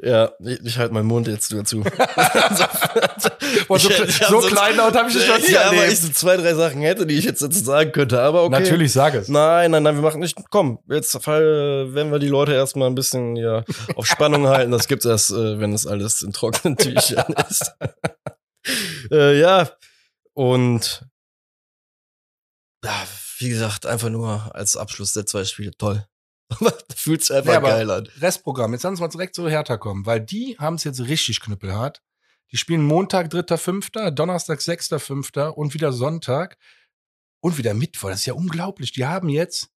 Ja, 0.02 0.32
ich, 0.40 0.60
ich 0.64 0.78
halte 0.78 0.94
meinen 0.94 1.06
Mund 1.06 1.26
jetzt 1.28 1.52
dazu. 1.52 1.80
Boah, 3.68 3.78
so, 3.78 3.90
Ich- 3.90 4.00
ich 4.00 4.16
so 4.18 4.40
sonst- 4.40 4.48
kleinlaut 4.54 4.94
habe 4.94 5.08
ich 5.10 5.16
dich 5.16 5.26
noch 5.28 5.38
nie 5.38 5.50
Ja, 5.52 5.66
weil 5.68 5.74
ich 5.74 5.80
erlebt. 5.82 6.02
so 6.02 6.08
zwei, 6.10 6.36
drei 6.36 6.54
Sachen 6.54 6.80
hätte, 6.82 7.06
die 7.06 7.14
ich 7.16 7.24
jetzt 7.24 7.42
dazu 7.42 7.58
sagen 7.58 7.92
könnte, 7.92 8.20
aber 8.20 8.44
okay. 8.44 8.60
Natürlich, 8.60 8.92
sag 8.92 9.14
es. 9.14 9.28
Nein, 9.28 9.70
nein, 9.72 9.82
nein, 9.82 9.94
wir 9.96 10.02
machen 10.02 10.20
nicht. 10.20 10.36
Komm, 10.50 10.78
jetzt 10.88 11.20
fall, 11.22 11.92
werden 11.94 12.12
wir 12.12 12.18
die 12.18 12.28
Leute 12.28 12.52
erstmal 12.52 12.88
ein 12.88 12.94
bisschen 12.94 13.36
ja, 13.36 13.64
auf 13.96 14.06
Spannung 14.06 14.46
halten. 14.48 14.70
Das 14.70 14.86
gibt's 14.88 15.04
erst, 15.04 15.30
äh, 15.30 15.58
wenn 15.60 15.72
es 15.72 15.86
alles 15.86 16.22
in 16.22 16.32
trockenen 16.32 16.76
Tüchern 16.76 17.34
ist. 17.48 17.72
äh, 19.10 19.38
ja, 19.38 19.68
und 20.34 21.02
ja, 22.84 22.92
wie 23.38 23.48
gesagt, 23.48 23.84
einfach 23.86 24.08
nur 24.10 24.54
als 24.54 24.76
Abschluss 24.76 25.12
der 25.12 25.26
zwei 25.26 25.44
Spiele 25.44 25.72
toll. 25.76 26.04
Fühlt 26.96 27.22
sich 27.24 27.36
einfach 27.36 27.54
aber- 27.54 27.68
geil 27.68 27.90
an. 27.90 28.08
Restprogramm. 28.20 28.72
Jetzt 28.72 28.82
lass 28.82 28.90
uns 28.92 29.00
mal 29.00 29.08
direkt 29.08 29.34
zu 29.34 29.48
Hertha 29.48 29.76
kommen, 29.76 30.06
weil 30.06 30.20
die 30.20 30.56
haben 30.58 30.74
es 30.74 30.84
jetzt 30.84 31.00
richtig 31.00 31.40
knüppelhart. 31.40 32.02
Die 32.52 32.56
spielen 32.56 32.82
Montag, 32.84 33.28
3.5., 33.32 34.10
Donnerstag, 34.10 34.58
6.5. 34.60 35.48
und 35.50 35.72
wieder 35.74 35.92
Sonntag 35.92 36.58
und 37.40 37.58
wieder 37.58 37.74
Mittwoch. 37.74 38.08
Das 38.10 38.20
ist 38.20 38.26
ja 38.26 38.34
unglaublich. 38.34 38.92
Die 38.92 39.06
haben 39.06 39.28
jetzt, 39.28 39.70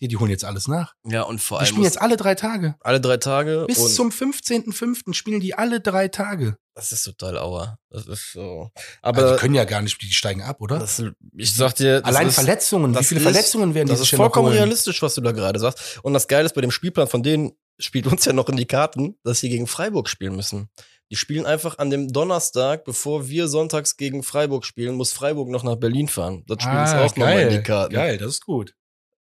die, 0.00 0.08
die 0.08 0.16
holen 0.16 0.30
jetzt 0.30 0.44
alles 0.44 0.68
nach. 0.68 0.94
Ja, 1.06 1.22
und 1.22 1.40
vor 1.40 1.58
Die 1.58 1.62
allem 1.64 1.68
spielen 1.68 1.84
jetzt 1.84 2.00
alle 2.00 2.16
drei 2.16 2.34
Tage. 2.34 2.74
alle 2.80 3.00
drei 3.00 3.16
Tage. 3.16 3.64
Bis 3.66 3.94
zum 3.94 4.10
15.5. 4.10 5.14
spielen 5.14 5.40
die 5.40 5.54
alle 5.54 5.80
drei 5.80 6.08
Tage. 6.08 6.56
das 6.74 6.92
ist 6.92 7.04
total 7.04 7.38
auer. 7.38 7.78
Das 7.90 8.06
ist 8.06 8.32
so. 8.32 8.70
Aber 9.02 9.18
Aber 9.22 9.32
die 9.32 9.38
können 9.40 9.54
ja 9.54 9.64
gar 9.64 9.80
nicht, 9.82 10.00
die 10.02 10.12
steigen 10.12 10.42
ab, 10.42 10.60
oder? 10.60 10.78
das, 10.78 11.02
ich 11.36 11.54
sag 11.54 11.74
dir, 11.76 12.00
das 12.00 12.04
Allein 12.04 12.28
ist, 12.28 12.34
Verletzungen, 12.34 12.90
wie 12.92 12.96
das 12.98 13.06
viele 13.08 13.20
ist- 13.20 13.24
Verletzungen 13.24 13.74
werden 13.74 13.86
die 13.86 13.90
Das 13.92 14.00
sich 14.00 14.06
ist 14.08 14.12
denn 14.12 14.18
noch 14.18 14.24
vollkommen 14.26 14.48
holen? 14.48 14.56
realistisch, 14.58 15.00
was 15.02 15.14
du 15.14 15.20
da 15.22 15.32
gerade 15.32 15.58
sagst. 15.58 15.98
Und 16.02 16.12
das 16.12 16.28
Geile 16.28 16.44
ist 16.46 16.54
bei 16.54 16.60
dem 16.60 16.70
Spielplan 16.70 17.08
von 17.08 17.22
denen 17.22 17.52
spielt 17.78 18.06
uns 18.06 18.24
ja 18.24 18.32
noch 18.32 18.48
in 18.48 18.56
die 18.56 18.66
Karten, 18.66 19.16
dass 19.24 19.40
sie 19.40 19.48
gegen 19.48 19.66
Freiburg 19.66 20.08
spielen 20.08 20.36
müssen. 20.36 20.70
Die 21.10 21.16
spielen 21.16 21.46
einfach 21.46 21.78
an 21.78 21.88
dem 21.90 22.08
Donnerstag, 22.12 22.84
bevor 22.84 23.28
wir 23.28 23.48
sonntags 23.48 23.96
gegen 23.96 24.22
Freiburg 24.22 24.64
spielen, 24.64 24.96
muss 24.96 25.12
Freiburg 25.12 25.48
noch 25.50 25.62
nach 25.62 25.76
Berlin 25.76 26.08
fahren. 26.08 26.42
Das 26.48 26.62
spielt 26.62 26.78
uns 26.78 26.90
auch 26.92 27.16
nochmal 27.16 27.40
in 27.42 27.50
die 27.50 27.62
Karten. 27.62 27.94
Ah, 27.94 27.98
Geil, 27.98 28.18
das 28.18 28.28
ist 28.30 28.44
gut. 28.44 28.74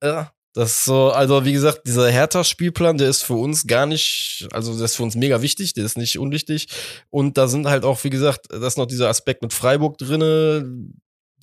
Ja, 0.04 0.32
das 0.56 0.72
ist 0.72 0.86
so, 0.86 1.12
also 1.12 1.44
wie 1.44 1.52
gesagt, 1.52 1.82
dieser 1.86 2.10
Hertha-Spielplan, 2.10 2.98
der 2.98 3.10
ist 3.10 3.24
für 3.24 3.34
uns 3.34 3.68
gar 3.68 3.86
nicht, 3.86 4.48
also 4.54 4.74
der 4.74 4.86
ist 4.86 4.96
für 4.96 5.04
uns 5.04 5.16
mega 5.16 5.42
wichtig, 5.42 5.74
der 5.74 5.84
ist 5.84 5.98
nicht 5.98 6.18
unwichtig. 6.18 6.68
Und 7.10 7.38
da 7.38 7.50
sind 7.50 7.68
halt 7.68 7.84
auch, 7.84 8.02
wie 8.06 8.10
gesagt, 8.10 8.48
da 8.50 8.66
ist 8.66 8.78
noch 8.78 8.86
dieser 8.86 9.10
Aspekt 9.10 9.42
mit 9.42 9.52
Freiburg 9.52 9.98
drinne, 9.98 10.64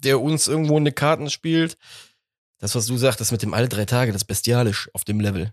der 0.02 0.18
uns 0.18 0.48
irgendwo 0.48 0.78
in 0.78 0.86
die 0.86 0.92
Karten 0.92 1.28
spielt. 1.28 1.76
Das, 2.58 2.74
was 2.74 2.86
du 2.86 2.96
sagtest 2.96 3.32
mit 3.32 3.42
dem 3.42 3.52
alle 3.52 3.68
drei 3.68 3.84
Tage, 3.84 4.12
das 4.12 4.22
ist 4.22 4.28
bestialisch 4.28 4.88
auf 4.94 5.04
dem 5.04 5.20
Level. 5.20 5.52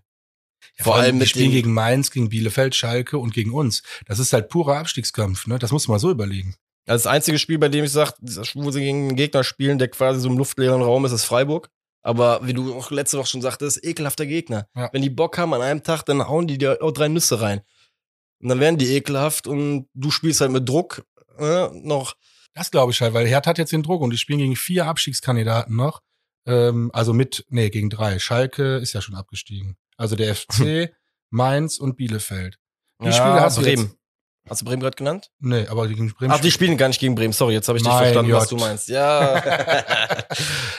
Ja, 0.78 0.84
Vor 0.84 0.96
allem 0.96 1.16
die 1.16 1.20
mit 1.20 1.28
spielen 1.28 1.50
gegen 1.50 1.74
Mainz, 1.74 2.10
gegen 2.10 2.30
Bielefeld, 2.30 2.74
Schalke 2.74 3.18
und 3.18 3.34
gegen 3.34 3.52
uns. 3.52 3.82
Das 4.06 4.18
ist 4.18 4.32
halt 4.32 4.48
purer 4.48 4.78
Abstiegskampf, 4.78 5.46
ne? 5.46 5.58
Das 5.58 5.70
muss 5.70 5.86
man 5.86 5.98
so 5.98 6.10
überlegen. 6.10 6.54
Also 6.86 7.04
das 7.04 7.12
einzige 7.12 7.38
Spiel, 7.38 7.58
bei 7.58 7.68
dem 7.68 7.84
ich 7.84 7.92
sage, 7.92 8.14
wo 8.54 8.70
sie 8.70 8.80
gegen 8.80 9.08
einen 9.08 9.16
Gegner 9.16 9.44
spielen, 9.44 9.78
der 9.78 9.88
quasi 9.88 10.20
so 10.20 10.30
im 10.30 10.38
luftleeren 10.38 10.80
Raum 10.80 11.04
ist, 11.04 11.12
ist 11.12 11.24
Freiburg. 11.24 11.68
Aber 12.02 12.46
wie 12.46 12.54
du 12.54 12.74
auch 12.74 12.90
letzte 12.90 13.18
Woche 13.18 13.26
schon 13.28 13.42
sagtest, 13.42 13.84
ekelhafter 13.84 14.24
Gegner. 14.26 14.68
Ja. 14.74 14.88
Wenn 14.92 15.02
die 15.02 15.10
Bock 15.10 15.36
haben 15.38 15.52
an 15.54 15.60
einem 15.62 15.82
Tag, 15.82 16.02
dann 16.04 16.26
hauen 16.26 16.46
die 16.46 16.56
dir 16.58 16.78
auch 16.82 16.92
drei 16.92 17.08
Nüsse 17.08 17.40
rein. 17.40 17.60
Und 18.42 18.48
dann 18.48 18.60
werden 18.60 18.78
die 18.78 18.94
ekelhaft 18.96 19.46
und 19.46 19.88
du 19.94 20.10
spielst 20.10 20.40
halt 20.40 20.50
mit 20.50 20.66
Druck 20.68 21.04
äh, 21.38 21.68
noch. 21.72 22.14
Das 22.54 22.70
glaube 22.70 22.90
ich 22.92 23.00
halt, 23.02 23.12
weil 23.12 23.26
Hertha 23.26 23.50
hat 23.50 23.58
jetzt 23.58 23.72
den 23.72 23.82
Druck 23.82 24.00
und 24.00 24.10
die 24.10 24.18
spielen 24.18 24.38
gegen 24.38 24.56
vier 24.56 24.86
Abstiegskandidaten 24.86 25.76
noch. 25.76 26.00
Ähm, 26.46 26.90
also 26.94 27.12
mit, 27.12 27.44
nee, 27.50 27.68
gegen 27.68 27.90
drei. 27.90 28.18
Schalke 28.18 28.76
ist 28.78 28.94
ja 28.94 29.02
schon 29.02 29.14
abgestiegen. 29.14 29.76
Also 29.98 30.16
der 30.16 30.34
FC, 30.34 30.90
Mainz 31.28 31.76
und 31.78 31.96
Bielefeld. 31.96 32.58
Die 33.02 33.12
Spiele 33.12 33.40
hast 33.40 33.58
du 33.58 33.62
Bremen. 33.62 33.82
jetzt- 33.84 33.96
Hast 34.50 34.60
du 34.62 34.64
Bremen 34.64 34.80
gerade 34.82 34.96
genannt? 34.96 35.30
Nee, 35.38 35.66
aber 35.68 35.86
gegen 35.88 36.12
Bremen. 36.12 36.32
Ach, 36.32 36.40
die 36.40 36.50
spielen 36.50 36.76
gar 36.76 36.88
nicht 36.88 36.98
gegen 37.00 37.14
Bremen. 37.14 37.32
Sorry, 37.32 37.54
jetzt 37.54 37.68
habe 37.68 37.78
ich 37.78 37.84
dich 37.84 37.92
Mein 37.92 38.02
verstanden, 38.02 38.32
was 38.32 38.48
Gott. 38.48 38.58
du 38.58 38.64
meinst. 38.64 38.88
Ja. 38.88 39.40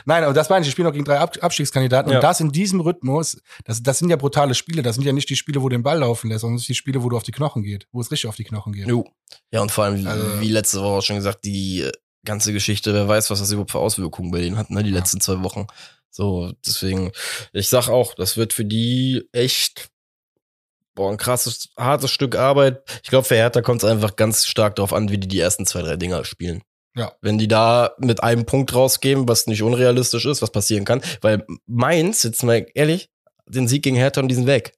Nein, 0.06 0.24
aber 0.24 0.34
das 0.34 0.50
meine 0.50 0.62
ich, 0.64 0.68
die 0.68 0.72
spielen 0.72 0.88
noch 0.88 0.94
gegen 0.94 1.06
drei 1.06 1.18
Ab 1.20 1.38
Abstiegskandidaten. 1.42 2.12
Ja. 2.12 2.18
Und 2.18 2.24
das 2.24 2.40
in 2.42 2.52
diesem 2.52 2.82
Rhythmus, 2.82 3.42
das, 3.66 3.82
das 3.82 4.00
sind 4.00 4.10
ja 4.10 4.16
brutale 4.18 4.54
Spiele. 4.56 4.82
Das 4.82 4.96
sind 4.96 5.06
ja 5.06 5.14
nicht 5.14 5.30
die 5.30 5.36
Spiele, 5.36 5.62
wo 5.62 5.70
du 5.70 5.76
den 5.78 5.84
Ball 5.84 6.00
laufen 6.00 6.30
lässt, 6.30 6.42
sondern 6.42 6.58
das 6.58 6.64
sind 6.66 6.70
die 6.76 6.78
Spiele, 6.78 7.02
wo 7.04 7.10
du 7.10 7.18
auf 7.18 7.24
die 7.24 7.32
Knochen 7.32 7.64
geht, 7.64 7.88
wo 7.92 8.02
es 8.02 8.12
richtig 8.12 8.28
auf 8.30 8.36
die 8.36 8.44
Knochen 8.44 8.74
geht. 8.74 8.88
Jo. 8.88 9.06
Ja, 9.52 9.62
und 9.62 9.72
vor 9.72 9.86
allem, 9.86 10.06
Also- 10.06 10.42
wie 10.42 10.50
letzte 10.50 10.80
Woche 10.82 10.98
auch 10.98 11.02
schon 11.02 11.16
gesagt, 11.16 11.46
die 11.46 11.82
äh, 11.82 11.92
ganze 12.26 12.54
Geschichte, 12.54 12.94
wer 12.94 13.08
weiß, 13.08 13.30
was 13.30 13.40
das 13.40 13.52
überhaupt 13.52 13.72
für 13.72 13.80
Auswirkungen 13.80 14.32
bei 14.32 14.42
denen 14.42 14.58
hat, 14.58 14.70
ne, 14.70 14.84
die 14.84 14.90
Ja. 14.92 14.98
letzten 14.98 15.22
zwei 15.22 15.42
Wochen. 15.44 15.68
So, 16.10 16.52
deswegen, 16.66 17.12
ich 17.54 17.70
sag 17.70 17.88
auch, 17.88 18.14
das 18.16 18.36
wird 18.36 18.52
für 18.52 18.66
die 18.66 19.24
echt 19.32 19.90
boah, 21.02 21.12
ein 21.12 21.18
krasses, 21.18 21.70
hartes 21.78 22.12
Stück 22.12 22.36
Arbeit. 22.36 22.84
Ich 23.04 23.10
glaube, 23.10 23.28
für 23.28 23.34
Hertha 23.34 23.62
kommt 23.62 23.82
es 23.82 23.90
einfach 23.90 24.16
ganz 24.16 24.46
stark 24.46 24.76
darauf 24.76 24.94
an, 24.94 25.10
wie 25.10 25.18
die 25.18 25.28
die 25.28 25.40
ersten 25.40 25.66
zwei, 25.66 25.82
drei 25.82 25.98
Dinger 25.98 26.24
spielen. 26.26 26.62
Ja. 26.96 27.14
Wenn 27.22 27.40
die 27.40 27.48
da 27.48 27.96
mit 27.98 28.22
einem 28.22 28.46
Punkt 28.46 28.76
rausgeben, 28.76 29.28
was 29.28 29.48
nicht 29.48 29.64
unrealistisch 29.64 30.26
ist, 30.26 30.44
was 30.44 30.52
passieren 30.52 30.86
kann, 30.86 31.02
weil 31.22 31.44
Mainz, 31.66 32.22
jetzt 32.22 32.44
mal 32.44 32.68
ehrlich, 32.76 33.10
den 33.48 33.68
Sieg 33.68 33.82
gegen 33.84 33.96
Hertha 33.96 34.22
und 34.22 34.28
die 34.28 34.36
sind 34.36 34.46
weg. 34.46 34.74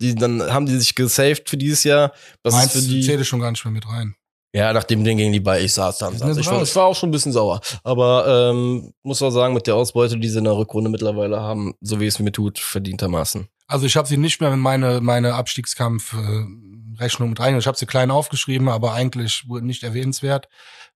Die, 0.00 0.16
dann 0.16 0.42
haben 0.42 0.66
die 0.66 0.76
sich 0.76 0.96
gesaved 0.96 1.48
für 1.48 1.56
dieses 1.56 1.84
Jahr. 1.84 2.12
Das 2.42 2.54
Mainz 2.54 2.74
ist 2.74 2.86
für 2.86 2.90
die. 2.90 3.02
zähle 3.02 3.24
schon 3.24 3.38
gar 3.38 3.52
nicht 3.52 3.64
mehr 3.64 3.72
mit 3.72 3.86
rein. 3.86 4.16
Ja, 4.52 4.72
nach 4.72 4.84
dem 4.84 5.04
Ding 5.04 5.18
gegen 5.18 5.32
die 5.32 5.40
bei 5.40 5.62
ich 5.62 5.72
saß 5.72 5.98
dann. 5.98 6.14
Jetzt 6.14 6.38
Ich 6.38 6.46
war, 6.46 6.62
ich 6.62 6.74
war 6.74 6.86
auch 6.86 6.96
schon 6.96 7.10
ein 7.10 7.12
bisschen 7.12 7.32
sauer. 7.32 7.60
Aber 7.84 8.50
ähm, 8.50 8.92
muss 9.04 9.22
auch 9.22 9.30
sagen, 9.30 9.54
mit 9.54 9.68
der 9.68 9.76
Ausbeute, 9.76 10.18
die 10.18 10.28
sie 10.28 10.38
in 10.38 10.44
der 10.44 10.56
Rückrunde 10.56 10.90
mittlerweile 10.90 11.40
haben, 11.40 11.74
so 11.80 12.00
wie 12.00 12.06
es 12.06 12.18
mir 12.18 12.32
tut, 12.32 12.58
verdientermaßen. 12.58 13.48
Also 13.66 13.86
ich 13.86 13.96
habe 13.96 14.06
sie 14.06 14.16
nicht 14.16 14.40
mehr 14.40 14.52
in 14.52 14.60
meine, 14.60 15.00
meine 15.00 15.34
Abstiegskampf-Rechnung 15.34 17.30
mit 17.30 17.40
rein. 17.40 17.56
Ich 17.56 17.66
habe 17.66 17.78
sie 17.78 17.86
klein 17.86 18.10
aufgeschrieben, 18.10 18.68
aber 18.68 18.92
eigentlich 18.92 19.44
nicht 19.48 19.82
erwähnenswert, 19.82 20.48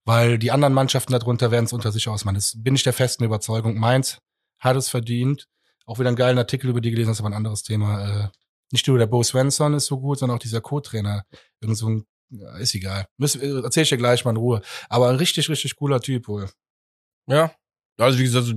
weil 0.05 0.37
die 0.37 0.51
anderen 0.51 0.73
Mannschaften 0.73 1.13
darunter 1.13 1.49
werden 1.51 1.65
es 1.65 1.73
unter 1.73 1.91
sich 1.91 2.07
ausmachen. 2.07 2.35
Das 2.35 2.53
bin 2.61 2.75
ich 2.75 2.83
der 2.83 2.93
festen 2.93 3.23
Überzeugung. 3.23 3.79
Mainz 3.79 4.19
hat 4.59 4.75
es 4.75 4.89
verdient. 4.89 5.47
Auch 5.85 5.97
wieder 5.97 6.09
einen 6.09 6.17
geilen 6.17 6.37
Artikel 6.37 6.69
über 6.69 6.81
die 6.81 6.91
gelesen, 6.91 7.09
das 7.09 7.17
ist 7.17 7.21
aber 7.21 7.29
ein 7.29 7.37
anderes 7.37 7.63
Thema. 7.63 8.25
Äh, 8.25 8.27
nicht 8.71 8.87
nur 8.87 8.99
der 8.99 9.07
Bo 9.07 9.23
Svensson 9.23 9.73
ist 9.73 9.87
so 9.87 9.99
gut, 9.99 10.19
sondern 10.19 10.37
auch 10.37 10.41
dieser 10.41 10.61
Co-Trainer. 10.61 11.23
Irgend 11.61 11.77
so 11.77 11.89
ein, 11.89 12.05
ist 12.59 12.75
egal. 12.75 13.07
Äh, 13.19 13.61
erzähl 13.63 13.83
ich 13.83 13.89
dir 13.89 13.97
gleich 13.97 14.23
mal 14.25 14.31
in 14.31 14.37
Ruhe. 14.37 14.61
Aber 14.89 15.09
ein 15.09 15.15
richtig, 15.15 15.49
richtig 15.49 15.75
cooler 15.75 15.99
Typ 15.99 16.27
wohl. 16.27 16.47
Ja. 17.25 17.51
Also 17.97 18.19
wie 18.19 18.23
gesagt, 18.23 18.53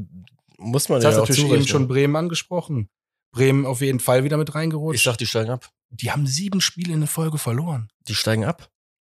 muss 0.58 0.90
man 0.90 1.00
Jetzt 1.00 1.04
ja 1.04 1.08
hast 1.08 1.16
du 1.16 1.22
auch 1.22 1.28
natürlich 1.28 1.52
eben 1.52 1.66
schon 1.66 1.88
Bremen 1.88 2.16
angesprochen. 2.16 2.90
Bremen 3.32 3.66
auf 3.66 3.80
jeden 3.80 4.00
Fall 4.00 4.24
wieder 4.24 4.36
mit 4.36 4.54
reingerutscht. 4.54 4.96
Ich 4.96 5.04
sag, 5.04 5.16
die 5.16 5.26
steigen 5.26 5.50
ab. 5.50 5.70
die 5.90 6.12
haben 6.12 6.26
sieben 6.26 6.60
Spiele 6.60 6.92
in 6.92 7.06
Folge 7.06 7.38
verloren. 7.38 7.90
Die 8.08 8.14
steigen 8.14 8.44
ab. 8.44 8.70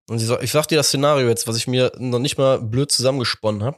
Und 0.10 0.22
ich 0.22 0.28
sag, 0.28 0.42
ich 0.44 0.52
sag 0.52 0.68
dir 0.68 0.78
das 0.78 0.88
Szenario 0.88 1.28
jetzt, 1.28 1.48
was 1.48 1.58
ich 1.58 1.68
mir 1.68 1.92
noch 1.98 2.20
nicht 2.20 2.38
mal 2.38 2.60
blöd 2.60 2.92
zusammengesponnen 2.92 3.64
habe. 3.64 3.78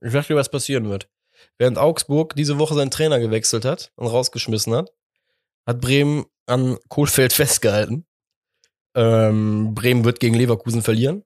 Ich 0.00 0.12
sag 0.12 0.26
dir, 0.26 0.36
was 0.36 0.50
passieren 0.50 0.88
wird. 0.88 1.08
Während 1.56 1.78
Augsburg 1.78 2.34
diese 2.36 2.58
Woche 2.58 2.74
seinen 2.74 2.90
Trainer 2.90 3.18
gewechselt 3.18 3.64
hat 3.64 3.92
und 3.96 4.06
rausgeschmissen 4.06 4.74
hat, 4.74 4.92
hat 5.66 5.80
Bremen 5.80 6.26
an 6.46 6.78
Kohlfeld 6.88 7.32
festgehalten. 7.32 8.06
Ähm, 8.94 9.74
Bremen 9.74 10.04
wird 10.04 10.20
gegen 10.20 10.34
Leverkusen 10.34 10.82
verlieren. 10.82 11.24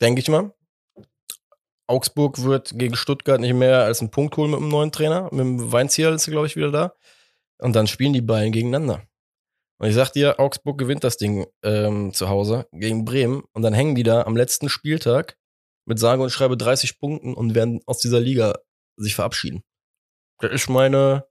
Denke 0.00 0.20
ich 0.20 0.28
mal. 0.28 0.54
Augsburg 1.88 2.42
wird 2.42 2.78
gegen 2.78 2.96
Stuttgart 2.96 3.40
nicht 3.40 3.54
mehr 3.54 3.82
als 3.82 4.00
einen 4.00 4.10
Punkt 4.10 4.36
holen 4.36 4.50
mit 4.50 4.60
dem 4.60 4.68
neuen 4.68 4.92
Trainer. 4.92 5.24
Mit 5.32 5.40
dem 5.40 5.72
Weinzierl 5.72 6.14
ist 6.14 6.28
er, 6.28 6.32
glaube 6.32 6.46
ich, 6.46 6.54
wieder 6.54 6.70
da. 6.70 6.94
Und 7.58 7.74
dann 7.74 7.86
spielen 7.86 8.12
die 8.12 8.20
beiden 8.20 8.52
gegeneinander. 8.52 9.02
Und 9.80 9.88
ich 9.88 9.94
sag 9.94 10.10
dir, 10.10 10.38
Augsburg 10.38 10.76
gewinnt 10.78 11.02
das 11.02 11.16
Ding 11.16 11.46
ähm, 11.62 12.12
zu 12.12 12.28
Hause 12.28 12.68
gegen 12.72 13.04
Bremen. 13.04 13.42
Und 13.52 13.62
dann 13.62 13.72
hängen 13.72 13.94
die 13.94 14.02
da 14.02 14.22
am 14.22 14.36
letzten 14.36 14.68
Spieltag 14.68 15.38
mit 15.86 15.98
sage 15.98 16.22
und 16.22 16.30
schreibe 16.30 16.56
30 16.56 16.98
Punkten 16.98 17.34
und 17.34 17.54
werden 17.54 17.80
aus 17.86 17.98
dieser 17.98 18.20
Liga 18.20 18.58
sich 18.96 19.14
verabschieden. 19.14 19.62
Das 20.40 20.52
ist 20.52 20.68
meine 20.68 21.26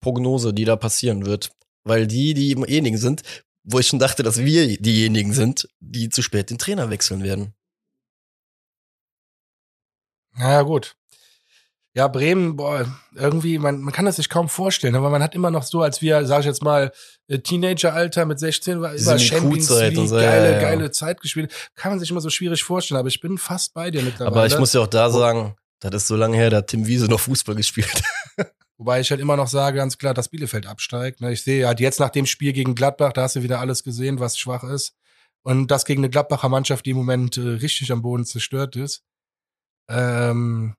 Prognose, 0.00 0.54
die 0.54 0.64
da 0.64 0.76
passieren 0.76 1.26
wird. 1.26 1.50
Weil 1.84 2.06
die 2.06 2.34
diejenigen 2.34 2.98
sind, 2.98 3.22
wo 3.64 3.78
ich 3.78 3.86
schon 3.88 3.98
dachte, 3.98 4.22
dass 4.22 4.38
wir 4.38 4.78
diejenigen 4.78 5.32
sind, 5.32 5.68
die 5.80 6.08
zu 6.08 6.22
spät 6.22 6.50
den 6.50 6.58
Trainer 6.58 6.90
wechseln 6.90 7.22
werden. 7.22 7.54
Naja, 10.38 10.62
gut. 10.62 10.94
Ja, 11.94 12.06
Bremen, 12.06 12.56
boah, 12.56 12.86
irgendwie, 13.16 13.58
man, 13.58 13.80
man 13.80 13.92
kann 13.92 14.04
das 14.04 14.16
sich 14.16 14.28
kaum 14.28 14.48
vorstellen, 14.48 14.94
aber 14.94 15.10
man 15.10 15.22
hat 15.22 15.34
immer 15.34 15.50
noch 15.50 15.64
so, 15.64 15.82
als 15.82 16.00
wir, 16.00 16.24
sag 16.26 16.40
ich 16.40 16.46
jetzt 16.46 16.62
mal, 16.62 16.92
äh, 17.26 17.38
Teenageralter 17.40 18.24
mit 18.24 18.38
16 18.38 18.80
war 18.80 18.94
über 18.94 19.18
Champions 19.18 19.70
League, 19.70 20.08
so, 20.08 20.14
geile, 20.14 20.52
ja, 20.52 20.52
ja. 20.52 20.60
geile 20.60 20.90
Zeit 20.92 21.20
gespielt. 21.20 21.52
Kann 21.74 21.90
man 21.90 21.98
sich 21.98 22.10
immer 22.10 22.20
so 22.20 22.30
schwierig 22.30 22.62
vorstellen, 22.62 23.00
aber 23.00 23.08
ich 23.08 23.20
bin 23.20 23.36
fast 23.36 23.74
bei 23.74 23.90
dir 23.90 24.02
mittlerweile. 24.02 24.36
Aber 24.36 24.46
ich 24.46 24.58
muss 24.58 24.74
ja 24.74 24.82
auch 24.82 24.86
da 24.86 25.10
sagen, 25.10 25.56
das 25.80 25.94
ist 25.94 26.06
so 26.06 26.14
lange 26.14 26.36
her, 26.36 26.50
da 26.50 26.58
hat 26.58 26.68
Tim 26.68 26.86
Wiese 26.86 27.06
noch 27.06 27.20
Fußball 27.20 27.56
gespielt. 27.56 28.02
Wobei 28.78 29.00
ich 29.00 29.10
halt 29.10 29.20
immer 29.20 29.36
noch 29.36 29.48
sage, 29.48 29.78
ganz 29.78 29.98
klar, 29.98 30.14
dass 30.14 30.28
Bielefeld 30.28 30.66
absteigt. 30.66 31.20
ne? 31.20 31.32
Ich 31.32 31.42
sehe 31.42 31.66
halt 31.66 31.80
jetzt 31.80 31.98
nach 31.98 32.10
dem 32.10 32.26
Spiel 32.26 32.52
gegen 32.52 32.76
Gladbach, 32.76 33.12
da 33.12 33.22
hast 33.22 33.34
du 33.34 33.42
wieder 33.42 33.58
alles 33.58 33.82
gesehen, 33.82 34.20
was 34.20 34.38
schwach 34.38 34.62
ist. 34.62 34.94
Und 35.42 35.72
das 35.72 35.84
gegen 35.84 36.00
eine 36.00 36.10
Gladbacher 36.10 36.48
Mannschaft, 36.48 36.86
die 36.86 36.90
im 36.90 36.96
Moment 36.96 37.36
äh, 37.38 37.40
richtig 37.40 37.90
am 37.90 38.02
Boden 38.02 38.24
zerstört 38.24 38.76
ist. 38.76 39.02
Ähm, 39.88 40.74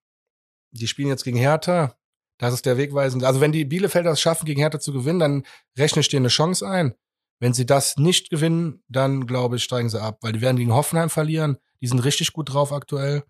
die 0.71 0.87
spielen 0.87 1.09
jetzt 1.09 1.23
gegen 1.23 1.37
Hertha. 1.37 1.95
Das 2.37 2.53
ist 2.53 2.65
der 2.65 2.77
Wegweisende. 2.77 3.27
Also 3.27 3.41
wenn 3.41 3.51
die 3.51 3.65
Bielefelder 3.65 4.11
es 4.11 4.21
schaffen, 4.21 4.45
gegen 4.45 4.61
Hertha 4.61 4.79
zu 4.79 4.93
gewinnen, 4.93 5.19
dann 5.19 5.43
rechne 5.77 5.99
ich 6.01 6.07
dir 6.07 6.17
eine 6.17 6.29
Chance 6.29 6.67
ein. 6.67 6.93
Wenn 7.39 7.53
sie 7.53 7.65
das 7.65 7.97
nicht 7.97 8.29
gewinnen, 8.29 8.83
dann 8.87 9.25
glaube 9.27 9.55
ich, 9.57 9.63
steigen 9.63 9.89
sie 9.89 10.01
ab, 10.01 10.19
weil 10.21 10.33
die 10.33 10.41
werden 10.41 10.57
gegen 10.57 10.73
Hoffenheim 10.73 11.09
verlieren. 11.09 11.57
Die 11.81 11.87
sind 11.87 11.99
richtig 11.99 12.33
gut 12.33 12.53
drauf 12.53 12.71
aktuell. 12.71 13.23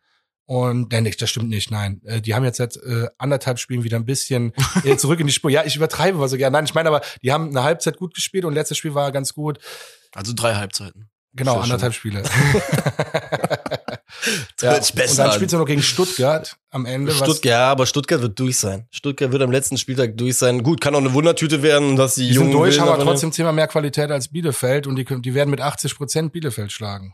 Und 0.45 0.91
nein, 0.91 1.03
nicht, 1.03 1.21
das 1.21 1.30
stimmt 1.30 1.49
nicht, 1.49 1.69
nein. 1.69 2.01
Äh, 2.05 2.21
Die 2.21 2.34
haben 2.34 2.43
jetzt 2.43 2.57
seit 2.57 2.75
äh, 2.77 3.07
anderthalb 3.19 3.59
Spielen 3.59 3.84
wieder 3.84 3.97
ein 3.97 4.05
bisschen 4.05 4.51
äh, 4.84 4.97
zurück 4.97 5.19
in 5.19 5.27
die 5.27 5.34
Spur. 5.34 5.51
Ja, 5.51 5.63
ich 5.63 5.75
übertreibe 5.75 6.17
mal 6.17 6.27
so 6.27 6.38
gerne. 6.38 6.53
Nein, 6.53 6.65
ich 6.65 6.73
meine 6.73 6.89
aber, 6.89 7.01
die 7.21 7.32
haben 7.32 7.49
eine 7.49 7.63
Halbzeit 7.63 7.97
gut 7.97 8.15
gespielt 8.15 8.45
und 8.45 8.53
letztes 8.53 8.77
Spiel 8.80 8.95
war 8.95 9.11
ganz 9.11 9.36
gut. 9.36 9.59
Also 10.15 10.34
drei 10.36 10.55
Halbzeiten. 10.55 11.09
Genau, 11.34 11.53
Sehr 11.53 11.61
schön. 11.63 11.71
anderthalb 11.71 11.93
Spiele. 11.93 12.23
Ja, 14.62 14.72
besser 14.74 15.12
und 15.12 15.18
dann 15.18 15.28
an. 15.28 15.34
spielst 15.34 15.53
du 15.53 15.57
noch 15.57 15.66
gegen 15.66 15.82
Stuttgart 15.82 16.57
am 16.72 16.86
Ende. 16.86 17.12
Stuttgart, 17.12 17.45
ja, 17.45 17.72
aber 17.72 17.86
Stuttgart 17.86 18.22
wird 18.22 18.39
durch 18.39 18.57
sein. 18.57 18.88
Stuttgart 18.91 19.32
wird 19.32 19.41
am 19.41 19.51
letzten 19.51 19.78
Spieltag 19.78 20.18
durch 20.18 20.38
sein. 20.38 20.64
Gut, 20.64 20.82
kann 20.82 20.93
auch 20.95 20.99
eine 20.99 21.14
Wundertüte 21.14 21.62
werden, 21.64 21.95
dass 21.95 22.16
die, 22.16 22.28
Die 22.28 22.34
Jungen 22.34 22.51
sind 22.51 22.60
durch, 22.60 22.76
Willen 22.76 22.82
haben 22.82 22.93
aber 22.93 23.03
trotzdem 23.03 23.32
zehnmal 23.32 23.53
mehr 23.53 23.68
Qualität 23.68 24.12
als 24.12 24.28
Bielefeld 24.28 24.88
und 24.88 24.95
die, 24.95 25.05
die 25.05 25.34
werden 25.34 25.49
mit 25.49 25.62
80 25.62 25.95
Prozent 25.95 26.32
Bielefeld 26.34 26.72
schlagen. 26.72 27.14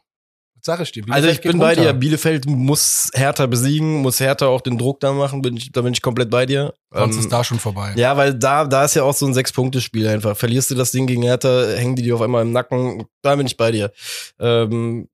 Sag 0.65 0.79
ich 0.79 0.91
dir. 0.91 1.03
Also 1.09 1.27
ich 1.27 1.41
bin 1.41 1.59
bei 1.59 1.75
dir. 1.75 1.93
Bielefeld 1.93 2.47
muss 2.47 3.11
Hertha 3.13 3.45
besiegen, 3.45 4.01
muss 4.01 4.19
Hertha 4.19 4.47
auch 4.47 4.61
den 4.61 4.79
Druck 4.79 4.99
da 4.99 5.11
machen. 5.13 5.43
Bin 5.43 5.55
ich, 5.55 5.71
da 5.71 5.81
bin 5.81 5.93
ich 5.93 6.01
komplett 6.01 6.31
bei 6.31 6.47
dir. 6.47 6.73
Sonst 6.91 7.17
Ähm, 7.17 7.19
ist 7.21 7.31
da 7.31 7.43
schon 7.43 7.59
vorbei. 7.59 7.93
Ja, 7.97 8.17
weil 8.17 8.33
da, 8.33 8.65
da 8.65 8.85
ist 8.85 8.95
ja 8.95 9.03
auch 9.03 9.13
so 9.13 9.27
ein 9.27 9.35
Sechs-Punkte-Spiel 9.35 10.07
einfach. 10.07 10.35
Verlierst 10.35 10.71
du 10.71 10.75
das 10.75 10.91
Ding 10.91 11.05
gegen 11.05 11.21
Hertha, 11.21 11.67
hängen 11.75 11.95
die 11.95 12.01
dir 12.01 12.15
auf 12.15 12.21
einmal 12.21 12.41
im 12.41 12.51
Nacken. 12.51 13.03
Da 13.21 13.35
bin 13.35 13.45
ich 13.45 13.57
bei 13.57 13.69
dir. 13.69 13.91
Ähm, 14.39 15.07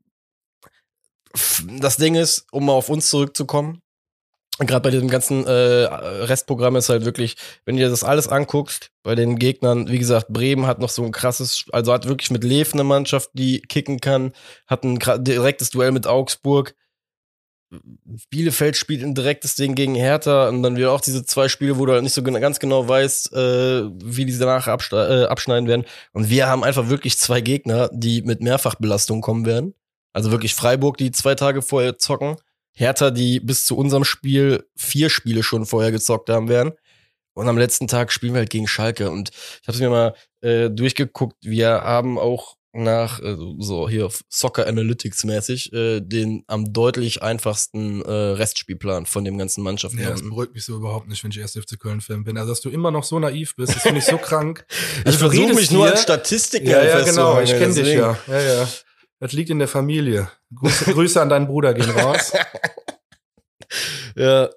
das 1.79 1.97
Ding 1.97 2.15
ist, 2.15 2.45
um 2.51 2.65
mal 2.65 2.73
auf 2.73 2.89
uns 2.89 3.09
zurückzukommen, 3.09 3.82
gerade 4.67 4.82
bei 4.82 4.91
diesem 4.91 5.07
ganzen 5.07 5.45
äh, 5.45 5.51
Restprogramm 5.51 6.75
ist 6.75 6.89
halt 6.89 7.05
wirklich, 7.05 7.36
wenn 7.65 7.77
dir 7.77 7.89
das 7.89 8.03
alles 8.03 8.27
anguckst, 8.27 8.91
bei 9.03 9.15
den 9.15 9.38
Gegnern, 9.39 9.89
wie 9.89 9.99
gesagt, 9.99 10.27
Bremen 10.29 10.67
hat 10.67 10.79
noch 10.79 10.89
so 10.89 11.03
ein 11.03 11.11
krasses, 11.11 11.65
also 11.71 11.93
hat 11.93 12.07
wirklich 12.07 12.32
mit 12.32 12.43
Lev 12.43 12.73
eine 12.73 12.84
Mannschaft, 12.84 13.29
die 13.34 13.61
kicken 13.61 13.99
kann, 13.99 14.34
hat 14.67 14.84
ein 14.84 14.99
direktes 15.23 15.69
Duell 15.69 15.91
mit 15.91 16.07
Augsburg. 16.07 16.75
Bielefeld 18.29 18.75
spielt 18.75 19.01
ein 19.01 19.15
direktes 19.15 19.55
Ding 19.55 19.75
gegen 19.75 19.95
Hertha 19.95 20.49
und 20.49 20.61
dann 20.61 20.75
wieder 20.75 20.91
auch 20.91 20.99
diese 20.99 21.23
zwei 21.25 21.47
Spiele, 21.47 21.79
wo 21.79 21.86
du 21.86 21.93
halt 21.93 22.03
nicht 22.03 22.13
so 22.13 22.21
ganz 22.21 22.59
genau 22.59 22.86
weißt, 22.86 23.32
äh, 23.32 23.84
wie 24.03 24.25
die 24.25 24.38
danach 24.38 24.67
äh, 24.67 25.23
abschneiden 25.23 25.69
werden. 25.69 25.86
Und 26.11 26.29
wir 26.29 26.47
haben 26.47 26.65
einfach 26.65 26.89
wirklich 26.89 27.17
zwei 27.17 27.39
Gegner, 27.39 27.89
die 27.93 28.23
mit 28.23 28.41
Mehrfachbelastung 28.41 29.21
kommen 29.21 29.45
werden. 29.45 29.73
Also 30.14 30.32
wirklich 30.32 30.53
Freiburg, 30.55 30.97
die 30.97 31.12
zwei 31.12 31.36
Tage 31.36 31.62
vorher 31.62 31.97
zocken. 31.97 32.36
Hertha, 32.74 33.12
die 33.12 33.39
bis 33.39 33.66
zu 33.66 33.78
unserem 33.78 34.03
Spiel 34.05 34.66
vier 34.76 35.09
Spiele 35.09 35.43
schon 35.43 35.66
vorher 35.66 35.91
gezockt 35.91 36.30
haben 36.30 36.47
werden. 36.49 36.72
Und 37.34 37.47
am 37.47 37.57
letzten 37.57 37.88
Tag 37.88 38.12
spielen 38.12 38.34
wir 38.34 38.39
halt 38.39 38.49
gegen 38.49 38.68
Schalke. 38.68 39.09
Und 39.09 39.30
ich 39.62 39.68
habe 39.68 39.76
es 39.76 39.80
mir 39.82 39.89
mal 39.89 40.14
äh, 40.41 40.70
durchgeguckt. 40.70 41.38
Wir 41.41 41.70
haben 41.70 42.18
auch 42.18 42.55
nach 42.74 43.20
äh, 43.22 43.36
so 43.59 43.89
hier 43.89 44.05
auf 44.05 44.22
Soccer 44.30 44.66
Analytics 44.68 45.26
mäßig 45.26 45.74
äh, 45.74 45.99
den 45.99 46.43
am 46.47 46.72
deutlich 46.72 47.22
einfachsten 47.22 48.01
äh, 48.01 48.09
Restspielplan 48.12 49.05
von 49.05 49.26
dem 49.26 49.38
ganzen 49.38 49.62
Mannschaften. 49.64 49.99
Ja, 49.99 50.12
das 50.12 50.22
beruhigt 50.22 50.53
mich 50.53 50.64
so 50.64 50.78
überhaupt 50.78 51.09
nicht, 51.09 51.22
wenn 51.24 51.32
ich 51.32 51.38
erst 51.39 51.57
FC 51.57 51.78
Köln-Fan 51.78 52.24
bin. 52.24 52.38
Also, 52.38 52.51
dass 52.53 52.62
du 52.62 52.70
immer 52.70 52.89
noch 52.91 53.03
so 53.03 53.20
naiv 53.20 53.55
bist, 53.57 53.76
das 53.76 53.82
finde 53.82 53.99
ich 53.99 54.05
so 54.05 54.18
krank. 54.18 54.66
ich 54.70 55.05
Also, 55.05 55.20
du 55.20 55.30
versuche 55.30 55.53
mich 55.53 55.72
nur 55.72 55.84
hier- 55.86 55.95
an 55.95 56.01
Statistiken 56.01 56.68
Ja, 56.70 56.84
ja, 56.84 57.01
genau, 57.03 57.41
ich 57.41 57.51
kenne 57.51 57.74
dich 57.74 57.88
ja. 57.93 58.18
Ja, 58.28 58.41
ja. 58.41 58.70
Das 59.22 59.34
liegt 59.34 59.51
in 59.51 59.59
der 59.59 59.67
Familie. 59.67 60.30
Grüße, 60.55 60.91
Grüße 60.93 61.22
an 61.22 61.30
deinen 61.30 61.47
Bruder 61.47 61.74
gehen 61.74 61.89
raus. 61.91 62.34
Ja, 64.17 64.49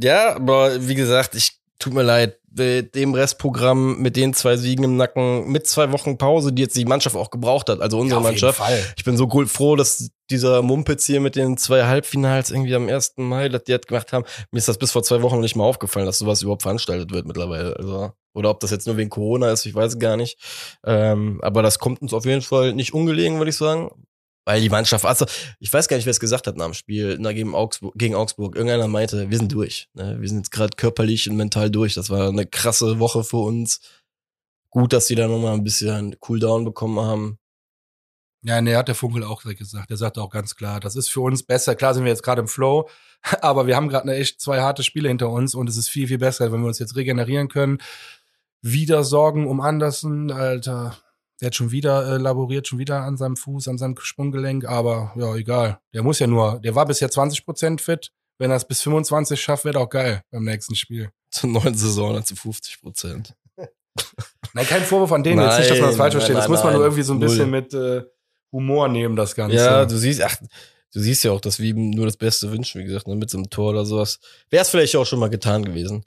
ja, 0.00 0.36
aber 0.36 0.86
wie 0.86 0.94
gesagt, 0.94 1.34
ich 1.34 1.58
tut 1.80 1.92
mir 1.92 2.04
leid, 2.04 2.38
mit 2.56 2.94
dem 2.94 3.14
Restprogramm, 3.14 3.98
mit 4.00 4.14
den 4.16 4.34
zwei 4.34 4.56
Siegen 4.56 4.84
im 4.84 4.96
Nacken, 4.96 5.48
mit 5.50 5.66
zwei 5.66 5.90
Wochen 5.90 6.18
Pause, 6.18 6.52
die 6.52 6.62
jetzt 6.62 6.76
die 6.76 6.84
Mannschaft 6.84 7.16
auch 7.16 7.30
gebraucht 7.30 7.68
hat, 7.68 7.80
also 7.80 7.98
unsere 7.98 8.20
Ja, 8.20 8.26
auf 8.26 8.32
jeden 8.32 8.40
Mannschaft. 8.40 8.58
Fall. 8.58 8.84
Ich 8.96 9.04
bin 9.04 9.16
so 9.16 9.28
cool 9.32 9.48
froh, 9.48 9.74
dass 9.74 10.10
dieser 10.30 10.62
Mumpitz 10.62 11.06
hier 11.06 11.20
mit 11.20 11.34
den 11.34 11.56
zwei 11.56 11.84
Halbfinals 11.84 12.50
irgendwie 12.50 12.74
am 12.76 12.88
1. 12.88 13.14
Mai, 13.16 13.48
dass 13.48 13.64
die 13.64 13.72
das 13.72 13.82
gemacht 13.86 14.12
haben. 14.12 14.24
Mir 14.52 14.58
ist 14.58 14.68
das 14.68 14.78
bis 14.78 14.92
vor 14.92 15.02
zwei 15.02 15.22
Wochen 15.22 15.36
noch 15.36 15.42
nicht 15.42 15.56
mal 15.56 15.64
aufgefallen, 15.64 16.06
dass 16.06 16.18
sowas 16.18 16.42
überhaupt 16.42 16.62
veranstaltet 16.62 17.12
wird 17.12 17.26
mittlerweile. 17.26 17.76
Also, 17.76 18.12
oder 18.34 18.50
ob 18.50 18.60
das 18.60 18.70
jetzt 18.70 18.86
nur 18.86 18.96
wegen 18.96 19.10
Corona 19.10 19.50
ist, 19.50 19.66
ich 19.66 19.74
weiß 19.74 19.94
es 19.94 19.98
gar 19.98 20.16
nicht. 20.16 20.38
Ähm, 20.84 21.40
aber 21.42 21.62
das 21.62 21.80
kommt 21.80 22.00
uns 22.02 22.12
auf 22.12 22.24
jeden 22.24 22.42
Fall 22.42 22.72
nicht 22.74 22.94
ungelegen, 22.94 23.38
würde 23.38 23.50
ich 23.50 23.56
sagen. 23.56 23.90
Weil 24.46 24.60
die 24.62 24.70
Mannschaft, 24.70 25.04
also 25.04 25.26
ich 25.58 25.72
weiß 25.72 25.86
gar 25.88 25.96
nicht, 25.96 26.06
wer 26.06 26.12
es 26.12 26.20
gesagt 26.20 26.46
hat 26.46 26.56
nach 26.56 26.64
dem 26.64 26.74
Spiel 26.74 27.18
na, 27.20 27.32
gegen, 27.32 27.54
Augsburg, 27.54 27.94
gegen 27.96 28.14
Augsburg. 28.14 28.56
Irgendeiner 28.56 28.88
meinte, 28.88 29.30
wir 29.30 29.36
sind 29.36 29.52
durch. 29.52 29.88
Ne? 29.94 30.16
Wir 30.20 30.28
sind 30.28 30.38
jetzt 30.38 30.50
gerade 30.50 30.76
körperlich 30.76 31.28
und 31.28 31.36
mental 31.36 31.70
durch. 31.70 31.94
Das 31.94 32.10
war 32.10 32.28
eine 32.28 32.46
krasse 32.46 32.98
Woche 32.98 33.22
für 33.22 33.38
uns. 33.38 33.80
Gut, 34.70 34.92
dass 34.92 35.06
die 35.06 35.14
da 35.14 35.28
nochmal 35.28 35.54
ein 35.54 35.64
bisschen 35.64 36.18
Cooldown 36.20 36.64
bekommen 36.64 37.00
haben. 37.00 37.38
Ja, 38.42 38.62
nee, 38.62 38.74
hat 38.74 38.88
der 38.88 38.94
Funkel 38.94 39.22
auch 39.22 39.42
gesagt. 39.42 39.90
Der 39.90 39.98
sagte 39.98 40.22
auch 40.22 40.30
ganz 40.30 40.56
klar, 40.56 40.80
das 40.80 40.96
ist 40.96 41.10
für 41.10 41.20
uns 41.20 41.42
besser. 41.42 41.74
Klar 41.74 41.92
sind 41.92 42.04
wir 42.04 42.10
jetzt 42.10 42.22
gerade 42.22 42.40
im 42.40 42.48
Flow, 42.48 42.88
aber 43.42 43.66
wir 43.66 43.76
haben 43.76 43.88
gerade 43.88 44.14
echt 44.14 44.40
zwei 44.40 44.60
harte 44.60 44.82
Spiele 44.82 45.08
hinter 45.08 45.28
uns 45.28 45.54
und 45.54 45.68
es 45.68 45.76
ist 45.76 45.88
viel, 45.88 46.08
viel 46.08 46.18
besser, 46.18 46.50
wenn 46.50 46.60
wir 46.60 46.68
uns 46.68 46.78
jetzt 46.78 46.96
regenerieren 46.96 47.48
können. 47.48 47.78
Wieder 48.62 49.04
Sorgen 49.04 49.46
um 49.46 49.60
Andersen, 49.60 50.30
Alter. 50.30 50.96
Der 51.40 51.46
hat 51.46 51.54
schon 51.54 51.70
wieder 51.70 52.06
äh, 52.06 52.16
laboriert, 52.18 52.68
schon 52.68 52.78
wieder 52.78 53.00
an 53.02 53.16
seinem 53.16 53.36
Fuß, 53.36 53.68
an 53.68 53.78
seinem 53.78 53.96
Sprunggelenk, 53.98 54.66
aber 54.66 55.12
ja, 55.16 55.34
egal. 55.36 55.80
Der 55.94 56.02
muss 56.02 56.18
ja 56.18 56.26
nur, 56.26 56.60
der 56.60 56.74
war 56.74 56.86
bisher 56.86 57.10
20 57.10 57.44
Prozent 57.44 57.80
fit. 57.80 58.12
Wenn 58.38 58.50
er 58.50 58.56
es 58.56 58.66
bis 58.66 58.82
25 58.82 59.40
schafft, 59.40 59.64
wird 59.64 59.76
auch 59.76 59.88
geil 59.88 60.22
beim 60.30 60.44
nächsten 60.44 60.74
Spiel. 60.74 61.10
Zur 61.30 61.50
neuen 61.50 61.74
Saison 61.74 62.14
dann 62.14 62.24
zu 62.24 62.36
50 62.36 62.80
Prozent. 62.80 63.34
Nein, 64.54 64.66
kein 64.66 64.82
Vorwurf 64.82 65.12
an 65.12 65.22
denen 65.22 65.42
jetzt 65.42 65.58
nicht, 65.58 65.70
dass 65.70 65.78
man 65.78 65.88
das 65.88 65.96
falsch 65.96 66.14
Nein, 66.14 66.20
versteht. 66.20 66.36
Das 66.36 66.44
nein, 66.44 66.50
muss 66.50 66.64
man 66.64 66.72
nur 66.72 66.80
nein. 66.80 66.88
irgendwie 66.88 67.02
so 67.02 67.12
ein 67.12 67.18
Null. 67.18 67.28
bisschen 67.28 67.50
mit 67.50 67.74
äh, 67.74 68.02
Humor 68.52 68.88
nehmen, 68.88 69.16
das 69.16 69.34
Ganze. 69.34 69.56
Ja, 69.56 69.84
du 69.84 69.96
siehst, 69.96 70.22
ach, 70.22 70.36
du 70.92 71.00
siehst 71.00 71.24
ja 71.24 71.32
auch, 71.32 71.40
dass 71.40 71.58
wir 71.58 71.70
ihm 71.70 71.90
nur 71.90 72.06
das 72.06 72.16
Beste 72.16 72.50
wünschen, 72.50 72.80
wie 72.80 72.84
gesagt, 72.84 73.06
ne, 73.06 73.14
mit 73.14 73.30
so 73.30 73.38
einem 73.38 73.48
Tor 73.50 73.70
oder 73.70 73.84
sowas. 73.84 74.18
Wäre 74.50 74.62
es 74.62 74.70
vielleicht 74.70 74.96
auch 74.96 75.06
schon 75.06 75.20
mal 75.20 75.30
getan 75.30 75.64
gewesen. 75.64 76.04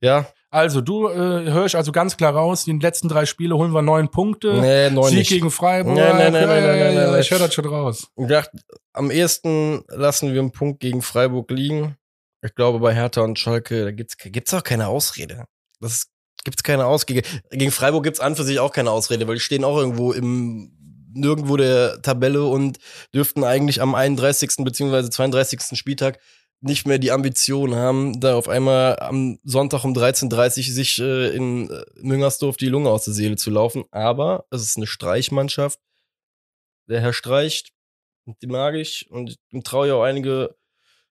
Ja, 0.00 0.26
Also, 0.54 0.80
du 0.80 1.08
äh, 1.08 1.50
höre 1.50 1.66
ich 1.66 1.76
also 1.76 1.90
ganz 1.90 2.16
klar 2.16 2.32
raus, 2.32 2.64
die 2.64 2.72
letzten 2.72 3.08
drei 3.08 3.26
Spiele 3.26 3.56
holen 3.56 3.72
wir 3.72 3.82
neun 3.82 4.08
Punkte. 4.08 4.54
nee, 4.60 4.88
neun 4.88 5.08
Sieg 5.08 5.18
nicht. 5.18 5.28
gegen 5.30 5.50
Freiburg. 5.50 5.94
Nee, 5.94 6.12
nee, 6.12 6.12
nee, 6.12 6.22
Ja, 6.22 6.30
nee, 6.30 6.38
ja, 6.40 6.46
nee, 6.46 6.78
ja, 6.78 6.88
nee, 6.90 6.94
ja, 6.94 7.10
nee. 7.12 7.20
Ich 7.20 7.30
höre 7.30 7.40
das 7.40 7.54
schon 7.54 7.66
raus. 7.66 8.06
Ich 8.16 8.26
dachte, 8.28 8.56
am 8.92 9.10
ehesten 9.10 9.82
lassen 9.88 10.32
wir 10.32 10.40
einen 10.40 10.52
Punkt 10.52 10.78
gegen 10.78 11.02
Freiburg 11.02 11.50
liegen. 11.50 11.96
Ich 12.40 12.54
glaube, 12.54 12.78
bei 12.78 12.94
Hertha 12.94 13.22
und 13.22 13.38
Schalke, 13.38 13.84
da 13.84 13.90
gibt's, 13.90 14.16
gibt's 14.16 14.54
auch 14.54 14.62
keine 14.62 14.86
Ausrede. 14.86 15.44
Das 15.80 16.06
Gibt's 16.44 16.62
keine 16.62 16.86
Ausrede. 16.86 17.22
Gegen 17.50 17.72
Freiburg 17.72 18.04
gibt's 18.04 18.20
an 18.20 18.36
für 18.36 18.44
sich 18.44 18.60
auch 18.60 18.70
keine 18.70 18.90
Ausrede, 18.90 19.26
weil 19.26 19.36
die 19.36 19.40
stehen 19.40 19.64
auch 19.64 19.78
irgendwo 19.78 20.12
im 20.12 20.70
nirgendwo 21.14 21.56
der 21.56 22.02
Tabelle 22.02 22.44
und 22.44 22.78
dürften 23.14 23.44
eigentlich 23.44 23.80
am 23.80 23.94
31. 23.94 24.56
beziehungsweise 24.58 25.10
32. 25.10 25.78
Spieltag 25.78 26.18
nicht 26.64 26.86
mehr 26.86 26.98
die 26.98 27.12
Ambition 27.12 27.74
haben, 27.74 28.20
da 28.20 28.36
auf 28.36 28.48
einmal 28.48 28.98
am 28.98 29.38
Sonntag 29.44 29.84
um 29.84 29.92
13.30 29.92 30.68
Uhr 30.68 30.74
sich 30.74 30.98
äh, 30.98 31.36
in 31.36 31.70
äh, 31.70 31.84
Müngersdorf 32.00 32.56
die 32.56 32.70
Lunge 32.70 32.88
aus 32.88 33.04
der 33.04 33.12
Seele 33.12 33.36
zu 33.36 33.50
laufen. 33.50 33.84
Aber 33.90 34.46
es 34.50 34.62
ist 34.62 34.78
eine 34.78 34.86
Streichmannschaft. 34.86 35.78
Der 36.88 37.02
Herr 37.02 37.12
streicht, 37.12 37.72
die 38.40 38.46
mag 38.46 38.76
ich 38.76 39.10
und 39.10 39.36
ihm 39.50 39.62
traue 39.62 39.88
ja 39.88 39.94
auch 39.94 40.04
einige 40.04 40.56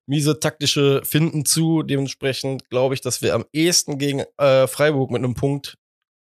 miese 0.08 0.40
taktische 0.40 1.04
Finden 1.06 1.46
zu. 1.46 1.84
Dementsprechend 1.84 2.70
glaube 2.72 2.96
ich, 2.96 3.02
dass 3.02 3.22
wir 3.22 3.36
am 3.36 3.46
ehesten 3.54 4.00
gegen 4.00 4.24
äh, 4.38 4.66
Freiburg 4.66 5.12
mit 5.12 5.24
einem 5.24 5.36
Punkt 5.36 5.78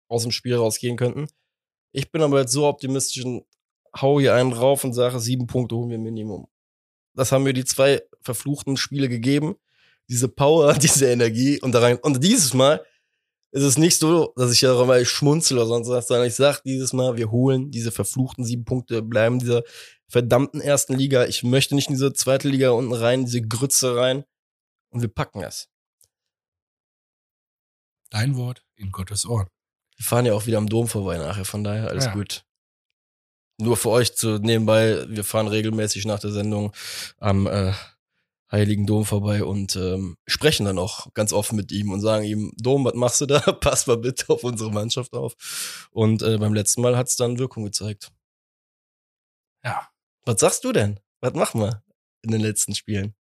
aus 0.08 0.22
dem 0.22 0.32
Spiel 0.32 0.56
rausgehen 0.56 0.96
könnten. 0.96 1.28
Ich 1.92 2.10
bin 2.10 2.22
aber 2.22 2.40
jetzt 2.40 2.52
so 2.52 2.66
optimistisch 2.66 3.24
und 3.24 3.44
hau 4.00 4.18
hier 4.18 4.34
einen 4.34 4.54
rauf 4.54 4.82
und 4.82 4.94
sage, 4.94 5.20
sieben 5.20 5.46
Punkte 5.46 5.76
holen 5.76 5.90
wir 5.90 5.98
Minimum. 5.98 6.48
Das 7.14 7.32
haben 7.32 7.42
mir 7.42 7.52
die 7.52 7.66
zwei 7.66 8.00
verfluchten 8.22 8.76
Spiele 8.76 9.08
gegeben. 9.08 9.56
Diese 10.08 10.28
Power, 10.28 10.74
diese 10.78 11.10
Energie 11.10 11.60
und 11.60 11.72
da 11.72 11.80
rein. 11.80 11.98
Und 11.98 12.22
dieses 12.22 12.54
Mal 12.54 12.84
ist 13.52 13.64
es 13.64 13.78
nicht 13.78 13.98
so, 13.98 14.32
dass 14.36 14.52
ich 14.52 14.60
ja 14.60 14.72
auch 14.72 14.86
mal 14.86 15.04
schmunzel 15.04 15.58
oder 15.58 15.66
sonst 15.66 15.88
was, 15.88 16.06
sondern 16.08 16.28
ich 16.28 16.34
sag 16.36 16.62
dieses 16.62 16.92
Mal, 16.92 17.16
wir 17.16 17.30
holen 17.30 17.70
diese 17.70 17.90
verfluchten 17.90 18.44
sieben 18.44 18.64
Punkte, 18.64 19.02
bleiben 19.02 19.38
dieser 19.40 19.62
verdammten 20.08 20.60
ersten 20.60 20.94
Liga. 20.94 21.26
Ich 21.26 21.42
möchte 21.42 21.74
nicht 21.74 21.88
in 21.88 21.94
diese 21.94 22.12
zweite 22.12 22.48
Liga 22.48 22.70
unten 22.70 22.92
rein, 22.92 23.24
diese 23.24 23.42
Grütze 23.42 23.96
rein. 23.96 24.24
Und 24.90 25.02
wir 25.02 25.08
packen 25.08 25.42
es. 25.42 25.68
Dein 28.10 28.36
Wort 28.36 28.64
in 28.76 28.90
Gottes 28.90 29.24
Ohren. 29.26 29.46
Wir 29.96 30.04
fahren 30.04 30.26
ja 30.26 30.32
auch 30.34 30.46
wieder 30.46 30.58
am 30.58 30.68
Dom 30.68 30.88
vorbei 30.88 31.18
nachher, 31.18 31.44
von 31.44 31.62
daher 31.62 31.88
alles 31.88 32.06
Ja. 32.06 32.12
gut. 32.12 32.44
Nur 33.58 33.76
für 33.76 33.90
euch 33.90 34.16
zu 34.16 34.38
nebenbei, 34.38 35.04
wir 35.08 35.22
fahren 35.22 35.46
regelmäßig 35.46 36.06
nach 36.06 36.18
der 36.18 36.30
Sendung 36.32 36.72
am 37.18 37.46
äh, 37.46 37.72
Heiligen 38.52 38.86
Dom 38.86 39.04
vorbei 39.04 39.44
und 39.44 39.76
ähm, 39.76 40.16
sprechen 40.26 40.66
dann 40.66 40.78
auch 40.78 41.12
ganz 41.14 41.32
offen 41.32 41.56
mit 41.56 41.70
ihm 41.70 41.92
und 41.92 42.00
sagen 42.00 42.24
ihm, 42.24 42.52
Dom, 42.56 42.84
was 42.84 42.94
machst 42.94 43.20
du 43.20 43.26
da? 43.26 43.38
Pass 43.60 43.86
mal 43.86 43.96
bitte 43.96 44.28
auf 44.32 44.42
unsere 44.42 44.72
Mannschaft 44.72 45.12
auf. 45.14 45.88
Und 45.92 46.22
äh, 46.22 46.36
beim 46.38 46.52
letzten 46.54 46.82
Mal 46.82 46.96
hat's 46.96 47.16
dann 47.16 47.38
Wirkung 47.38 47.64
gezeigt. 47.64 48.10
Ja. 49.64 49.88
Was 50.24 50.40
sagst 50.40 50.64
du 50.64 50.72
denn? 50.72 50.98
Was 51.20 51.34
machen 51.34 51.60
wir 51.60 51.82
in 52.22 52.30
den 52.30 52.40
letzten 52.40 52.74
Spielen? 52.74 53.14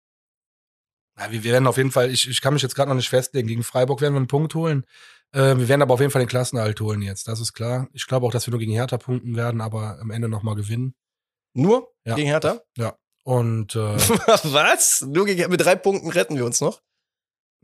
Ja, 1.17 1.31
wir 1.31 1.43
werden 1.43 1.67
auf 1.67 1.77
jeden 1.77 1.91
Fall, 1.91 2.09
ich, 2.11 2.27
ich 2.29 2.41
kann 2.41 2.53
mich 2.53 2.63
jetzt 2.63 2.75
gerade 2.75 2.89
noch 2.89 2.95
nicht 2.95 3.09
festlegen, 3.09 3.47
gegen 3.47 3.63
Freiburg 3.63 4.01
werden 4.01 4.13
wir 4.13 4.19
einen 4.19 4.27
Punkt 4.27 4.55
holen. 4.55 4.85
Äh, 5.31 5.57
wir 5.57 5.67
werden 5.67 5.81
aber 5.81 5.93
auf 5.93 5.99
jeden 5.99 6.11
Fall 6.11 6.23
den 6.23 6.29
Klassenerhalt 6.29 6.79
holen 6.81 7.01
jetzt, 7.01 7.27
das 7.27 7.39
ist 7.39 7.53
klar. 7.53 7.87
Ich 7.93 8.07
glaube 8.07 8.25
auch, 8.25 8.31
dass 8.31 8.47
wir 8.47 8.51
nur 8.51 8.59
gegen 8.59 8.71
Hertha 8.71 8.97
punkten 8.97 9.35
werden, 9.35 9.61
aber 9.61 9.99
am 9.99 10.11
Ende 10.11 10.29
nochmal 10.29 10.55
gewinnen. 10.55 10.95
Nur 11.53 11.93
Ja. 12.05 12.15
gegen 12.15 12.27
Hertha? 12.29 12.61
Und 13.29 13.75
äh, 13.75 13.79
was? 14.43 15.01
Nur 15.01 15.25
gegen, 15.27 15.51
mit 15.51 15.61
drei 15.61 15.75
Punkten 15.75 16.09
retten 16.09 16.35
wir 16.35 16.45
uns 16.45 16.61
noch? 16.61 16.81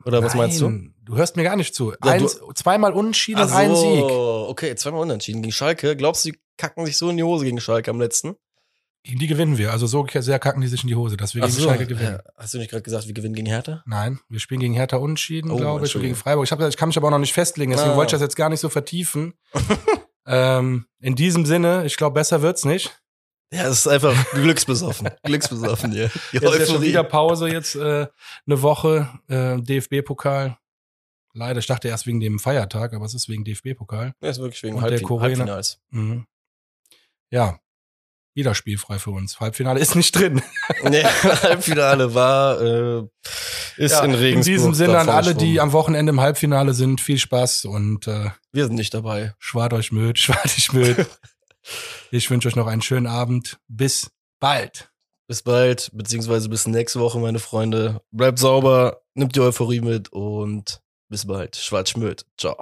Oder 0.05 0.21
was 0.21 0.35
meinst 0.35 0.61
du? 0.61 0.69
nein, 0.69 0.93
Du 1.03 1.15
hörst 1.17 1.35
mir 1.37 1.43
gar 1.43 1.55
nicht 1.55 1.73
zu. 1.73 1.91
Ja, 1.91 1.97
Eins, 2.11 2.39
zweimal 2.53 2.93
Unentschieden 2.93 3.41
und 3.41 3.49
Ach 3.51 3.55
ein 3.55 3.69
so, 3.75 3.81
Sieg. 3.95 4.03
Okay, 4.03 4.75
zweimal 4.75 5.01
unentschieden 5.01 5.41
gegen 5.41 5.51
Schalke. 5.51 5.95
Glaubst 5.95 6.23
du, 6.25 6.31
die 6.31 6.39
kacken 6.57 6.85
sich 6.85 6.97
so 6.97 7.09
in 7.09 7.17
die 7.17 7.23
Hose 7.23 7.45
gegen 7.45 7.59
Schalke 7.59 7.89
am 7.89 7.99
letzten? 7.99 8.35
Gegen 9.03 9.17
die 9.19 9.25
gewinnen 9.27 9.57
wir. 9.57 9.71
Also 9.71 9.87
so 9.87 10.05
sehr 10.13 10.37
kacken 10.39 10.61
die 10.61 10.67
sich 10.67 10.83
in 10.83 10.87
die 10.89 10.95
Hose, 10.95 11.17
dass 11.17 11.33
wir 11.33 11.43
Ach 11.43 11.47
gegen 11.47 11.59
so, 11.59 11.67
Schalke 11.67 11.87
gewinnen. 11.87 12.19
ja. 12.23 12.31
Hast 12.37 12.53
du 12.53 12.59
nicht 12.59 12.69
gerade 12.69 12.83
gesagt, 12.83 13.07
wir 13.07 13.13
gewinnen 13.15 13.33
gegen 13.35 13.47
Hertha? 13.47 13.81
Nein, 13.87 14.19
wir 14.29 14.39
spielen 14.39 14.59
gegen 14.59 14.73
Hertha 14.75 14.97
unentschieden, 14.97 15.49
Oh, 15.49 15.57
glaube 15.57 15.85
ich, 15.87 15.95
und 15.95 16.01
gegen 16.03 16.15
Freiburg. 16.15 16.45
Ich, 16.45 16.51
hab, 16.51 16.61
ich 16.61 16.77
kann 16.77 16.89
mich 16.89 16.97
aber 16.97 17.07
auch 17.07 17.11
noch 17.11 17.17
nicht 17.19 17.33
festlegen, 17.33 17.71
deswegen 17.71 17.91
Ah. 17.91 17.95
wollte 17.95 18.09
ich 18.09 18.19
das 18.19 18.21
jetzt 18.21 18.35
gar 18.35 18.49
nicht 18.49 18.59
so 18.59 18.69
vertiefen. 18.69 19.33
ähm, 20.27 20.85
in 20.99 21.15
diesem 21.15 21.45
Sinne, 21.45 21.85
ich 21.85 21.97
glaube, 21.97 22.13
besser 22.15 22.41
wird's 22.43 22.65
nicht. 22.65 22.99
Ja, 23.53 23.67
es 23.67 23.79
ist 23.79 23.87
einfach 23.87 24.31
glücksbesoffen. 24.31 25.09
glücksbesoffen 25.23 25.91
hier. 25.91 26.09
Die 26.31 26.37
Jetzt 26.37 26.43
ist 26.45 26.59
ja 26.59 26.65
schon 26.65 26.81
wieder 26.81 27.03
Pause, 27.03 27.47
jetzt 27.47 27.75
äh, 27.75 28.07
eine 28.47 28.61
Woche, 28.61 29.07
äh, 29.27 29.61
DFB-Pokal. 29.61 30.57
Leider, 31.33 31.59
ich 31.59 31.67
dachte 31.67 31.87
erst 31.87 32.07
wegen 32.07 32.19
dem 32.19 32.39
Feiertag, 32.39 32.93
aber 32.93 33.05
es 33.05 33.13
ist 33.13 33.27
wegen 33.29 33.43
DFB-Pokal. 33.43 34.13
Ja, 34.21 34.29
ist 34.29 34.39
wirklich 34.39 34.63
wegen 34.63 34.75
Und 34.75 34.81
der 34.83 34.91
Halbfin 34.91 35.07
Corona- 35.07 35.23
Halbfinals. 35.23 35.79
Mhm. 35.89 36.25
Ja, 37.29 37.59
wieder 38.33 38.55
spielfrei 38.55 38.99
für 38.99 39.11
uns. 39.11 39.39
Halbfinale 39.39 39.79
ist 39.79 39.95
nicht 39.95 40.15
drin. 40.15 40.41
Nee, 40.83 41.03
Halbfinale 41.03 42.13
war, 42.13 42.61
äh, 42.61 43.03
ist 43.77 43.91
Ja, 43.93 44.03
in 44.03 44.11
in 44.11 44.15
Regensburg. 44.17 44.53
diesem 44.55 44.73
Sinne 44.73 44.97
an 44.99 45.09
alle, 45.09 45.35
die 45.35 45.59
am 45.59 45.71
Wochenende 45.71 46.09
im 46.11 46.19
Halbfinale 46.21 46.73
sind, 46.73 46.99
viel 47.01 47.17
Spaß 47.19 47.65
und 47.65 48.07
äh, 48.07 48.29
Wir 48.51 48.65
sind 48.65 48.75
nicht 48.75 48.93
dabei. 48.93 49.33
schwart 49.39 49.73
euch 49.73 49.91
Möd, 49.91 50.17
schwart 50.19 50.45
euch 50.45 50.73
Möd. 50.73 51.05
Ich 52.11 52.29
wünsche 52.29 52.47
euch 52.47 52.55
noch 52.55 52.67
einen 52.67 52.81
schönen 52.81 53.07
Abend. 53.07 53.57
Bis 53.67 54.11
bald. 54.39 54.91
Bis 55.27 55.41
bald, 55.41 55.89
beziehungsweise 55.93 56.49
bis 56.49 56.67
nächste 56.67 56.99
Woche, 56.99 57.19
meine 57.19 57.39
Freunde. 57.39 58.01
Bleibt 58.11 58.37
sauber, 58.37 59.01
nimmt 59.15 59.35
die 59.35 59.41
Euphorie 59.41 59.81
mit 59.81 60.09
und 60.11 60.81
bis 61.09 61.25
bald. 61.25 61.55
Schwarz 61.55 61.89
Schmöd. 61.89 62.25
Ciao. 62.37 62.57